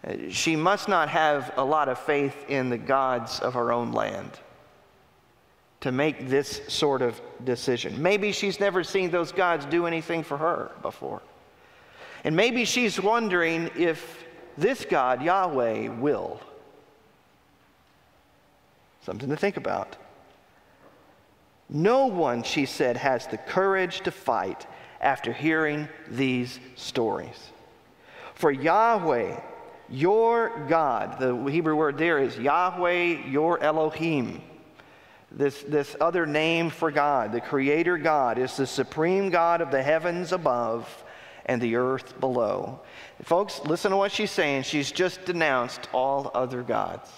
Uh, 0.05 0.13
she 0.29 0.55
must 0.55 0.87
not 0.87 1.09
have 1.09 1.53
a 1.57 1.63
lot 1.63 1.89
of 1.89 1.99
faith 1.99 2.35
in 2.49 2.69
the 2.69 2.77
gods 2.77 3.39
of 3.39 3.53
her 3.53 3.71
own 3.71 3.91
land 3.91 4.39
to 5.81 5.91
make 5.91 6.27
this 6.27 6.61
sort 6.67 7.01
of 7.01 7.21
decision. 7.43 8.01
Maybe 8.01 8.31
she's 8.31 8.59
never 8.59 8.83
seen 8.83 9.11
those 9.11 9.31
gods 9.31 9.65
do 9.65 9.85
anything 9.85 10.23
for 10.23 10.37
her 10.37 10.71
before. 10.81 11.21
And 12.23 12.35
maybe 12.35 12.65
she's 12.65 12.99
wondering 12.99 13.69
if 13.77 14.23
this 14.57 14.85
God, 14.85 15.21
Yahweh, 15.21 15.89
will. 15.89 16.39
Something 19.03 19.29
to 19.29 19.37
think 19.37 19.57
about. 19.57 19.95
No 21.69 22.05
one, 22.07 22.43
she 22.43 22.65
said, 22.65 22.97
has 22.97 23.27
the 23.27 23.37
courage 23.37 24.01
to 24.01 24.11
fight 24.11 24.67
after 25.01 25.33
hearing 25.33 25.87
these 26.07 26.59
stories. 26.75 27.51
For 28.35 28.51
Yahweh, 28.51 29.39
your 29.89 30.65
God, 30.67 31.19
the 31.19 31.35
Hebrew 31.49 31.75
word 31.75 31.97
there 31.97 32.19
is 32.19 32.37
Yahweh, 32.37 33.27
your 33.27 33.59
Elohim. 33.61 34.41
This, 35.31 35.63
this 35.63 35.95
other 35.99 36.25
name 36.25 36.69
for 36.69 36.91
God, 36.91 37.31
the 37.31 37.41
Creator 37.41 37.97
God, 37.97 38.37
is 38.37 38.55
the 38.55 38.67
supreme 38.67 39.29
God 39.29 39.61
of 39.61 39.71
the 39.71 39.83
heavens 39.83 40.31
above 40.31 41.03
and 41.45 41.61
the 41.61 41.75
earth 41.75 42.19
below. 42.19 42.79
Folks, 43.23 43.59
listen 43.65 43.91
to 43.91 43.97
what 43.97 44.11
she's 44.11 44.31
saying. 44.31 44.63
She's 44.63 44.91
just 44.91 45.25
denounced 45.25 45.89
all 45.93 46.31
other 46.33 46.63
gods. 46.63 47.09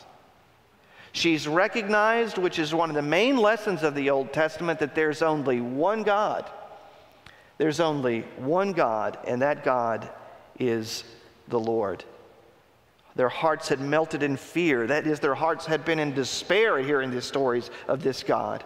She's 1.17 1.47
recognized, 1.47 2.37
which 2.37 2.59
is 2.59 2.75
one 2.75 2.91
of 2.91 2.95
the 2.95 3.01
main 3.01 3.37
lessons 3.37 3.81
of 3.81 3.95
the 3.95 4.11
Old 4.11 4.31
Testament, 4.31 4.77
that 4.77 4.93
there's 4.93 5.23
only 5.23 5.61
one 5.61 6.03
God. 6.03 6.47
There's 7.57 7.79
only 7.79 8.21
one 8.37 8.71
God, 8.71 9.17
and 9.25 9.41
that 9.41 9.63
God 9.63 10.07
is 10.59 11.03
the 11.47 11.59
Lord. 11.59 12.03
Their 13.15 13.29
hearts 13.29 13.67
had 13.67 13.81
melted 13.81 14.21
in 14.21 14.37
fear. 14.37 14.85
That 14.85 15.07
is, 15.07 15.19
their 15.19 15.33
hearts 15.33 15.65
had 15.65 15.83
been 15.83 15.97
in 15.97 16.13
despair 16.13 16.77
hearing 16.77 17.09
the 17.09 17.19
stories 17.19 17.71
of 17.87 18.03
this 18.03 18.21
God. 18.21 18.63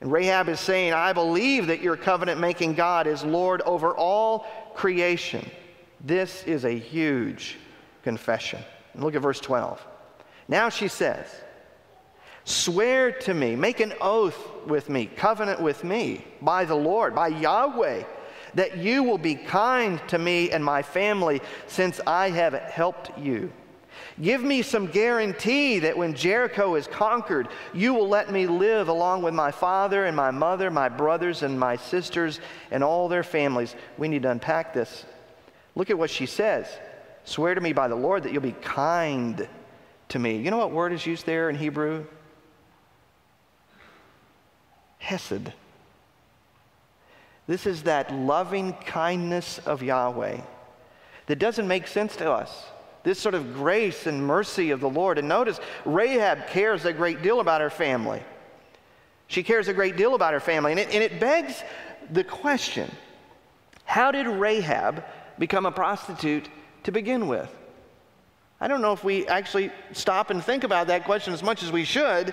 And 0.00 0.12
Rahab 0.12 0.48
is 0.48 0.60
saying, 0.60 0.92
I 0.92 1.12
believe 1.12 1.66
that 1.66 1.80
your 1.80 1.96
covenant 1.96 2.38
making 2.38 2.74
God 2.74 3.08
is 3.08 3.24
Lord 3.24 3.62
over 3.62 3.96
all 3.96 4.46
creation. 4.76 5.50
This 6.04 6.44
is 6.44 6.64
a 6.64 6.78
huge 6.78 7.56
confession. 8.04 8.60
And 8.94 9.02
look 9.02 9.16
at 9.16 9.22
verse 9.22 9.40
12. 9.40 9.84
Now 10.48 10.68
she 10.68 10.88
says, 10.88 11.26
Swear 12.44 13.12
to 13.12 13.34
me, 13.34 13.54
make 13.54 13.80
an 13.80 13.92
oath 14.00 14.38
with 14.66 14.88
me, 14.88 15.06
covenant 15.06 15.60
with 15.60 15.84
me 15.84 16.24
by 16.40 16.64
the 16.64 16.74
Lord, 16.74 17.14
by 17.14 17.28
Yahweh, 17.28 18.02
that 18.54 18.78
you 18.78 19.04
will 19.04 19.18
be 19.18 19.36
kind 19.36 20.00
to 20.08 20.18
me 20.18 20.50
and 20.50 20.64
my 20.64 20.82
family 20.82 21.40
since 21.66 22.00
I 22.06 22.30
have 22.30 22.54
helped 22.54 23.16
you. 23.16 23.52
Give 24.20 24.42
me 24.42 24.62
some 24.62 24.86
guarantee 24.86 25.78
that 25.80 25.96
when 25.96 26.14
Jericho 26.14 26.74
is 26.74 26.86
conquered, 26.86 27.48
you 27.72 27.94
will 27.94 28.08
let 28.08 28.30
me 28.30 28.46
live 28.46 28.88
along 28.88 29.22
with 29.22 29.34
my 29.34 29.50
father 29.50 30.04
and 30.04 30.16
my 30.16 30.30
mother, 30.30 30.70
my 30.70 30.88
brothers 30.88 31.42
and 31.42 31.58
my 31.58 31.76
sisters, 31.76 32.40
and 32.70 32.82
all 32.82 33.08
their 33.08 33.22
families. 33.22 33.74
We 33.98 34.08
need 34.08 34.22
to 34.22 34.30
unpack 34.30 34.74
this. 34.74 35.04
Look 35.74 35.90
at 35.90 35.98
what 35.98 36.10
she 36.10 36.26
says 36.26 36.66
Swear 37.24 37.54
to 37.54 37.60
me 37.60 37.72
by 37.72 37.88
the 37.88 37.94
Lord 37.94 38.24
that 38.24 38.32
you'll 38.32 38.42
be 38.42 38.52
kind 38.52 39.48
to 40.12 40.18
me. 40.18 40.36
You 40.36 40.50
know 40.50 40.58
what 40.58 40.70
word 40.70 40.92
is 40.92 41.04
used 41.06 41.26
there 41.26 41.50
in 41.50 41.56
Hebrew? 41.56 42.04
Hesed. 44.98 45.52
This 47.46 47.66
is 47.66 47.82
that 47.84 48.14
loving 48.14 48.72
kindness 48.72 49.58
of 49.66 49.82
Yahweh 49.82 50.40
that 51.26 51.38
doesn't 51.38 51.66
make 51.66 51.86
sense 51.86 52.14
to 52.16 52.30
us. 52.30 52.66
This 53.02 53.18
sort 53.18 53.34
of 53.34 53.54
grace 53.54 54.06
and 54.06 54.24
mercy 54.24 54.70
of 54.70 54.80
the 54.80 54.88
Lord. 54.88 55.18
And 55.18 55.28
notice, 55.28 55.58
Rahab 55.84 56.46
cares 56.46 56.84
a 56.84 56.92
great 56.92 57.22
deal 57.22 57.40
about 57.40 57.60
her 57.60 57.70
family. 57.70 58.22
She 59.26 59.42
cares 59.42 59.66
a 59.66 59.74
great 59.74 59.96
deal 59.96 60.14
about 60.14 60.34
her 60.34 60.40
family. 60.40 60.72
And 60.72 60.80
it, 60.80 60.94
and 60.94 61.02
it 61.02 61.18
begs 61.18 61.62
the 62.10 62.22
question 62.22 62.90
how 63.84 64.12
did 64.12 64.26
Rahab 64.26 65.04
become 65.38 65.66
a 65.66 65.72
prostitute 65.72 66.48
to 66.84 66.92
begin 66.92 67.26
with? 67.26 67.52
I 68.62 68.68
don't 68.68 68.80
know 68.80 68.92
if 68.92 69.02
we 69.02 69.26
actually 69.26 69.72
stop 69.90 70.30
and 70.30 70.42
think 70.42 70.62
about 70.62 70.86
that 70.86 71.02
question 71.04 71.34
as 71.34 71.42
much 71.42 71.64
as 71.64 71.72
we 71.72 71.82
should, 71.82 72.32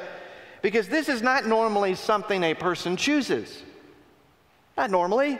because 0.61 0.87
this 0.87 1.09
is 1.09 1.23
not 1.23 1.47
normally 1.47 1.95
something 1.95 2.43
a 2.43 2.53
person 2.53 2.95
chooses. 2.97 3.63
Not 4.77 4.91
normally. 4.91 5.39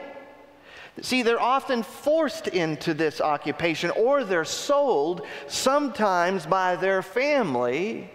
See, 1.04 1.22
they're 1.22 1.40
often 1.40 1.84
forced 1.84 2.48
into 2.48 2.96
this 2.96 3.22
occupation 3.22 3.92
or 3.92 4.24
they're 4.24 4.44
sold 4.44 5.28
sometimes 5.46 6.48
by 6.48 6.76
their 6.76 7.04
family 7.04 8.10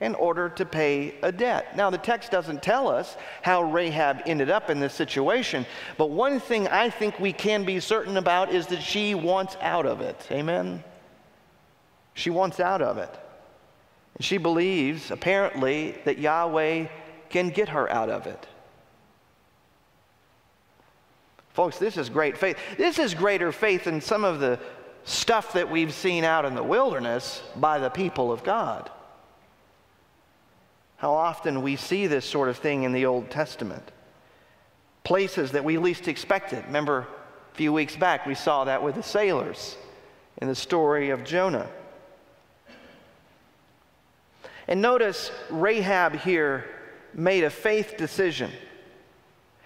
in 0.00 0.14
order 0.14 0.48
to 0.50 0.64
pay 0.64 1.16
a 1.22 1.32
debt. 1.32 1.76
Now, 1.76 1.90
the 1.90 1.98
text 1.98 2.30
doesn't 2.30 2.62
tell 2.62 2.86
us 2.86 3.16
how 3.42 3.64
Rahab 3.64 4.22
ended 4.24 4.50
up 4.50 4.70
in 4.70 4.78
this 4.78 4.94
situation, 4.94 5.66
but 5.98 6.10
one 6.10 6.38
thing 6.38 6.68
I 6.68 6.90
think 6.90 7.18
we 7.18 7.32
can 7.32 7.64
be 7.64 7.80
certain 7.80 8.18
about 8.18 8.54
is 8.54 8.68
that 8.68 8.82
she 8.82 9.16
wants 9.16 9.56
out 9.60 9.84
of 9.84 10.00
it. 10.00 10.28
Amen? 10.30 10.84
She 12.14 12.30
wants 12.30 12.60
out 12.60 12.80
of 12.80 12.96
it. 12.98 13.10
And 14.14 14.24
she 14.24 14.38
believes, 14.38 15.10
apparently, 15.10 15.96
that 16.04 16.18
Yahweh 16.18 16.86
can 17.28 17.50
get 17.50 17.70
her 17.70 17.90
out 17.90 18.08
of 18.08 18.26
it. 18.26 18.46
Folks, 21.52 21.78
this 21.78 21.96
is 21.96 22.08
great 22.08 22.38
faith. 22.38 22.56
This 22.76 22.98
is 22.98 23.14
greater 23.14 23.52
faith 23.52 23.84
than 23.84 24.00
some 24.00 24.24
of 24.24 24.40
the 24.40 24.58
stuff 25.04 25.52
that 25.52 25.70
we've 25.70 25.92
seen 25.92 26.24
out 26.24 26.44
in 26.44 26.54
the 26.54 26.62
wilderness 26.62 27.42
by 27.56 27.78
the 27.78 27.90
people 27.90 28.32
of 28.32 28.42
God. 28.42 28.90
How 30.96 31.12
often 31.12 31.62
we 31.62 31.76
see 31.76 32.06
this 32.06 32.24
sort 32.24 32.48
of 32.48 32.56
thing 32.56 32.84
in 32.84 32.92
the 32.92 33.06
Old 33.06 33.30
Testament. 33.30 33.90
Places 35.02 35.52
that 35.52 35.64
we 35.64 35.76
least 35.76 36.08
expected. 36.08 36.64
Remember, 36.66 37.06
a 37.52 37.56
few 37.56 37.72
weeks 37.72 37.94
back, 37.94 38.26
we 38.26 38.34
saw 38.34 38.64
that 38.64 38.82
with 38.82 38.94
the 38.94 39.02
sailors 39.02 39.76
in 40.38 40.48
the 40.48 40.54
story 40.54 41.10
of 41.10 41.24
Jonah. 41.24 41.68
And 44.66 44.80
notice 44.80 45.30
Rahab 45.50 46.16
here 46.16 46.64
made 47.12 47.44
a 47.44 47.50
faith 47.50 47.96
decision, 47.96 48.50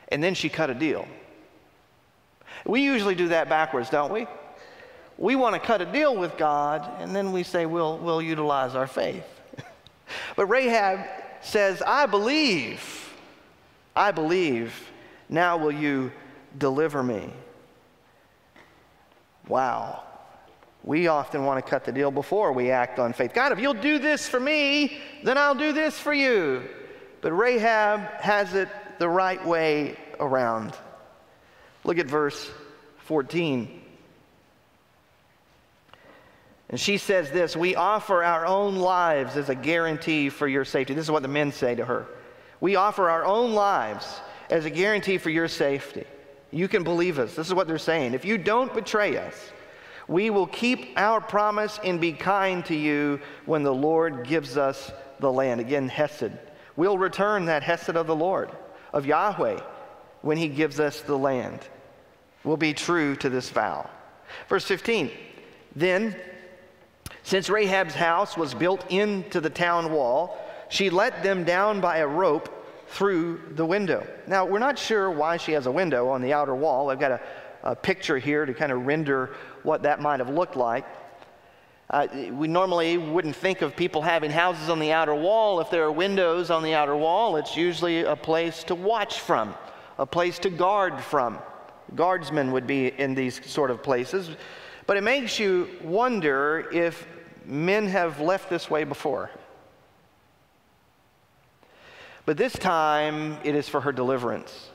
and 0.09 0.23
then 0.23 0.35
she 0.35 0.49
cut 0.49 0.71
a 0.71 0.75
deal. 0.75 1.07
We 2.67 2.83
usually 2.83 3.15
do 3.15 3.29
that 3.29 3.49
backwards, 3.49 3.91
don't 3.91 4.13
we? 4.13 4.27
We 5.17 5.37
want 5.37 5.55
to 5.55 5.61
cut 5.61 5.81
a 5.81 5.87
deal 5.87 6.17
with 6.17 6.37
God, 6.37 7.01
and 7.01 7.15
then 7.15 7.33
we 7.33 7.43
say 7.43 7.67
we'll, 7.67 7.99
we'll 7.99 8.23
utilize 8.23 8.75
our 8.75 8.87
faith. 8.87 9.25
but 10.37 10.47
Rahab 10.47 11.01
says, 11.41 11.83
I 11.83 12.07
believe, 12.07 13.13
I 13.95 14.11
believe, 14.11 14.75
now 15.29 15.57
will 15.57 15.73
you 15.73 16.13
deliver 16.57 17.03
me? 17.03 17.33
Wow. 19.47 20.03
We 20.85 21.09
often 21.09 21.45
want 21.45 21.65
to 21.65 21.69
cut 21.69 21.85
the 21.85 21.93
deal 21.93 22.11
before 22.11 22.53
we 22.53 22.71
act 22.71 22.99
on 22.99 23.13
faith. 23.13 23.35
God, 23.35 23.53
if 23.53 23.59
you'll 23.59 23.75
do 23.75 23.99
this 23.99 24.29
for 24.29 24.41
me, 24.41 24.99
then 25.23 25.37
I'll 25.37 25.55
do 25.55 25.73
this 25.73 25.99
for 25.99 26.15
you. 26.15 26.63
But 27.21 27.33
Rahab 27.33 28.01
has 28.21 28.55
it 28.55 28.69
the 28.99 29.09
right 29.09 29.45
way 29.45 29.97
around. 30.21 30.75
Look 31.85 31.99
at 31.99 32.07
verse 32.07 32.51
14. 33.05 33.83
And 36.69 36.79
she 36.79 36.99
says 36.99 37.31
this 37.31 37.57
We 37.57 37.75
offer 37.75 38.23
our 38.23 38.47
own 38.47 38.77
lives 38.77 39.37
as 39.37 39.49
a 39.49 39.55
guarantee 39.55 40.29
for 40.29 40.47
your 40.47 40.65
safety. 40.65 40.95
This 40.95 41.05
is 41.05 41.11
what 41.11 41.23
the 41.23 41.29
men 41.29 41.53
say 41.53 41.75
to 41.75 41.85
her. 41.85 42.07
We 42.61 42.77
offer 42.77 43.09
our 43.09 43.25
own 43.25 43.53
lives 43.53 44.21
as 44.51 44.65
a 44.65 44.71
guarantee 44.71 45.19
for 45.19 45.31
your 45.31 45.49
safety. 45.49 46.05
You 46.51 46.69
can 46.69 46.83
believe 46.83 47.19
us. 47.19 47.35
This 47.35 47.47
is 47.47 47.55
what 47.55 47.69
they're 47.69 47.79
saying. 47.79 48.15
If 48.15 48.25
you 48.25 48.39
don't 48.39 48.73
betray 48.73 49.17
us, 49.17 49.35
we 50.09 50.31
will 50.31 50.47
keep 50.47 50.99
our 50.99 51.21
promise 51.21 51.79
and 51.85 52.01
be 52.01 52.13
kind 52.13 52.65
to 52.67 52.75
you 52.75 53.21
when 53.45 53.63
the 53.63 53.75
Lord 53.75 54.27
gives 54.27 54.57
us 54.57 54.91
the 55.21 55.31
land. 55.31 55.61
Again, 55.61 55.89
Hesed. 55.89 56.33
We'll 56.77 56.99
return 56.99 57.45
that 57.45 57.63
Hesed 57.63 57.97
of 57.97 58.07
the 58.07 58.17
Lord, 58.17 58.51
of 58.93 59.05
Yahweh, 59.05 59.61
when 60.23 60.39
he 60.39 60.49
gives 60.49 60.81
us 60.81 61.03
the 61.03 61.19
land. 61.19 61.61
We'll 62.43 62.57
be 62.57 62.73
true 62.73 63.17
to 63.17 63.29
this 63.29 63.51
vow. 63.51 63.89
Verse 64.49 64.65
15. 64.65 65.11
Then, 65.77 66.17
since 67.23 67.51
Rahab's 67.51 67.95
house 67.95 68.37
was 68.37 68.55
built 68.55 68.91
into 68.91 69.41
the 69.41 69.51
town 69.51 69.93
wall, 69.93 70.39
she 70.71 70.89
let 70.89 71.23
them 71.23 71.45
down 71.45 71.81
by 71.81 71.99
a 71.99 72.07
rope 72.07 72.55
through 72.89 73.43
the 73.51 73.67
window. 73.67 74.07
Now, 74.27 74.47
we're 74.47 74.59
not 74.59 74.79
sure 74.79 75.11
why 75.11 75.37
she 75.37 75.53
has 75.53 75.67
a 75.67 75.71
window 75.71 76.09
on 76.09 76.23
the 76.23 76.33
outer 76.33 76.55
wall. 76.55 76.91
I've 76.91 76.99
got 76.99 77.13
a, 77.13 77.21
a 77.63 77.77
picture 77.77 78.19
here 78.19 78.47
to 78.47 78.55
kind 78.55 78.73
of 78.73 78.87
render 78.87 79.35
what 79.69 79.83
that 79.83 80.01
might 80.01 80.19
have 80.19 80.31
looked 80.31 80.57
like. 80.57 80.87
Uh, 81.91 82.07
we 82.33 82.49
normally 82.49 82.97
wouldn't 82.97 83.37
think 83.37 83.61
of 83.61 83.77
people 83.77 84.01
having 84.01 84.31
houses 84.31 84.71
on 84.71 84.79
the 84.79 84.93
outer 84.93 85.15
wall. 85.15 85.61
If 85.61 85.71
there 85.71 85.85
are 85.85 85.93
windows 85.93 86.51
on 86.51 86.63
the 86.63 86.73
outer 86.73 86.97
wall, 86.97 87.37
it's 87.37 87.55
usually 87.55 88.01
a 88.01 88.17
place 88.17 88.65
to 88.65 88.75
watch 88.75 89.21
from, 89.21 89.55
a 89.99 90.07
place 90.07 90.39
to 90.41 90.51
guard 90.51 90.99
from. 91.01 91.39
Guardsmen 91.95 92.51
would 92.53 92.67
be 92.67 92.89
in 92.89 93.15
these 93.15 93.45
sort 93.47 93.71
of 93.71 93.83
places. 93.83 94.31
But 94.87 94.97
it 94.97 95.03
makes 95.03 95.39
you 95.39 95.69
wonder 95.83 96.69
if 96.73 97.07
men 97.45 97.89
have 97.89 98.21
left 98.21 98.49
this 98.49 98.71
way 98.71 98.85
before. 98.85 99.31
But 102.25 102.39
this 102.39 102.55
time, 102.55 103.37
it 103.45 103.55
is 103.55 103.69
for 103.69 103.83
her 103.83 103.93
deliverance, 103.93 104.71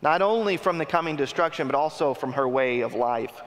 not 0.00 0.22
only 0.22 0.56
from 0.56 0.78
the 0.78 0.86
coming 0.86 1.16
destruction, 1.16 1.66
but 1.66 1.74
also 1.74 2.14
from 2.14 2.32
her 2.32 2.48
way 2.48 2.80
of 2.80 2.94
life. 2.94 3.42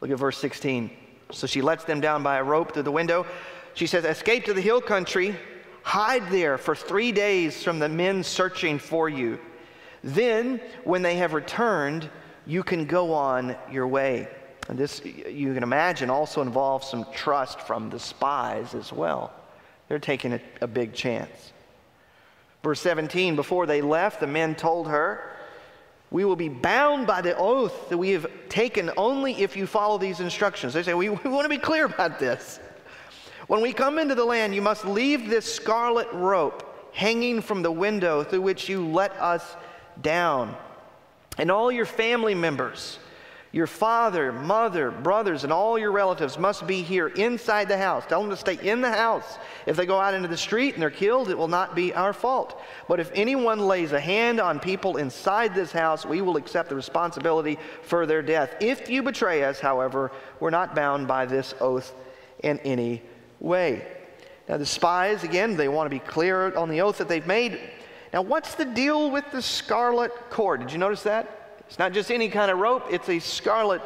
Look 0.00 0.10
at 0.10 0.18
verse 0.18 0.38
16. 0.38 0.90
So 1.32 1.46
she 1.46 1.62
lets 1.62 1.84
them 1.84 2.00
down 2.00 2.22
by 2.22 2.38
a 2.38 2.44
rope 2.44 2.72
through 2.72 2.84
the 2.84 2.92
window. 2.92 3.26
She 3.74 3.86
says, 3.86 4.04
Escape 4.04 4.44
to 4.46 4.54
the 4.54 4.60
hill 4.60 4.80
country, 4.80 5.36
hide 5.82 6.30
there 6.30 6.58
for 6.58 6.74
three 6.74 7.12
days 7.12 7.62
from 7.62 7.78
the 7.78 7.88
men 7.88 8.22
searching 8.22 8.78
for 8.78 9.08
you. 9.08 9.38
Then, 10.02 10.60
when 10.84 11.02
they 11.02 11.16
have 11.16 11.34
returned, 11.34 12.08
you 12.46 12.62
can 12.62 12.86
go 12.86 13.12
on 13.12 13.56
your 13.70 13.86
way. 13.86 14.28
And 14.68 14.78
this, 14.78 15.04
you 15.04 15.52
can 15.52 15.62
imagine, 15.62 16.10
also 16.10 16.42
involves 16.42 16.88
some 16.88 17.04
trust 17.12 17.60
from 17.60 17.90
the 17.90 17.98
spies 17.98 18.74
as 18.74 18.92
well. 18.92 19.32
They're 19.88 19.98
taking 19.98 20.32
a, 20.32 20.40
a 20.60 20.66
big 20.66 20.94
chance. 20.94 21.52
Verse 22.62 22.80
17 22.80 23.36
Before 23.36 23.66
they 23.66 23.82
left, 23.82 24.20
the 24.20 24.26
men 24.26 24.54
told 24.54 24.88
her, 24.88 25.36
we 26.10 26.24
will 26.24 26.36
be 26.36 26.48
bound 26.48 27.06
by 27.06 27.20
the 27.20 27.36
oath 27.36 27.88
that 27.88 27.98
we 27.98 28.10
have 28.10 28.26
taken 28.48 28.90
only 28.96 29.34
if 29.40 29.56
you 29.56 29.66
follow 29.66 29.96
these 29.96 30.20
instructions. 30.20 30.74
They 30.74 30.82
say, 30.82 30.94
we, 30.94 31.08
we 31.08 31.30
want 31.30 31.44
to 31.44 31.48
be 31.48 31.58
clear 31.58 31.86
about 31.86 32.18
this. 32.18 32.58
When 33.46 33.60
we 33.60 33.72
come 33.72 33.98
into 33.98 34.14
the 34.14 34.24
land, 34.24 34.54
you 34.54 34.62
must 34.62 34.84
leave 34.84 35.28
this 35.28 35.52
scarlet 35.52 36.08
rope 36.12 36.66
hanging 36.92 37.40
from 37.40 37.62
the 37.62 37.70
window 37.70 38.24
through 38.24 38.42
which 38.42 38.68
you 38.68 38.86
let 38.86 39.12
us 39.12 39.56
down. 40.02 40.56
And 41.38 41.50
all 41.50 41.70
your 41.70 41.86
family 41.86 42.34
members 42.34 42.98
your 43.52 43.66
father, 43.66 44.32
mother, 44.32 44.92
brothers, 44.92 45.42
and 45.42 45.52
all 45.52 45.76
your 45.76 45.90
relatives 45.90 46.38
must 46.38 46.68
be 46.68 46.82
here 46.82 47.08
inside 47.08 47.66
the 47.66 47.76
house. 47.76 48.04
Tell 48.06 48.20
them 48.20 48.30
to 48.30 48.36
stay 48.36 48.56
in 48.62 48.80
the 48.80 48.90
house. 48.90 49.38
If 49.66 49.76
they 49.76 49.86
go 49.86 49.98
out 49.98 50.14
into 50.14 50.28
the 50.28 50.36
street 50.36 50.74
and 50.74 50.82
they're 50.82 50.90
killed, 50.90 51.30
it 51.30 51.36
will 51.36 51.48
not 51.48 51.74
be 51.74 51.92
our 51.92 52.12
fault. 52.12 52.60
But 52.86 53.00
if 53.00 53.10
anyone 53.12 53.58
lays 53.58 53.90
a 53.90 53.98
hand 53.98 54.40
on 54.40 54.60
people 54.60 54.98
inside 54.98 55.52
this 55.52 55.72
house, 55.72 56.06
we 56.06 56.20
will 56.20 56.36
accept 56.36 56.68
the 56.68 56.76
responsibility 56.76 57.58
for 57.82 58.06
their 58.06 58.22
death. 58.22 58.54
If 58.60 58.88
you 58.88 59.02
betray 59.02 59.42
us, 59.42 59.58
however, 59.58 60.12
we're 60.38 60.50
not 60.50 60.76
bound 60.76 61.08
by 61.08 61.26
this 61.26 61.52
oath 61.60 61.92
in 62.44 62.60
any 62.60 63.02
way. 63.40 63.84
Now, 64.48 64.58
the 64.58 64.66
spies, 64.66 65.24
again, 65.24 65.56
they 65.56 65.68
want 65.68 65.86
to 65.86 65.90
be 65.90 65.98
clear 65.98 66.56
on 66.56 66.68
the 66.68 66.82
oath 66.82 66.98
that 66.98 67.08
they've 67.08 67.26
made. 67.26 67.58
Now, 68.12 68.22
what's 68.22 68.54
the 68.54 68.64
deal 68.64 69.10
with 69.10 69.24
the 69.32 69.42
scarlet 69.42 70.12
cord? 70.30 70.60
Did 70.60 70.72
you 70.72 70.78
notice 70.78 71.02
that? 71.02 71.39
It's 71.70 71.78
not 71.78 71.92
just 71.92 72.10
any 72.10 72.28
kind 72.28 72.50
of 72.50 72.58
rope, 72.58 72.88
it's 72.90 73.08
a 73.08 73.20
scarlet 73.20 73.80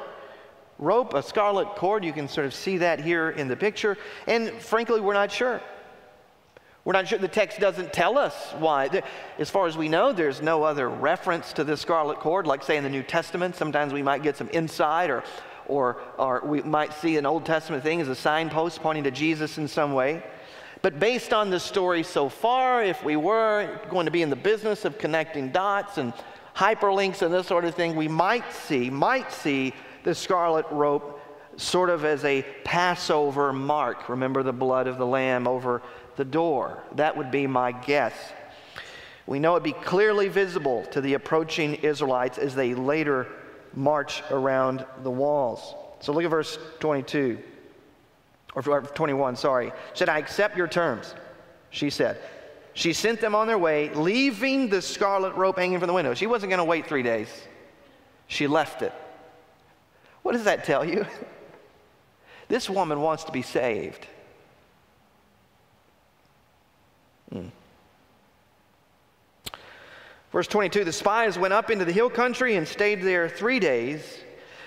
rope, 0.78 1.12
a 1.12 1.22
scarlet 1.22 1.68
cord. 1.76 2.02
You 2.02 2.14
can 2.14 2.28
sort 2.28 2.46
of 2.46 2.54
see 2.54 2.78
that 2.78 2.98
here 2.98 3.28
in 3.28 3.46
the 3.46 3.56
picture. 3.56 3.98
And 4.26 4.50
frankly, 4.52 5.02
we're 5.02 5.12
not 5.12 5.30
sure. 5.30 5.60
We're 6.86 6.94
not 6.94 7.06
sure. 7.06 7.18
The 7.18 7.28
text 7.28 7.60
doesn't 7.60 7.92
tell 7.92 8.16
us 8.16 8.52
why. 8.58 9.02
As 9.38 9.50
far 9.50 9.66
as 9.66 9.76
we 9.76 9.90
know, 9.90 10.14
there's 10.14 10.40
no 10.40 10.62
other 10.62 10.88
reference 10.88 11.52
to 11.52 11.62
this 11.62 11.82
scarlet 11.82 12.20
cord, 12.20 12.46
like, 12.46 12.62
say, 12.62 12.78
in 12.78 12.84
the 12.84 12.90
New 12.90 13.02
Testament. 13.02 13.54
Sometimes 13.54 13.92
we 13.92 14.02
might 14.02 14.22
get 14.22 14.38
some 14.38 14.48
insight, 14.50 15.10
or, 15.10 15.22
or, 15.66 16.00
or 16.16 16.40
we 16.42 16.62
might 16.62 16.94
see 16.94 17.18
an 17.18 17.26
Old 17.26 17.44
Testament 17.44 17.82
thing 17.82 18.00
as 18.00 18.08
a 18.08 18.14
signpost 18.14 18.80
pointing 18.80 19.04
to 19.04 19.10
Jesus 19.10 19.58
in 19.58 19.68
some 19.68 19.92
way. 19.92 20.22
But 20.80 20.98
based 20.98 21.34
on 21.34 21.50
the 21.50 21.60
story 21.60 22.02
so 22.02 22.30
far, 22.30 22.82
if 22.82 23.04
we 23.04 23.16
were 23.16 23.78
going 23.90 24.06
to 24.06 24.10
be 24.10 24.22
in 24.22 24.30
the 24.30 24.36
business 24.36 24.86
of 24.86 24.96
connecting 24.96 25.50
dots 25.50 25.98
and 25.98 26.14
hyperlinks 26.54 27.22
and 27.22 27.32
this 27.32 27.46
sort 27.46 27.64
of 27.64 27.74
thing, 27.74 27.96
we 27.96 28.08
might 28.08 28.52
see, 28.52 28.90
might 28.90 29.32
see 29.32 29.72
the 30.04 30.14
scarlet 30.14 30.66
rope 30.70 31.20
sort 31.56 31.90
of 31.90 32.04
as 32.04 32.24
a 32.24 32.42
Passover 32.64 33.52
mark. 33.52 34.08
Remember 34.08 34.42
the 34.42 34.52
blood 34.52 34.86
of 34.86 34.98
the 34.98 35.06
lamb 35.06 35.46
over 35.46 35.82
the 36.16 36.24
door. 36.24 36.82
That 36.96 37.16
would 37.16 37.30
be 37.30 37.46
my 37.46 37.72
guess. 37.72 38.14
We 39.26 39.38
know 39.38 39.52
it'd 39.52 39.62
be 39.62 39.72
clearly 39.72 40.28
visible 40.28 40.84
to 40.86 41.00
the 41.00 41.14
approaching 41.14 41.76
Israelites 41.76 42.38
as 42.38 42.54
they 42.54 42.74
later 42.74 43.26
march 43.74 44.22
around 44.30 44.84
the 45.02 45.10
walls. 45.10 45.74
So 46.00 46.12
look 46.12 46.24
at 46.24 46.30
verse 46.30 46.58
22, 46.80 47.38
or 48.54 48.62
21, 48.62 49.36
sorry. 49.36 49.72
Said, 49.94 50.08
I 50.08 50.18
accept 50.18 50.56
your 50.56 50.68
terms, 50.68 51.14
she 51.70 51.88
said. 51.88 52.18
She 52.74 52.92
sent 52.92 53.20
them 53.20 53.34
on 53.37 53.46
their 53.46 53.58
way, 53.58 53.88
leaving 53.90 54.68
the 54.68 54.82
scarlet 54.82 55.34
rope 55.37 55.58
hanging 55.58 55.78
from 55.78 55.87
the 55.87 55.94
window. 55.94 56.12
She 56.14 56.26
wasn't 56.26 56.50
going 56.50 56.58
to 56.58 56.64
wait 56.64 56.87
three 56.87 57.04
days. 57.04 57.28
She 58.26 58.48
left 58.48 58.82
it. 58.82 58.92
What 60.22 60.32
does 60.32 60.44
that 60.44 60.64
tell 60.64 60.84
you? 60.84 61.06
This 62.46 62.68
woman 62.68 63.00
wants 63.00 63.24
to 63.24 63.32
be 63.32 63.40
saved. 63.40 64.06
Hmm. 67.32 67.46
Verse 70.30 70.46
22 70.46 70.84
The 70.84 70.92
spies 70.92 71.38
went 71.38 71.54
up 71.54 71.70
into 71.70 71.87
the 71.87 71.92
hill 71.92 72.10
country 72.10 72.56
and 72.56 72.68
stayed 72.68 73.02
there 73.02 73.30
three 73.30 73.58
days. 73.58 74.18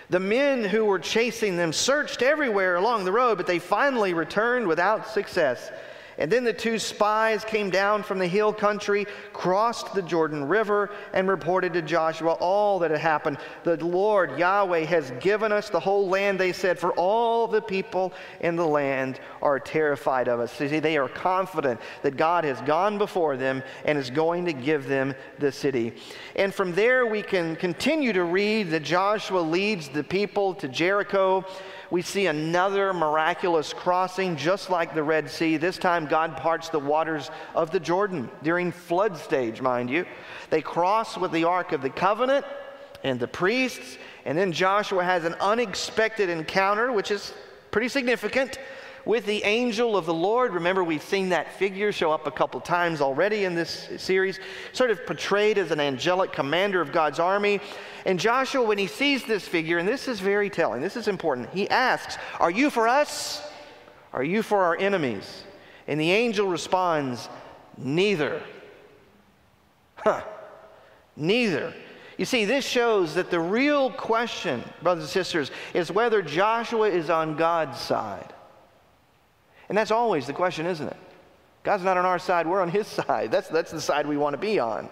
The 0.09 0.19
men 0.19 0.63
who 0.63 0.85
were 0.85 0.97
chasing 0.99 1.55
them 1.55 1.71
searched 1.71 2.23
everywhere 2.23 2.77
along 2.77 3.05
the 3.05 3.11
road, 3.11 3.37
but 3.37 3.45
they 3.45 3.59
finally 3.59 4.13
returned 4.15 4.65
without 4.65 5.07
success. 5.07 5.69
And 6.19 6.31
then 6.31 6.43
the 6.43 6.53
two 6.53 6.79
spies 6.79 7.45
came 7.45 7.69
down 7.69 8.01
from 8.01 8.17
the 8.17 8.27
hill 8.27 8.51
country, 8.51 9.05
crossed 9.33 9.93
the 9.93 10.01
Jordan 10.01 10.45
River, 10.47 10.89
and 11.13 11.27
reported 11.27 11.73
to 11.73 11.81
Joshua 11.81 12.33
all 12.33 12.79
that 12.79 12.89
had 12.89 12.99
happened. 12.99 13.37
The 13.63 13.77
Lord, 13.85 14.39
Yahweh, 14.39 14.85
has 14.85 15.11
given 15.19 15.51
us 15.51 15.69
the 15.69 15.79
whole 15.79 16.09
land, 16.09 16.39
they 16.39 16.53
said, 16.53 16.79
for 16.79 16.91
all 16.93 17.47
the 17.47 17.61
people 17.61 18.13
in 18.39 18.55
the 18.55 18.65
land 18.65 19.19
are 19.41 19.59
terrified 19.59 20.27
of 20.27 20.39
us. 20.39 20.51
See, 20.51 20.79
they 20.79 20.97
are 20.97 21.07
confident 21.07 21.79
that 22.01 22.17
God 22.17 22.43
has 22.45 22.59
gone 22.61 22.97
before 22.97 23.37
them 23.37 23.61
and 23.85 23.97
is 23.97 24.09
going 24.09 24.45
to 24.45 24.53
give 24.53 24.87
them 24.87 25.13
the 25.37 25.51
city. 25.51 25.93
And 26.35 26.53
from 26.53 26.73
there, 26.73 27.05
we 27.05 27.21
can 27.21 27.55
continue 27.55 28.11
to 28.13 28.23
read 28.23 28.71
that 28.71 28.83
Joshua 28.83 29.39
leads 29.39 29.89
the 29.89 30.03
people 30.03 30.55
to 30.55 30.67
Jericho 30.67 31.45
we 31.89 32.01
see 32.01 32.27
another 32.27 32.93
miraculous 32.93 33.73
crossing, 33.73 34.35
just 34.35 34.69
like 34.69 34.93
the 34.93 35.03
Red 35.03 35.29
Sea. 35.29 35.57
This 35.57 35.77
time, 35.77 36.05
God 36.05 36.37
parts 36.37 36.69
the 36.69 36.79
waters 36.79 37.31
of 37.55 37.71
the 37.71 37.79
Jordan 37.79 38.29
during 38.43 38.71
flood 38.71 39.17
stage, 39.17 39.61
mind 39.61 39.89
you. 39.89 40.05
They 40.49 40.61
cross 40.61 41.17
with 41.17 41.31
the 41.31 41.45
Ark 41.45 41.71
of 41.71 41.81
the 41.81 41.89
Covenant 41.89 42.45
and 43.03 43.19
the 43.19 43.27
priests, 43.27 43.97
and 44.25 44.37
then 44.37 44.51
Joshua 44.51 45.03
has 45.03 45.23
an 45.23 45.35
unexpected 45.35 46.29
encounter, 46.29 46.91
which 46.91 47.11
is 47.11 47.33
pretty 47.71 47.87
significant 47.87 48.59
with 49.07 49.25
the 49.25 49.41
angel 49.45 49.95
of 49.95 50.05
the 50.05 50.13
Lord. 50.13 50.53
Remember, 50.53 50.83
we've 50.83 51.01
seen 51.01 51.29
that 51.29 51.53
figure 51.53 51.93
show 51.93 52.11
up 52.11 52.27
a 52.27 52.31
couple 52.31 52.59
times 52.59 52.99
already 52.99 53.45
in 53.45 53.55
this 53.55 53.89
series, 53.97 54.39
sort 54.73 54.91
of 54.91 55.05
portrayed 55.05 55.57
as 55.57 55.71
an 55.71 55.79
angelic 55.79 56.33
commander 56.33 56.81
of 56.81 56.91
God's 56.91 57.17
army. 57.17 57.61
And 58.05 58.19
Joshua, 58.19 58.63
when 58.63 58.77
he 58.77 58.87
sees 58.87 59.23
this 59.23 59.47
figure, 59.47 59.77
and 59.77 59.87
this 59.87 60.09
is 60.09 60.19
very 60.19 60.49
telling, 60.49 60.81
this 60.81 60.97
is 60.97 61.07
important, 61.07 61.49
he 61.51 61.69
asks, 61.69 62.17
Are 62.39 62.51
you 62.51 62.69
for 62.69 62.87
us? 62.87 63.41
Are 64.11 64.23
you 64.23 64.43
for 64.43 64.63
our 64.63 64.77
enemies? 64.77 65.43
And 65.87 65.99
the 65.99 66.11
angel 66.11 66.47
responds, 66.47 67.29
Neither. 67.77 68.43
Huh. 69.95 70.21
Neither. 71.15 71.73
You 72.17 72.25
see, 72.25 72.43
this 72.45 72.65
shows 72.65 73.13
that 73.15 73.31
the 73.31 73.39
real 73.39 73.89
question, 73.91 74.63
brothers 74.81 75.05
and 75.05 75.11
sisters, 75.11 75.51
is 75.73 75.91
whether 75.91 76.21
Joshua 76.21 76.89
is 76.89 77.09
on 77.09 77.37
God's 77.37 77.79
side. 77.79 78.33
And 79.69 79.77
that's 79.77 79.91
always 79.91 80.25
the 80.27 80.33
question, 80.33 80.65
isn't 80.65 80.87
it? 80.87 80.97
God's 81.63 81.83
not 81.83 81.97
on 81.97 82.05
our 82.05 82.19
side, 82.19 82.47
we're 82.47 82.61
on 82.61 82.69
his 82.69 82.87
side. 82.87 83.31
That's, 83.31 83.49
that's 83.49 83.71
the 83.71 83.81
side 83.81 84.07
we 84.07 84.17
want 84.17 84.33
to 84.33 84.37
be 84.37 84.59
on. 84.59 84.89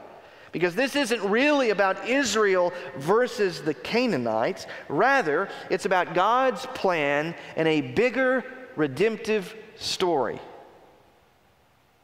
Because 0.52 0.76
this 0.76 0.96
isn't 0.96 1.22
really 1.24 1.70
about 1.70 2.08
Israel 2.08 2.74
versus 2.98 3.62
the 3.62 3.74
Canaanites. 3.74 4.68
Rather, 4.88 5.50
it's 5.70 5.86
about 5.86 6.14
God's 6.14 6.66
plan 6.68 7.36
and 7.56 7.68
a 7.68 7.82
bigger 7.82 8.44
redemptive 8.76 9.54
story. 9.78 10.40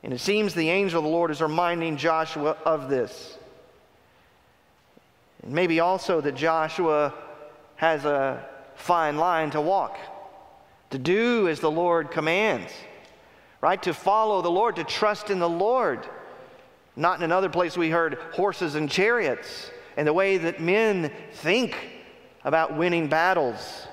And 0.03 0.13
it 0.13 0.19
seems 0.19 0.53
the 0.53 0.69
angel 0.69 0.99
of 0.99 1.03
the 1.05 1.09
Lord 1.09 1.31
is 1.31 1.41
reminding 1.41 1.97
Joshua 1.97 2.57
of 2.65 2.89
this. 2.89 3.37
And 5.43 5.53
maybe 5.53 5.79
also 5.79 6.21
that 6.21 6.35
Joshua 6.35 7.13
has 7.75 8.05
a 8.05 8.45
fine 8.75 9.17
line 9.17 9.51
to 9.51 9.61
walk 9.61 9.97
to 10.91 10.97
do 10.97 11.47
as 11.47 11.59
the 11.59 11.71
Lord 11.71 12.11
commands, 12.11 12.71
right? 13.59 13.81
To 13.83 13.93
follow 13.93 14.41
the 14.41 14.51
Lord, 14.51 14.75
to 14.77 14.83
trust 14.83 15.29
in 15.29 15.39
the 15.39 15.49
Lord. 15.49 16.07
Not 16.95 17.17
in 17.17 17.23
another 17.23 17.49
place 17.49 17.77
we 17.77 17.89
heard 17.89 18.17
horses 18.33 18.75
and 18.75 18.89
chariots 18.89 19.71
and 19.97 20.07
the 20.07 20.13
way 20.13 20.37
that 20.37 20.61
men 20.61 21.11
think 21.33 21.75
about 22.43 22.77
winning 22.77 23.07
battles. 23.07 23.87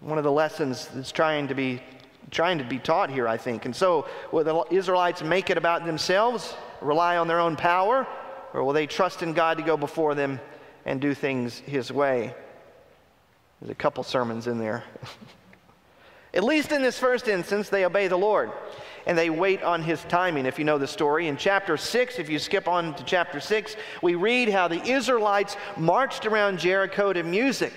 One 0.00 0.18
of 0.18 0.24
the 0.24 0.32
lessons 0.32 0.86
that's 0.88 1.12
trying 1.12 1.48
to 1.48 1.54
be 1.54 1.82
trying 2.30 2.58
to 2.58 2.64
be 2.64 2.78
taught 2.78 3.10
here, 3.10 3.26
I 3.26 3.38
think. 3.38 3.64
And 3.64 3.74
so, 3.74 4.06
will 4.32 4.44
the 4.44 4.74
Israelites 4.74 5.22
make 5.22 5.48
it 5.48 5.56
about 5.56 5.86
themselves, 5.86 6.54
rely 6.82 7.16
on 7.16 7.26
their 7.26 7.40
own 7.40 7.56
power, 7.56 8.06
or 8.52 8.64
will 8.64 8.74
they 8.74 8.86
trust 8.86 9.22
in 9.22 9.32
God 9.32 9.56
to 9.56 9.62
go 9.62 9.78
before 9.78 10.14
them 10.14 10.38
and 10.84 11.00
do 11.00 11.14
things 11.14 11.58
His 11.60 11.90
way? 11.90 12.34
There's 13.60 13.70
a 13.70 13.74
couple 13.74 14.04
sermons 14.04 14.46
in 14.46 14.58
there. 14.58 14.84
At 16.34 16.44
least 16.44 16.72
in 16.72 16.82
this 16.82 16.98
first 16.98 17.26
instance, 17.26 17.68
they 17.68 17.84
obey 17.84 18.06
the 18.06 18.16
Lord 18.16 18.52
and 19.06 19.16
they 19.16 19.30
wait 19.30 19.62
on 19.62 19.82
his 19.82 20.04
timing. 20.04 20.44
If 20.44 20.58
you 20.58 20.64
know 20.66 20.76
the 20.76 20.86
story, 20.86 21.28
in 21.28 21.38
chapter 21.38 21.78
6, 21.78 22.18
if 22.18 22.28
you 22.28 22.38
skip 22.38 22.68
on 22.68 22.94
to 22.94 23.04
chapter 23.04 23.40
6, 23.40 23.76
we 24.02 24.14
read 24.14 24.50
how 24.50 24.68
the 24.68 24.82
Israelites 24.84 25.56
marched 25.78 26.26
around 26.26 26.58
Jericho 26.58 27.12
to 27.14 27.22
music 27.22 27.72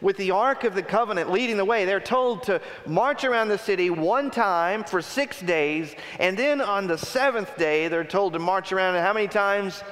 with 0.00 0.16
the 0.16 0.32
Ark 0.32 0.64
of 0.64 0.74
the 0.74 0.82
Covenant 0.82 1.30
leading 1.30 1.56
the 1.56 1.64
way. 1.64 1.84
They're 1.84 2.00
told 2.00 2.42
to 2.44 2.60
march 2.84 3.22
around 3.22 3.48
the 3.48 3.58
city 3.58 3.90
one 3.90 4.32
time 4.32 4.82
for 4.82 5.00
six 5.00 5.40
days, 5.40 5.94
and 6.18 6.36
then 6.36 6.60
on 6.60 6.88
the 6.88 6.98
seventh 6.98 7.56
day, 7.56 7.86
they're 7.86 8.02
told 8.02 8.32
to 8.32 8.40
march 8.40 8.72
around 8.72 8.96
how 8.96 9.12
many 9.12 9.28
times? 9.28 9.84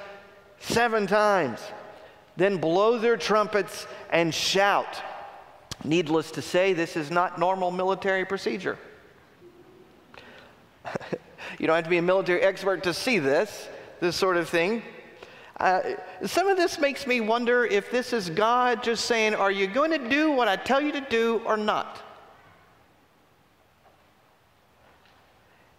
Seven 0.59 1.07
times. 1.07 1.61
Then 2.37 2.57
blow 2.57 2.99
their 2.99 3.17
trumpets 3.17 3.87
and 4.11 4.35
shout. 4.35 5.01
Needless 5.85 6.31
to 6.33 6.43
say, 6.43 6.73
this 6.73 6.97
is 6.97 7.11
not 7.11 7.39
normal 7.39 7.71
military 7.71 8.25
procedure. 8.25 8.79
you 11.59 11.67
don't 11.67 11.77
have 11.77 11.85
to 11.85 11.91
be 11.91 11.99
a 11.99 12.03
military 12.03 12.43
expert 12.43 12.83
to 12.85 12.93
see 12.93 13.19
this, 13.19 13.69
this 14.01 14.17
sort 14.17 14.37
of 14.37 14.49
thing. 14.49 14.83
Uh, 15.59 15.81
some 16.25 16.49
of 16.49 16.57
this 16.57 16.79
makes 16.79 17.07
me 17.07 17.21
wonder 17.21 17.65
if 17.65 17.91
this 17.91 18.13
is 18.13 18.31
God 18.31 18.83
just 18.83 19.05
saying, 19.05 19.35
Are 19.35 19.51
you 19.51 19.67
going 19.67 19.91
to 19.91 20.09
do 20.09 20.33
what 20.33 20.49
I 20.49 20.57
tell 20.57 20.81
you 20.81 20.93
to 20.93 21.01
do 21.03 21.43
or 21.45 21.57
not? 21.57 22.03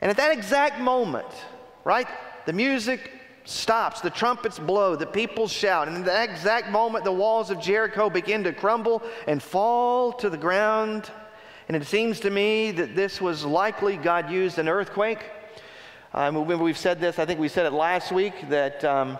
And 0.01 0.09
at 0.09 0.17
that 0.17 0.31
exact 0.31 0.79
moment, 0.79 1.27
right, 1.83 2.07
the 2.45 2.53
music 2.53 3.20
stops, 3.45 4.01
the 4.01 4.09
trumpets 4.09 4.59
blow, 4.59 4.95
the 4.95 5.05
people 5.05 5.47
shout, 5.47 5.87
and 5.87 5.97
in 5.97 6.03
that 6.03 6.29
exact 6.29 6.69
moment, 6.69 7.03
the 7.03 7.11
walls 7.11 7.49
of 7.49 7.59
Jericho 7.59 8.09
begin 8.09 8.43
to 8.43 8.53
crumble 8.53 9.01
and 9.27 9.41
fall 9.41 10.13
to 10.13 10.29
the 10.29 10.37
ground. 10.37 11.09
And 11.67 11.77
it 11.77 11.85
seems 11.85 12.19
to 12.21 12.29
me 12.29 12.71
that 12.71 12.95
this 12.95 13.21
was 13.21 13.45
likely 13.45 13.97
God 13.97 14.29
used 14.29 14.59
an 14.59 14.67
earthquake. 14.67 15.19
Um, 16.13 16.45
we've 16.45 16.77
said 16.77 16.99
this, 16.99 17.19
I 17.19 17.25
think 17.25 17.39
we 17.39 17.47
said 17.47 17.65
it 17.65 17.71
last 17.71 18.11
week, 18.11 18.49
that 18.49 18.83
um, 18.83 19.17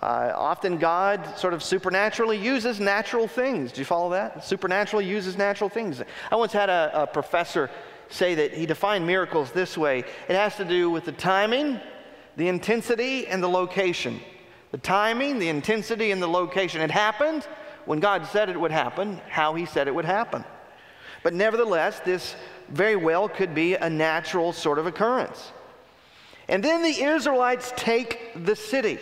uh, 0.00 0.32
often 0.34 0.78
God 0.78 1.36
sort 1.36 1.54
of 1.54 1.62
supernaturally 1.62 2.38
uses 2.38 2.78
natural 2.78 3.26
things. 3.26 3.72
Do 3.72 3.80
you 3.80 3.84
follow 3.84 4.10
that? 4.10 4.44
Supernaturally 4.44 5.06
uses 5.06 5.36
natural 5.36 5.68
things. 5.68 6.02
I 6.30 6.36
once 6.36 6.52
had 6.52 6.68
a, 6.68 7.02
a 7.02 7.06
professor 7.06 7.70
say 8.08 8.34
that 8.36 8.52
he 8.52 8.66
defined 8.66 9.06
miracles 9.06 9.50
this 9.50 9.76
way 9.76 10.04
it 10.28 10.36
has 10.36 10.56
to 10.56 10.64
do 10.64 10.90
with 10.90 11.04
the 11.04 11.12
timing 11.12 11.80
the 12.36 12.48
intensity 12.48 13.26
and 13.26 13.42
the 13.42 13.48
location. 13.48 14.20
The 14.72 14.78
timing, 14.78 15.38
the 15.38 15.48
intensity, 15.48 16.10
and 16.10 16.20
the 16.20 16.26
location. 16.26 16.80
It 16.80 16.90
happened 16.90 17.46
when 17.84 18.00
God 18.00 18.26
said 18.26 18.48
it 18.48 18.58
would 18.58 18.72
happen, 18.72 19.20
how 19.28 19.54
He 19.54 19.66
said 19.66 19.88
it 19.88 19.94
would 19.94 20.04
happen. 20.04 20.44
But 21.22 21.34
nevertheless, 21.34 22.00
this 22.00 22.34
very 22.68 22.96
well 22.96 23.28
could 23.28 23.54
be 23.54 23.74
a 23.74 23.88
natural 23.88 24.52
sort 24.52 24.78
of 24.78 24.86
occurrence. 24.86 25.52
And 26.48 26.62
then 26.62 26.82
the 26.82 27.04
Israelites 27.04 27.72
take 27.76 28.32
the 28.44 28.56
city. 28.56 28.98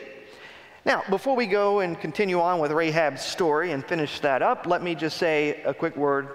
Now, 0.84 1.02
before 1.10 1.36
we 1.36 1.46
go 1.46 1.80
and 1.80 1.98
continue 1.98 2.40
on 2.40 2.58
with 2.58 2.72
Rahab's 2.72 3.22
story 3.22 3.72
and 3.72 3.84
finish 3.84 4.20
that 4.20 4.42
up, 4.42 4.66
let 4.66 4.82
me 4.82 4.94
just 4.94 5.16
say 5.16 5.62
a 5.62 5.72
quick 5.72 5.96
word 5.96 6.28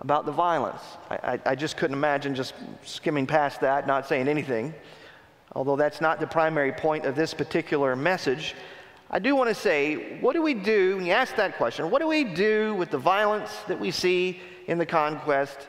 about 0.00 0.26
the 0.26 0.32
violence. 0.32 0.82
I, 1.10 1.14
I, 1.16 1.40
I 1.46 1.54
just 1.54 1.76
couldn't 1.76 1.96
imagine 1.96 2.34
just 2.34 2.54
skimming 2.84 3.26
past 3.26 3.62
that, 3.62 3.86
not 3.86 4.06
saying 4.06 4.28
anything 4.28 4.74
although 5.56 5.74
that's 5.74 6.02
not 6.02 6.20
the 6.20 6.26
primary 6.26 6.70
point 6.70 7.06
of 7.06 7.16
this 7.16 7.32
particular 7.32 7.96
message, 7.96 8.54
I 9.10 9.18
do 9.18 9.34
want 9.34 9.48
to 9.48 9.54
say, 9.54 10.18
what 10.20 10.34
do 10.34 10.42
we 10.42 10.52
do, 10.52 10.96
when 10.96 11.06
you 11.06 11.12
ask 11.12 11.34
that 11.36 11.56
question, 11.56 11.90
what 11.90 12.02
do 12.02 12.06
we 12.06 12.24
do 12.24 12.74
with 12.74 12.90
the 12.90 12.98
violence 12.98 13.50
that 13.66 13.80
we 13.80 13.90
see 13.90 14.38
in 14.66 14.76
the 14.76 14.84
conquest 14.84 15.68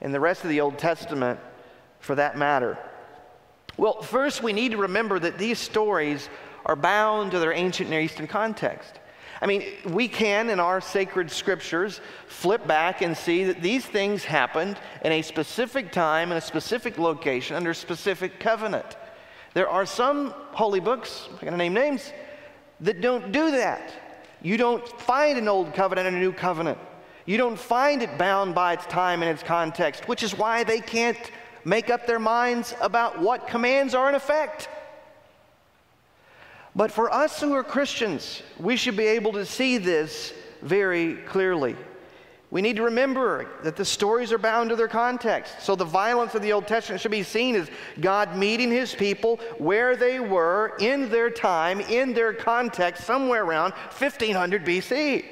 and 0.00 0.14
the 0.14 0.20
rest 0.20 0.42
of 0.42 0.48
the 0.48 0.62
Old 0.62 0.78
Testament 0.78 1.38
for 2.00 2.14
that 2.14 2.38
matter? 2.38 2.78
Well, 3.76 4.00
first, 4.00 4.42
we 4.42 4.54
need 4.54 4.70
to 4.70 4.78
remember 4.78 5.18
that 5.18 5.36
these 5.36 5.58
stories 5.58 6.30
are 6.64 6.74
bound 6.74 7.32
to 7.32 7.38
their 7.38 7.52
ancient 7.52 7.90
Near 7.90 8.00
Eastern 8.00 8.26
context. 8.26 9.00
I 9.42 9.46
mean, 9.46 9.64
we 9.84 10.08
can, 10.08 10.48
in 10.48 10.60
our 10.60 10.80
sacred 10.80 11.30
scriptures, 11.30 12.00
flip 12.26 12.66
back 12.66 13.02
and 13.02 13.14
see 13.14 13.44
that 13.44 13.60
these 13.60 13.84
things 13.84 14.24
happened 14.24 14.78
in 15.04 15.12
a 15.12 15.20
specific 15.20 15.92
time, 15.92 16.30
in 16.30 16.38
a 16.38 16.40
specific 16.40 16.96
location, 16.96 17.54
under 17.54 17.72
a 17.72 17.74
specific 17.74 18.40
covenant. 18.40 18.96
There 19.56 19.70
are 19.70 19.86
some 19.86 20.34
holy 20.52 20.80
books, 20.80 21.30
I'm 21.32 21.38
going 21.38 21.52
to 21.52 21.56
name 21.56 21.72
names, 21.72 22.12
that 22.80 23.00
don't 23.00 23.32
do 23.32 23.52
that. 23.52 23.90
You 24.42 24.58
don't 24.58 24.86
find 25.00 25.38
an 25.38 25.48
old 25.48 25.72
covenant 25.72 26.06
and 26.06 26.14
a 26.18 26.20
new 26.20 26.30
covenant. 26.30 26.76
You 27.24 27.38
don't 27.38 27.58
find 27.58 28.02
it 28.02 28.18
bound 28.18 28.54
by 28.54 28.74
its 28.74 28.84
time 28.84 29.22
and 29.22 29.30
its 29.30 29.42
context, 29.42 30.08
which 30.08 30.22
is 30.22 30.36
why 30.36 30.62
they 30.62 30.80
can't 30.80 31.32
make 31.64 31.88
up 31.88 32.06
their 32.06 32.18
minds 32.18 32.74
about 32.82 33.18
what 33.18 33.48
commands 33.48 33.94
are 33.94 34.10
in 34.10 34.14
effect. 34.14 34.68
But 36.74 36.92
for 36.92 37.10
us 37.10 37.40
who 37.40 37.54
are 37.54 37.64
Christians, 37.64 38.42
we 38.60 38.76
should 38.76 38.94
be 38.94 39.06
able 39.06 39.32
to 39.32 39.46
see 39.46 39.78
this 39.78 40.34
very 40.60 41.14
clearly. 41.28 41.76
We 42.56 42.62
need 42.62 42.76
to 42.76 42.84
remember 42.84 43.50
that 43.64 43.76
the 43.76 43.84
stories 43.84 44.32
are 44.32 44.38
bound 44.38 44.70
to 44.70 44.76
their 44.76 44.88
context. 44.88 45.60
So 45.60 45.76
the 45.76 45.84
violence 45.84 46.34
of 46.34 46.40
the 46.40 46.54
Old 46.54 46.66
Testament 46.66 47.02
should 47.02 47.10
be 47.10 47.22
seen 47.22 47.54
as 47.54 47.68
God 48.00 48.34
meeting 48.34 48.70
his 48.70 48.94
people 48.94 49.38
where 49.58 49.94
they 49.94 50.20
were 50.20 50.74
in 50.80 51.10
their 51.10 51.28
time, 51.28 51.82
in 51.82 52.14
their 52.14 52.32
context, 52.32 53.04
somewhere 53.04 53.44
around 53.44 53.72
1500 53.72 54.64
BC. 54.64 55.26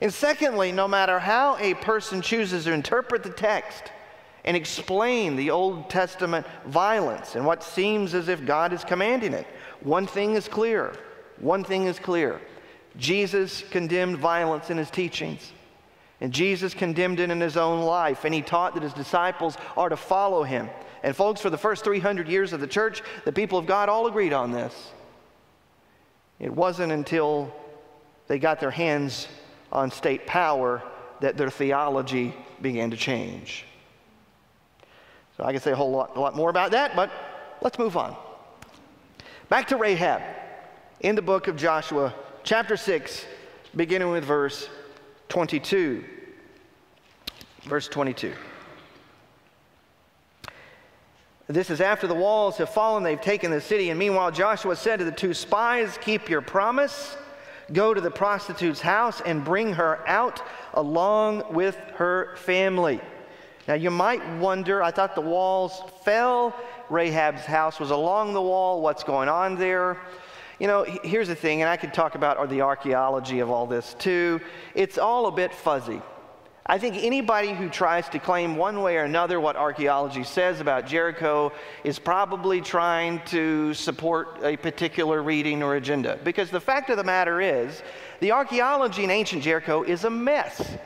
And 0.00 0.14
secondly, 0.14 0.72
no 0.72 0.88
matter 0.88 1.18
how 1.18 1.58
a 1.58 1.74
person 1.74 2.22
chooses 2.22 2.64
to 2.64 2.72
interpret 2.72 3.22
the 3.22 3.28
text 3.28 3.92
and 4.46 4.56
explain 4.56 5.36
the 5.36 5.50
Old 5.50 5.90
Testament 5.90 6.46
violence 6.64 7.34
and 7.34 7.44
what 7.44 7.62
seems 7.62 8.14
as 8.14 8.28
if 8.28 8.46
God 8.46 8.72
is 8.72 8.82
commanding 8.82 9.34
it, 9.34 9.46
one 9.82 10.06
thing 10.06 10.32
is 10.36 10.48
clear. 10.48 10.94
One 11.38 11.64
thing 11.64 11.84
is 11.84 11.98
clear. 11.98 12.40
Jesus 12.96 13.62
condemned 13.70 14.16
violence 14.16 14.70
in 14.70 14.78
his 14.78 14.88
teachings. 14.88 15.52
And 16.20 16.32
Jesus 16.32 16.74
condemned 16.74 17.18
it 17.18 17.30
in 17.30 17.40
his 17.40 17.56
own 17.56 17.80
life, 17.80 18.24
and 18.24 18.34
he 18.34 18.42
taught 18.42 18.74
that 18.74 18.82
his 18.82 18.92
disciples 18.92 19.56
are 19.76 19.88
to 19.88 19.96
follow 19.96 20.42
him. 20.42 20.68
And, 21.02 21.16
folks, 21.16 21.40
for 21.40 21.48
the 21.48 21.56
first 21.56 21.82
300 21.82 22.28
years 22.28 22.52
of 22.52 22.60
the 22.60 22.66
church, 22.66 23.02
the 23.24 23.32
people 23.32 23.58
of 23.58 23.66
God 23.66 23.88
all 23.88 24.06
agreed 24.06 24.34
on 24.34 24.52
this. 24.52 24.92
It 26.38 26.52
wasn't 26.52 26.92
until 26.92 27.54
they 28.26 28.38
got 28.38 28.60
their 28.60 28.70
hands 28.70 29.28
on 29.72 29.90
state 29.90 30.26
power 30.26 30.82
that 31.20 31.36
their 31.36 31.50
theology 31.50 32.34
began 32.60 32.90
to 32.90 32.96
change. 32.96 33.64
So 35.36 35.44
I 35.44 35.52
can 35.52 35.60
say 35.60 35.72
a 35.72 35.76
whole 35.76 35.90
lot, 35.90 36.16
a 36.16 36.20
lot 36.20 36.36
more 36.36 36.50
about 36.50 36.72
that, 36.72 36.94
but 36.94 37.10
let's 37.62 37.78
move 37.78 37.96
on. 37.96 38.14
Back 39.48 39.68
to 39.68 39.76
Rahab 39.76 40.22
in 41.00 41.14
the 41.14 41.22
book 41.22 41.48
of 41.48 41.56
Joshua, 41.56 42.14
chapter 42.44 42.76
6, 42.76 43.24
beginning 43.74 44.10
with 44.10 44.24
verse 44.24 44.68
22. 45.30 46.04
Verse 47.62 47.88
22. 47.88 48.34
This 51.46 51.70
is 51.70 51.80
after 51.80 52.06
the 52.06 52.14
walls 52.14 52.58
have 52.58 52.70
fallen, 52.70 53.02
they've 53.02 53.20
taken 53.20 53.50
the 53.50 53.60
city. 53.60 53.90
And 53.90 53.98
meanwhile, 53.98 54.30
Joshua 54.30 54.76
said 54.76 54.98
to 54.98 55.04
the 55.04 55.10
two 55.10 55.34
spies, 55.34 55.98
Keep 56.00 56.28
your 56.28 56.42
promise. 56.42 57.16
Go 57.72 57.94
to 57.94 58.00
the 58.00 58.10
prostitute's 58.10 58.80
house 58.80 59.20
and 59.24 59.44
bring 59.44 59.72
her 59.74 60.06
out 60.08 60.42
along 60.74 61.52
with 61.52 61.76
her 61.94 62.36
family. 62.36 63.00
Now, 63.68 63.74
you 63.74 63.90
might 63.90 64.24
wonder, 64.38 64.82
I 64.82 64.90
thought 64.90 65.14
the 65.14 65.20
walls 65.20 65.82
fell. 66.04 66.54
Rahab's 66.88 67.44
house 67.44 67.78
was 67.78 67.90
along 67.90 68.32
the 68.32 68.42
wall. 68.42 68.80
What's 68.80 69.04
going 69.04 69.28
on 69.28 69.56
there? 69.56 69.96
You 70.60 70.66
know, 70.66 70.84
here's 71.02 71.28
the 71.28 71.34
thing, 71.34 71.62
and 71.62 71.70
I 71.70 71.78
could 71.78 71.94
talk 71.94 72.14
about 72.14 72.36
uh, 72.36 72.44
the 72.44 72.60
archaeology 72.60 73.40
of 73.40 73.50
all 73.50 73.66
this 73.66 73.94
too. 73.98 74.42
It's 74.74 74.98
all 74.98 75.26
a 75.26 75.32
bit 75.32 75.54
fuzzy. 75.54 76.02
I 76.66 76.78
think 76.78 76.96
anybody 76.98 77.54
who 77.54 77.70
tries 77.70 78.10
to 78.10 78.18
claim 78.18 78.56
one 78.56 78.82
way 78.82 78.98
or 78.98 79.04
another 79.04 79.40
what 79.40 79.56
archaeology 79.56 80.22
says 80.22 80.60
about 80.60 80.86
Jericho 80.86 81.50
is 81.82 81.98
probably 81.98 82.60
trying 82.60 83.22
to 83.24 83.72
support 83.72 84.38
a 84.42 84.58
particular 84.58 85.22
reading 85.22 85.62
or 85.62 85.76
agenda. 85.76 86.18
Because 86.24 86.50
the 86.50 86.60
fact 86.60 86.90
of 86.90 86.98
the 86.98 87.04
matter 87.04 87.40
is, 87.40 87.82
the 88.20 88.32
archaeology 88.32 89.02
in 89.02 89.10
ancient 89.10 89.42
Jericho 89.42 89.82
is 89.82 90.04
a 90.04 90.10
mess. 90.10 90.76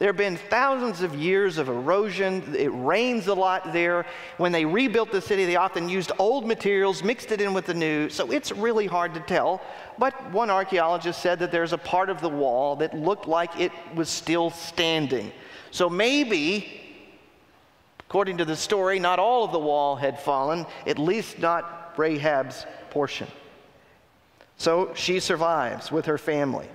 There 0.00 0.08
have 0.08 0.16
been 0.16 0.38
thousands 0.38 1.02
of 1.02 1.14
years 1.14 1.58
of 1.58 1.68
erosion. 1.68 2.54
It 2.56 2.68
rains 2.68 3.26
a 3.26 3.34
lot 3.34 3.70
there. 3.74 4.06
When 4.38 4.50
they 4.50 4.64
rebuilt 4.64 5.12
the 5.12 5.20
city, 5.20 5.44
they 5.44 5.56
often 5.56 5.90
used 5.90 6.10
old 6.18 6.46
materials, 6.46 7.04
mixed 7.04 7.32
it 7.32 7.40
in 7.42 7.52
with 7.52 7.66
the 7.66 7.74
new, 7.74 8.08
so 8.08 8.32
it's 8.32 8.50
really 8.50 8.86
hard 8.86 9.12
to 9.12 9.20
tell. 9.20 9.60
But 9.98 10.14
one 10.32 10.48
archaeologist 10.48 11.20
said 11.20 11.38
that 11.40 11.52
there's 11.52 11.74
a 11.74 11.78
part 11.78 12.08
of 12.08 12.22
the 12.22 12.30
wall 12.30 12.76
that 12.76 12.94
looked 12.94 13.28
like 13.28 13.60
it 13.60 13.72
was 13.94 14.08
still 14.08 14.48
standing. 14.48 15.32
So 15.70 15.90
maybe, 15.90 16.80
according 18.08 18.38
to 18.38 18.46
the 18.46 18.56
story, 18.56 18.98
not 18.98 19.18
all 19.18 19.44
of 19.44 19.52
the 19.52 19.58
wall 19.58 19.96
had 19.96 20.18
fallen, 20.18 20.64
at 20.86 20.98
least 20.98 21.40
not 21.40 21.94
Rahab's 21.98 22.64
portion. 22.88 23.28
So 24.56 24.94
she 24.94 25.20
survives 25.20 25.92
with 25.92 26.06
her 26.06 26.16
family. 26.16 26.70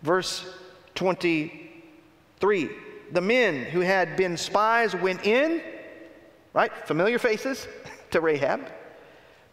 Verse 0.00 0.46
20 0.94 1.63
Three, 2.44 2.68
the 3.10 3.22
men 3.22 3.64
who 3.64 3.80
had 3.80 4.18
been 4.18 4.36
spies 4.36 4.94
went 4.94 5.24
in, 5.24 5.62
right? 6.52 6.70
Familiar 6.86 7.18
faces 7.18 7.66
to 8.10 8.20
Rahab, 8.20 8.70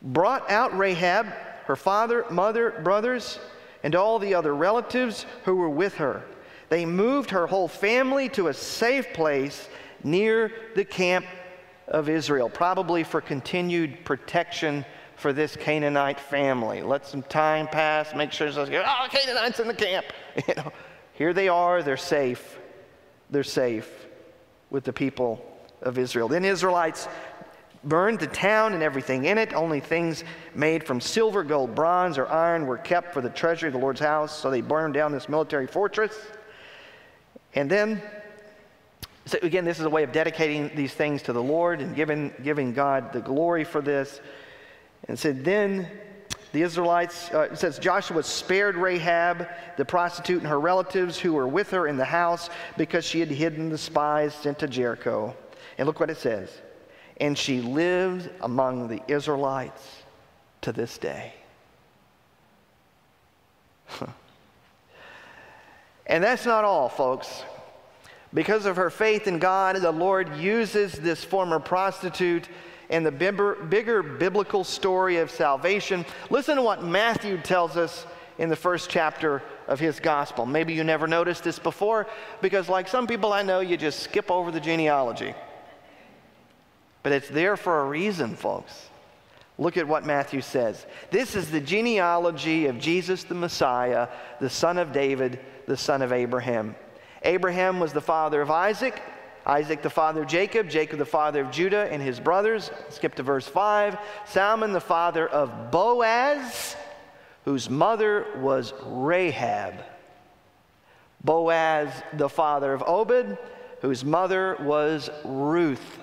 brought 0.01 0.51
out 0.51 0.77
Rahab, 0.77 1.27
her 1.67 1.77
father, 1.77 2.25
mother, 2.29 2.81
brothers, 2.83 3.39
and 3.83 3.95
all 3.95 4.19
the 4.19 4.35
other 4.35 4.53
relatives 4.53 5.25
who 5.45 5.55
were 5.55 5.69
with 5.69 5.95
her. 5.95 6.23
They 6.67 6.85
moved 6.85 7.29
her 7.29 7.47
whole 7.47 7.69
family 7.69 8.27
to 8.27 8.49
a 8.49 8.53
safe 8.53 9.13
place 9.13 9.69
near 10.03 10.51
the 10.75 10.83
camp 10.83 11.25
of 11.87 12.09
Israel, 12.09 12.49
probably 12.49 13.05
for 13.05 13.21
continued 13.21 14.03
protection 14.03 14.83
for 15.15 15.31
this 15.31 15.55
Canaanite 15.55 16.19
family. 16.19 16.81
Let 16.81 17.07
some 17.07 17.23
time 17.23 17.69
pass, 17.69 18.13
make 18.13 18.33
sure, 18.33 18.49
oh, 18.49 19.07
Canaanites 19.09 19.61
in 19.61 19.69
the 19.69 19.73
camp. 19.73 20.07
You 20.45 20.55
know, 20.55 20.73
here 21.13 21.33
they 21.33 21.47
are, 21.47 21.83
they're 21.83 21.95
safe 21.95 22.57
they're 23.31 23.43
safe 23.43 23.89
with 24.69 24.83
the 24.83 24.93
people 24.93 25.43
of 25.81 25.97
Israel. 25.97 26.27
Then 26.27 26.45
Israelites 26.45 27.07
burned 27.83 28.19
the 28.19 28.27
town 28.27 28.73
and 28.73 28.83
everything 28.83 29.25
in 29.25 29.37
it. 29.37 29.53
Only 29.53 29.79
things 29.79 30.23
made 30.53 30.83
from 30.83 31.01
silver, 31.01 31.43
gold, 31.43 31.73
bronze, 31.73 32.17
or 32.17 32.27
iron 32.27 32.67
were 32.67 32.77
kept 32.77 33.13
for 33.13 33.21
the 33.21 33.29
treasury 33.29 33.67
of 33.67 33.73
the 33.73 33.79
Lord's 33.79 33.99
house. 33.99 34.37
So 34.37 34.51
they 34.51 34.61
burned 34.61 34.93
down 34.93 35.11
this 35.11 35.27
military 35.27 35.65
fortress. 35.65 36.15
And 37.55 37.69
then, 37.69 38.01
so 39.25 39.39
again, 39.41 39.65
this 39.65 39.79
is 39.79 39.85
a 39.85 39.89
way 39.89 40.03
of 40.03 40.11
dedicating 40.11 40.71
these 40.75 40.93
things 40.93 41.23
to 41.23 41.33
the 41.33 41.41
Lord 41.41 41.81
and 41.81 41.95
giving, 41.95 42.33
giving 42.43 42.73
God 42.73 43.13
the 43.13 43.21
glory 43.21 43.63
for 43.63 43.81
this. 43.81 44.21
And 45.07 45.17
said, 45.17 45.43
then 45.43 45.87
the 46.51 46.61
Israelites, 46.63 47.29
uh, 47.33 47.47
it 47.51 47.57
says 47.57 47.79
Joshua 47.79 48.23
spared 48.23 48.75
Rahab, 48.75 49.47
the 49.77 49.85
prostitute, 49.85 50.39
and 50.39 50.47
her 50.47 50.59
relatives 50.59 51.17
who 51.17 51.33
were 51.33 51.47
with 51.47 51.71
her 51.71 51.87
in 51.87 51.95
the 51.95 52.05
house 52.05 52.49
because 52.77 53.05
she 53.05 53.21
had 53.21 53.29
hidden 53.29 53.69
the 53.69 53.77
spies 53.77 54.33
sent 54.33 54.59
to 54.59 54.67
Jericho. 54.67 55.33
And 55.77 55.87
look 55.87 55.99
what 55.99 56.09
it 56.09 56.17
says. 56.17 56.49
And 57.17 57.37
she 57.37 57.61
lives 57.61 58.27
among 58.41 58.89
the 58.89 59.01
Israelites 59.07 60.03
to 60.61 60.73
this 60.73 60.97
day. 60.97 61.33
and 66.05 66.23
that's 66.23 66.45
not 66.45 66.65
all, 66.65 66.89
folks. 66.89 67.43
Because 68.33 68.65
of 68.65 68.75
her 68.77 68.89
faith 68.89 69.27
in 69.27 69.39
God, 69.39 69.77
the 69.77 69.91
Lord 69.91 70.37
uses 70.37 70.93
this 70.93 71.23
former 71.23 71.59
prostitute 71.59 72.47
and 72.91 73.05
the 73.05 73.11
bigger, 73.11 74.03
biblical 74.03 74.63
story 74.63 75.17
of 75.17 75.31
salvation. 75.31 76.05
Listen 76.29 76.57
to 76.57 76.61
what 76.61 76.83
Matthew 76.83 77.37
tells 77.37 77.77
us 77.77 78.05
in 78.37 78.49
the 78.49 78.55
first 78.55 78.89
chapter 78.89 79.41
of 79.67 79.79
his 79.79 79.99
gospel. 79.99 80.45
Maybe 80.45 80.73
you 80.73 80.83
never 80.83 81.07
noticed 81.07 81.43
this 81.43 81.57
before 81.57 82.07
because, 82.41 82.67
like 82.69 82.87
some 82.87 83.07
people 83.07 83.31
I 83.31 83.41
know, 83.41 83.61
you 83.61 83.77
just 83.77 84.01
skip 84.01 84.29
over 84.29 84.51
the 84.51 84.59
genealogy. 84.59 85.33
But 87.01 87.13
it's 87.13 87.29
there 87.29 87.57
for 87.57 87.81
a 87.81 87.85
reason, 87.85 88.35
folks. 88.35 88.89
Look 89.57 89.77
at 89.77 89.87
what 89.87 90.05
Matthew 90.05 90.41
says. 90.41 90.85
This 91.11 91.35
is 91.35 91.49
the 91.49 91.61
genealogy 91.61 92.65
of 92.65 92.79
Jesus 92.79 93.23
the 93.23 93.35
Messiah, 93.35 94.07
the 94.39 94.49
son 94.49 94.77
of 94.77 94.91
David, 94.91 95.39
the 95.67 95.77
son 95.77 96.01
of 96.01 96.11
Abraham. 96.11 96.75
Abraham 97.23 97.79
was 97.79 97.93
the 97.93 98.01
father 98.01 98.41
of 98.41 98.51
Isaac. 98.51 99.01
Isaac 99.45 99.81
the 99.81 99.89
father 99.89 100.21
of 100.21 100.27
Jacob, 100.27 100.69
Jacob 100.69 100.99
the 100.99 101.05
father 101.05 101.41
of 101.41 101.51
Judah 101.51 101.87
and 101.91 102.01
his 102.01 102.19
brothers. 102.19 102.71
Skip 102.89 103.15
to 103.15 103.23
verse 103.23 103.47
5. 103.47 103.97
Salmon 104.25 104.73
the 104.73 104.79
father 104.79 105.27
of 105.27 105.71
Boaz, 105.71 106.75
whose 107.45 107.69
mother 107.69 108.25
was 108.37 108.73
Rahab. 108.83 109.83
Boaz 111.23 111.91
the 112.13 112.29
father 112.29 112.73
of 112.73 112.83
Obed, 112.85 113.37
whose 113.81 114.05
mother 114.05 114.57
was 114.59 115.09
Ruth. 115.23 115.99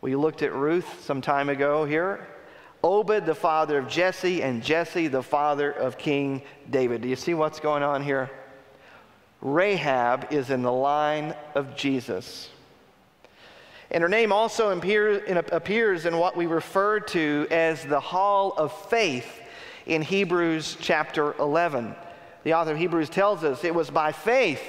We 0.00 0.16
looked 0.16 0.42
at 0.42 0.54
Ruth 0.54 1.02
some 1.04 1.20
time 1.20 1.48
ago 1.48 1.84
here. 1.84 2.26
Obed 2.82 3.26
the 3.26 3.34
father 3.34 3.78
of 3.78 3.88
Jesse, 3.88 4.42
and 4.42 4.62
Jesse 4.62 5.08
the 5.08 5.22
father 5.22 5.70
of 5.70 5.98
King 5.98 6.42
David. 6.70 7.02
Do 7.02 7.08
you 7.08 7.16
see 7.16 7.34
what's 7.34 7.60
going 7.60 7.82
on 7.82 8.02
here? 8.02 8.30
Rahab 9.42 10.32
is 10.32 10.50
in 10.50 10.62
the 10.62 10.72
line 10.72 11.34
of 11.54 11.74
Jesus. 11.76 12.50
And 13.90 14.02
her 14.02 14.08
name 14.08 14.32
also 14.32 14.70
appears 14.70 16.06
in 16.06 16.18
what 16.18 16.36
we 16.36 16.46
refer 16.46 17.00
to 17.00 17.46
as 17.50 17.84
the 17.84 18.00
Hall 18.00 18.52
of 18.56 18.72
Faith 18.88 19.40
in 19.86 20.02
Hebrews 20.02 20.76
chapter 20.80 21.34
11. 21.38 21.94
The 22.44 22.54
author 22.54 22.72
of 22.72 22.78
Hebrews 22.78 23.10
tells 23.10 23.42
us 23.42 23.64
it 23.64 23.74
was 23.74 23.90
by 23.90 24.12
faith 24.12 24.62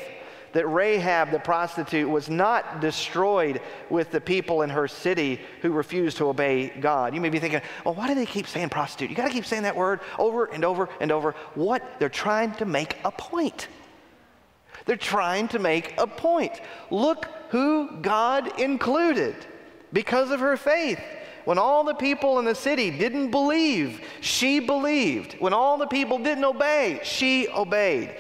that 0.53 0.67
Rahab 0.67 1.31
the 1.31 1.39
prostitute 1.39 2.09
was 2.09 2.29
not 2.29 2.81
destroyed 2.81 3.61
with 3.89 4.11
the 4.11 4.19
people 4.19 4.63
in 4.63 4.69
her 4.69 4.87
city 4.87 5.39
who 5.61 5.71
refused 5.71 6.17
to 6.17 6.27
obey 6.27 6.69
God. 6.69 7.13
You 7.13 7.21
may 7.21 7.29
be 7.29 7.39
thinking, 7.39 7.61
well, 7.85 7.93
why 7.93 8.07
do 8.07 8.15
they 8.15 8.25
keep 8.25 8.47
saying 8.47 8.69
prostitute? 8.69 9.09
You 9.09 9.15
got 9.15 9.27
to 9.27 9.33
keep 9.33 9.45
saying 9.45 9.63
that 9.63 9.75
word 9.75 10.01
over 10.17 10.45
and 10.45 10.65
over 10.65 10.89
and 10.99 11.11
over. 11.11 11.35
What? 11.55 11.83
They're 11.99 12.09
trying 12.09 12.53
to 12.55 12.65
make 12.65 12.97
a 13.05 13.11
point. 13.11 13.67
They're 14.85 14.95
trying 14.95 15.47
to 15.49 15.59
make 15.59 15.93
a 15.97 16.07
point. 16.07 16.53
Look 16.89 17.27
who 17.49 17.89
God 18.01 18.59
included 18.59 19.35
because 19.93 20.31
of 20.31 20.39
her 20.39 20.57
faith. 20.57 20.99
When 21.45 21.57
all 21.57 21.83
the 21.83 21.93
people 21.93 22.39
in 22.39 22.45
the 22.45 22.55
city 22.55 22.91
didn't 22.91 23.31
believe, 23.31 24.01
she 24.21 24.59
believed. 24.59 25.35
When 25.39 25.53
all 25.53 25.77
the 25.77 25.87
people 25.87 26.17
didn't 26.19 26.45
obey, 26.45 26.99
she 27.03 27.47
obeyed. 27.49 28.15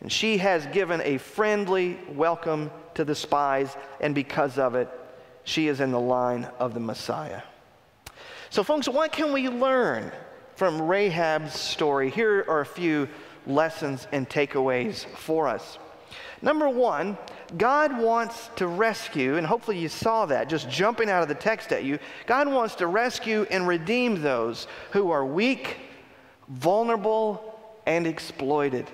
And 0.00 0.10
she 0.10 0.38
has 0.38 0.66
given 0.66 1.00
a 1.02 1.18
friendly 1.18 1.98
welcome 2.10 2.70
to 2.94 3.04
the 3.04 3.14
spies, 3.14 3.76
and 4.00 4.14
because 4.14 4.58
of 4.58 4.74
it, 4.74 4.88
she 5.44 5.68
is 5.68 5.80
in 5.80 5.92
the 5.92 6.00
line 6.00 6.48
of 6.58 6.74
the 6.74 6.80
Messiah. 6.80 7.42
So, 8.50 8.62
folks, 8.62 8.88
what 8.88 9.12
can 9.12 9.32
we 9.32 9.48
learn 9.48 10.10
from 10.56 10.82
Rahab's 10.82 11.54
story? 11.54 12.10
Here 12.10 12.44
are 12.48 12.60
a 12.60 12.66
few 12.66 13.08
lessons 13.46 14.06
and 14.12 14.28
takeaways 14.28 15.06
for 15.16 15.48
us. 15.48 15.78
Number 16.40 16.68
one, 16.68 17.18
God 17.56 17.98
wants 17.98 18.50
to 18.56 18.66
rescue, 18.66 19.36
and 19.36 19.46
hopefully 19.46 19.78
you 19.78 19.88
saw 19.88 20.26
that 20.26 20.48
just 20.48 20.68
jumping 20.68 21.10
out 21.10 21.22
of 21.22 21.28
the 21.28 21.34
text 21.34 21.72
at 21.72 21.84
you. 21.84 21.98
God 22.26 22.48
wants 22.48 22.76
to 22.76 22.86
rescue 22.86 23.46
and 23.50 23.66
redeem 23.66 24.22
those 24.22 24.66
who 24.92 25.10
are 25.10 25.24
weak, 25.24 25.76
vulnerable, 26.48 27.58
and 27.86 28.06
exploited. 28.06 28.88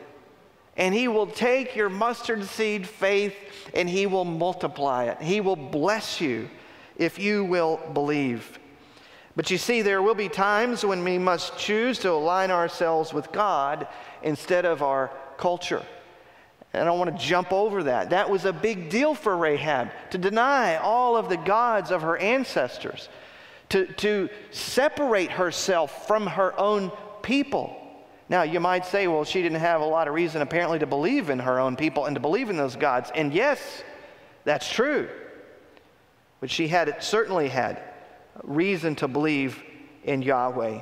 And 0.77 0.95
He 0.95 1.09
will 1.09 1.27
take 1.27 1.77
your 1.77 1.89
mustard 1.89 2.45
seed 2.45 2.89
faith 2.89 3.35
and 3.75 3.89
He 3.89 4.07
will 4.07 4.25
multiply 4.25 5.05
it. 5.05 5.21
He 5.21 5.41
will 5.41 5.57
bless 5.57 6.21
you 6.21 6.49
if 6.97 7.19
you 7.19 7.45
will 7.45 7.81
believe. 7.93 8.59
But 9.37 9.51
you 9.51 9.59
see, 9.59 9.83
there 9.83 10.03
will 10.03 10.15
be 10.15 10.29
times 10.29 10.85
when 10.85 11.03
we 11.03 11.19
must 11.19 11.59
choose 11.59 11.99
to 12.01 12.13
align 12.13 12.51
ourselves 12.51 13.13
with 13.13 13.33
God 13.33 13.89
instead 14.23 14.65
of 14.65 14.83
our 14.83 15.11
culture. 15.37 15.83
And 16.75 16.89
I 16.89 16.93
want 16.93 17.17
to 17.17 17.25
jump 17.25 17.53
over 17.53 17.85
that. 17.85 18.11
That 18.11 18.29
was 18.29 18.45
a 18.45 18.53
big 18.53 18.91
deal 18.91 19.15
for 19.15 19.37
Rahab 19.37 19.91
to 20.11 20.19
deny 20.19 20.77
all 20.77 21.17
of 21.17 21.29
the 21.29 21.37
gods 21.37 21.91
of 21.93 22.03
her 22.03 22.17
ancestors, 22.17 23.09
to, 23.69 23.87
to 23.95 24.29
separate 24.51 25.31
herself 25.31 26.09
from 26.09 26.27
her 26.27 26.59
own 26.59 26.91
people. 27.23 27.81
Now, 28.29 28.43
you 28.43 28.59
might 28.59 28.87
say, 28.87 29.07
well, 29.07 29.25
she 29.25 29.41
didn't 29.41 29.61
have 29.61 29.83
a 29.83 29.85
lot 29.87 30.09
of 30.09 30.15
reason 30.15 30.43
apparently 30.43 30.81
to 30.81 30.87
believe 30.87 31.31
in 31.31 31.39
her 31.39 31.61
own 31.61 31.77
people 31.77 32.07
and 32.07 32.17
to 32.17 32.21
believe 32.21 32.51
in 32.51 32.57
those 32.57 32.75
gods. 32.75 33.13
And 33.15 33.33
yes, 33.33 33.85
that's 34.45 34.71
true. 34.71 35.09
But 36.41 36.51
she 36.51 36.67
had 36.67 37.03
certainly 37.03 37.49
had 37.49 37.81
reason 38.43 38.97
to 38.97 39.09
believe 39.09 39.63
in 40.03 40.23
Yahweh. 40.23 40.81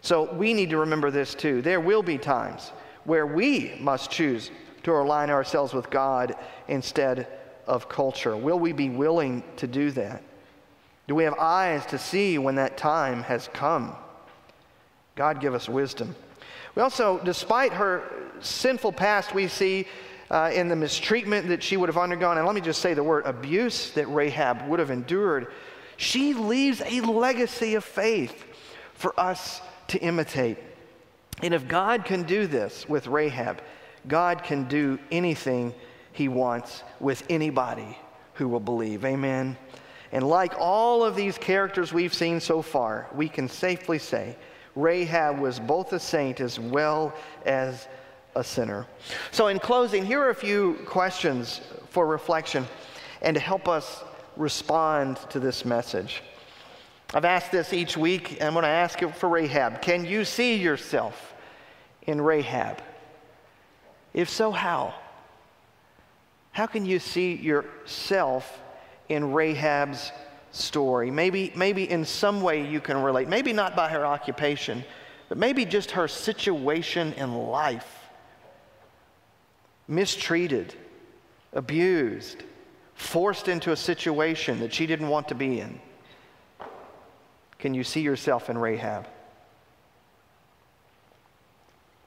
So 0.00 0.32
we 0.32 0.54
need 0.54 0.70
to 0.70 0.78
remember 0.78 1.10
this 1.10 1.34
too. 1.34 1.60
There 1.60 1.80
will 1.80 2.02
be 2.02 2.16
times 2.16 2.72
where 3.06 3.26
we 3.26 3.74
must 3.80 4.10
choose 4.10 4.50
to 4.82 4.92
align 4.92 5.30
ourselves 5.30 5.72
with 5.72 5.90
God 5.90 6.36
instead 6.68 7.26
of 7.66 7.88
culture. 7.88 8.36
Will 8.36 8.58
we 8.58 8.72
be 8.72 8.88
willing 8.88 9.42
to 9.56 9.66
do 9.66 9.90
that? 9.92 10.22
Do 11.08 11.14
we 11.14 11.24
have 11.24 11.34
eyes 11.34 11.86
to 11.86 11.98
see 11.98 12.38
when 12.38 12.56
that 12.56 12.76
time 12.76 13.22
has 13.24 13.48
come? 13.52 13.94
God 15.14 15.40
give 15.40 15.54
us 15.54 15.68
wisdom. 15.68 16.14
We 16.74 16.82
also, 16.82 17.18
despite 17.24 17.72
her 17.72 18.02
sinful 18.40 18.92
past, 18.92 19.34
we 19.34 19.48
see 19.48 19.86
uh, 20.30 20.50
in 20.52 20.68
the 20.68 20.76
mistreatment 20.76 21.48
that 21.48 21.62
she 21.62 21.76
would 21.76 21.88
have 21.88 21.96
undergone, 21.96 22.36
and 22.36 22.46
let 22.46 22.54
me 22.54 22.60
just 22.60 22.82
say 22.82 22.94
the 22.94 23.02
word 23.02 23.24
abuse 23.24 23.92
that 23.92 24.06
Rahab 24.08 24.68
would 24.68 24.78
have 24.78 24.90
endured, 24.90 25.48
she 25.96 26.34
leaves 26.34 26.82
a 26.84 27.00
legacy 27.00 27.76
of 27.76 27.84
faith 27.84 28.44
for 28.94 29.18
us 29.18 29.60
to 29.88 29.98
imitate. 29.98 30.58
And 31.42 31.52
if 31.52 31.68
God 31.68 32.04
can 32.04 32.22
do 32.22 32.46
this 32.46 32.88
with 32.88 33.06
Rahab, 33.06 33.60
God 34.08 34.42
can 34.42 34.64
do 34.68 34.98
anything 35.10 35.74
he 36.12 36.28
wants 36.28 36.82
with 36.98 37.24
anybody 37.28 37.98
who 38.34 38.48
will 38.48 38.60
believe. 38.60 39.04
Amen. 39.04 39.56
And 40.12 40.26
like 40.26 40.54
all 40.58 41.04
of 41.04 41.16
these 41.16 41.36
characters 41.36 41.92
we've 41.92 42.14
seen 42.14 42.40
so 42.40 42.62
far, 42.62 43.08
we 43.14 43.28
can 43.28 43.48
safely 43.48 43.98
say 43.98 44.36
Rahab 44.74 45.38
was 45.38 45.58
both 45.58 45.92
a 45.92 45.98
saint 46.00 46.40
as 46.40 46.58
well 46.58 47.12
as 47.44 47.88
a 48.34 48.44
sinner. 48.44 48.86
So, 49.30 49.48
in 49.48 49.58
closing, 49.58 50.04
here 50.04 50.20
are 50.20 50.30
a 50.30 50.34
few 50.34 50.74
questions 50.86 51.60
for 51.88 52.06
reflection 52.06 52.66
and 53.22 53.34
to 53.34 53.40
help 53.40 53.68
us 53.68 54.04
respond 54.36 55.18
to 55.30 55.40
this 55.40 55.64
message. 55.64 56.22
I've 57.14 57.24
asked 57.24 57.52
this 57.52 57.72
each 57.72 57.96
week, 57.96 58.32
and 58.32 58.42
I'm 58.42 58.52
going 58.52 58.64
to 58.64 58.68
ask 58.68 59.00
it 59.00 59.14
for 59.14 59.28
Rahab. 59.28 59.80
Can 59.80 60.04
you 60.04 60.24
see 60.24 60.56
yourself 60.56 61.34
in 62.02 62.20
Rahab? 62.20 62.82
If 64.12 64.28
so, 64.28 64.50
how? 64.50 64.94
How 66.50 66.66
can 66.66 66.84
you 66.84 66.98
see 66.98 67.34
yourself 67.34 68.60
in 69.08 69.32
Rahab's 69.32 70.10
story? 70.50 71.10
Maybe, 71.10 71.52
maybe 71.54 71.88
in 71.88 72.04
some 72.04 72.40
way 72.40 72.66
you 72.66 72.80
can 72.80 73.02
relate. 73.02 73.28
Maybe 73.28 73.52
not 73.52 73.76
by 73.76 73.88
her 73.90 74.04
occupation, 74.04 74.82
but 75.28 75.38
maybe 75.38 75.64
just 75.64 75.92
her 75.92 76.08
situation 76.08 77.12
in 77.12 77.34
life. 77.34 77.98
Mistreated, 79.86 80.74
abused, 81.52 82.42
forced 82.94 83.46
into 83.46 83.70
a 83.70 83.76
situation 83.76 84.58
that 84.60 84.74
she 84.74 84.86
didn't 84.86 85.08
want 85.08 85.28
to 85.28 85.34
be 85.34 85.60
in. 85.60 85.80
Can 87.58 87.74
you 87.74 87.84
see 87.84 88.00
yourself 88.00 88.50
in 88.50 88.58
Rahab? 88.58 89.06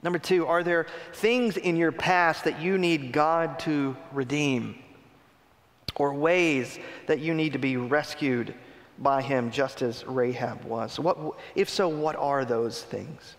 Number 0.01 0.19
two, 0.19 0.47
are 0.47 0.63
there 0.63 0.87
things 1.13 1.57
in 1.57 1.75
your 1.75 1.91
past 1.91 2.45
that 2.45 2.61
you 2.61 2.77
need 2.77 3.11
God 3.11 3.59
to 3.59 3.97
redeem? 4.13 4.81
Or 5.95 6.13
ways 6.13 6.79
that 7.07 7.19
you 7.19 7.33
need 7.33 7.53
to 7.53 7.59
be 7.59 7.75
rescued 7.75 8.53
by 8.97 9.21
Him, 9.21 9.51
just 9.51 9.81
as 9.81 10.05
Rahab 10.05 10.63
was? 10.63 10.99
What, 10.99 11.17
if 11.55 11.69
so, 11.69 11.89
what 11.89 12.15
are 12.15 12.45
those 12.45 12.81
things? 12.81 13.35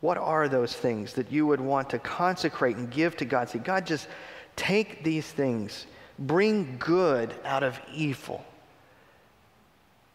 What 0.00 0.18
are 0.18 0.48
those 0.48 0.74
things 0.74 1.14
that 1.14 1.30
you 1.30 1.46
would 1.46 1.60
want 1.60 1.90
to 1.90 1.98
consecrate 1.98 2.76
and 2.76 2.90
give 2.90 3.16
to 3.18 3.24
God? 3.24 3.48
Say, 3.48 3.60
God, 3.60 3.86
just 3.86 4.08
take 4.56 5.04
these 5.04 5.26
things, 5.26 5.86
bring 6.18 6.76
good 6.78 7.32
out 7.44 7.62
of 7.62 7.80
evil. 7.94 8.44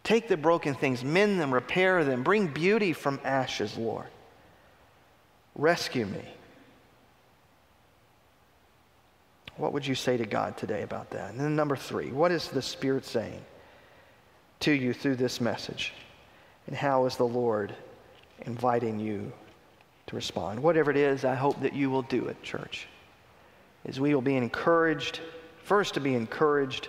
Take 0.08 0.30
the 0.30 0.38
broken 0.38 0.74
things, 0.74 1.04
mend 1.04 1.38
them, 1.38 1.54
repair 1.54 2.06
them, 2.06 2.24
bring 2.24 2.48
beauty 2.48 2.94
from 2.94 3.20
ashes, 3.26 3.78
Lord. 3.78 4.08
Rescue 5.54 6.06
me. 6.06 6.24
What 9.58 9.74
would 9.74 9.86
you 9.86 9.96
say 9.96 10.16
to 10.16 10.26
God 10.26 10.56
today 10.56 10.84
about 10.84 11.10
that? 11.10 11.32
And 11.32 11.40
then, 11.42 11.58
number 11.58 11.76
three, 11.76 12.14
what 12.14 12.32
is 12.32 12.48
the 12.48 12.62
Spirit 12.62 13.04
saying 13.04 13.44
to 14.62 14.72
you 14.72 14.94
through 14.94 15.18
this 15.18 15.42
message? 15.42 15.92
And 16.68 16.76
how 16.78 17.06
is 17.06 17.18
the 17.18 17.28
Lord 17.28 17.76
inviting 18.44 19.02
you 19.02 19.34
to 20.06 20.16
respond? 20.16 20.64
Whatever 20.64 20.90
it 20.90 20.96
is, 20.96 21.26
I 21.26 21.36
hope 21.36 21.60
that 21.60 21.74
you 21.74 21.90
will 21.90 22.04
do 22.04 22.28
it, 22.28 22.42
church. 22.44 22.88
As 23.84 24.00
we 24.00 24.16
will 24.16 24.22
be 24.22 24.38
encouraged, 24.38 25.20
first 25.66 25.96
to 25.96 26.00
be 26.00 26.16
encouraged 26.16 26.88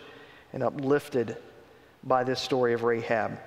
and 0.52 0.62
uplifted 0.62 1.36
by 2.08 2.24
this 2.24 2.40
story 2.40 2.72
of 2.72 2.82
Rahab, 2.82 3.38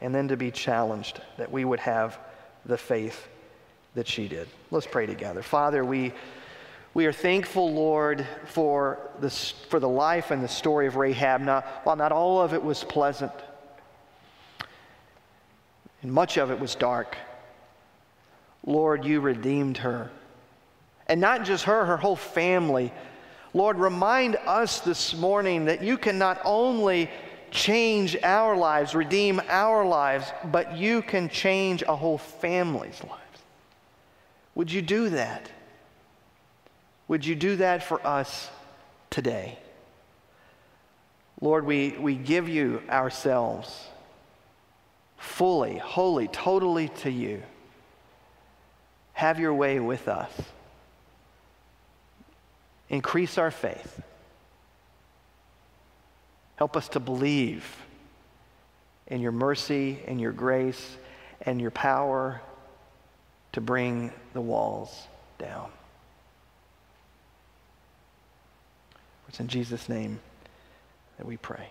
and 0.00 0.14
then 0.14 0.28
to 0.28 0.36
be 0.36 0.50
challenged 0.50 1.20
that 1.38 1.50
we 1.50 1.64
would 1.64 1.80
have 1.80 2.18
the 2.66 2.76
faith 2.76 3.28
that 3.94 4.06
she 4.06 4.28
did. 4.28 4.48
Let's 4.70 4.86
pray 4.86 5.06
together. 5.06 5.42
Father, 5.42 5.84
we, 5.84 6.12
we 6.92 7.06
are 7.06 7.12
thankful, 7.12 7.72
Lord, 7.72 8.26
for, 8.46 8.98
this, 9.20 9.50
for 9.68 9.80
the 9.80 9.88
life 9.88 10.30
and 10.30 10.42
the 10.42 10.48
story 10.48 10.86
of 10.86 10.96
Rahab. 10.96 11.40
Now, 11.40 11.62
while 11.84 11.96
not 11.96 12.12
all 12.12 12.40
of 12.40 12.52
it 12.52 12.62
was 12.62 12.84
pleasant, 12.84 13.32
and 16.02 16.12
much 16.12 16.36
of 16.36 16.50
it 16.50 16.58
was 16.58 16.74
dark, 16.74 17.16
Lord, 18.66 19.04
you 19.04 19.20
redeemed 19.20 19.78
her. 19.78 20.10
And 21.06 21.20
not 21.20 21.44
just 21.44 21.64
her, 21.64 21.84
her 21.84 21.96
whole 21.96 22.16
family. 22.16 22.92
Lord, 23.52 23.78
remind 23.78 24.36
us 24.46 24.80
this 24.80 25.14
morning 25.14 25.64
that 25.64 25.82
you 25.82 25.98
can 25.98 26.18
not 26.18 26.40
only 26.44 27.10
change 27.50 28.16
our 28.22 28.56
lives, 28.56 28.94
redeem 28.94 29.40
our 29.48 29.84
lives, 29.84 30.32
but 30.44 30.76
you 30.76 31.02
can 31.02 31.28
change 31.28 31.82
a 31.82 31.96
whole 31.96 32.18
family's 32.18 33.02
lives. 33.04 33.16
Would 34.54 34.72
you 34.72 34.82
do 34.82 35.10
that? 35.10 35.50
Would 37.08 37.24
you 37.24 37.34
do 37.34 37.56
that 37.56 37.82
for 37.82 38.04
us 38.06 38.48
today? 39.10 39.58
Lord, 41.40 41.64
we, 41.64 41.96
we 41.98 42.14
give 42.14 42.48
you 42.48 42.82
ourselves 42.88 43.86
fully, 45.16 45.78
wholly, 45.78 46.28
totally 46.28 46.88
to 46.88 47.10
you. 47.10 47.42
Have 49.12 49.38
your 49.38 49.54
way 49.54 49.80
with 49.80 50.08
us. 50.08 50.32
Increase 52.88 53.38
our 53.38 53.50
faith. 53.50 54.02
Help 56.60 56.76
us 56.76 56.90
to 56.90 57.00
believe 57.00 57.64
in 59.06 59.22
your 59.22 59.32
mercy 59.32 59.98
in 60.06 60.18
your 60.18 60.30
grace 60.30 60.98
and 61.40 61.58
your 61.58 61.70
power 61.70 62.42
to 63.52 63.62
bring 63.62 64.12
the 64.34 64.42
walls 64.42 65.06
down. 65.38 65.70
It's 69.26 69.40
in 69.40 69.48
Jesus' 69.48 69.88
name 69.88 70.20
that 71.16 71.26
we 71.26 71.38
pray. 71.38 71.70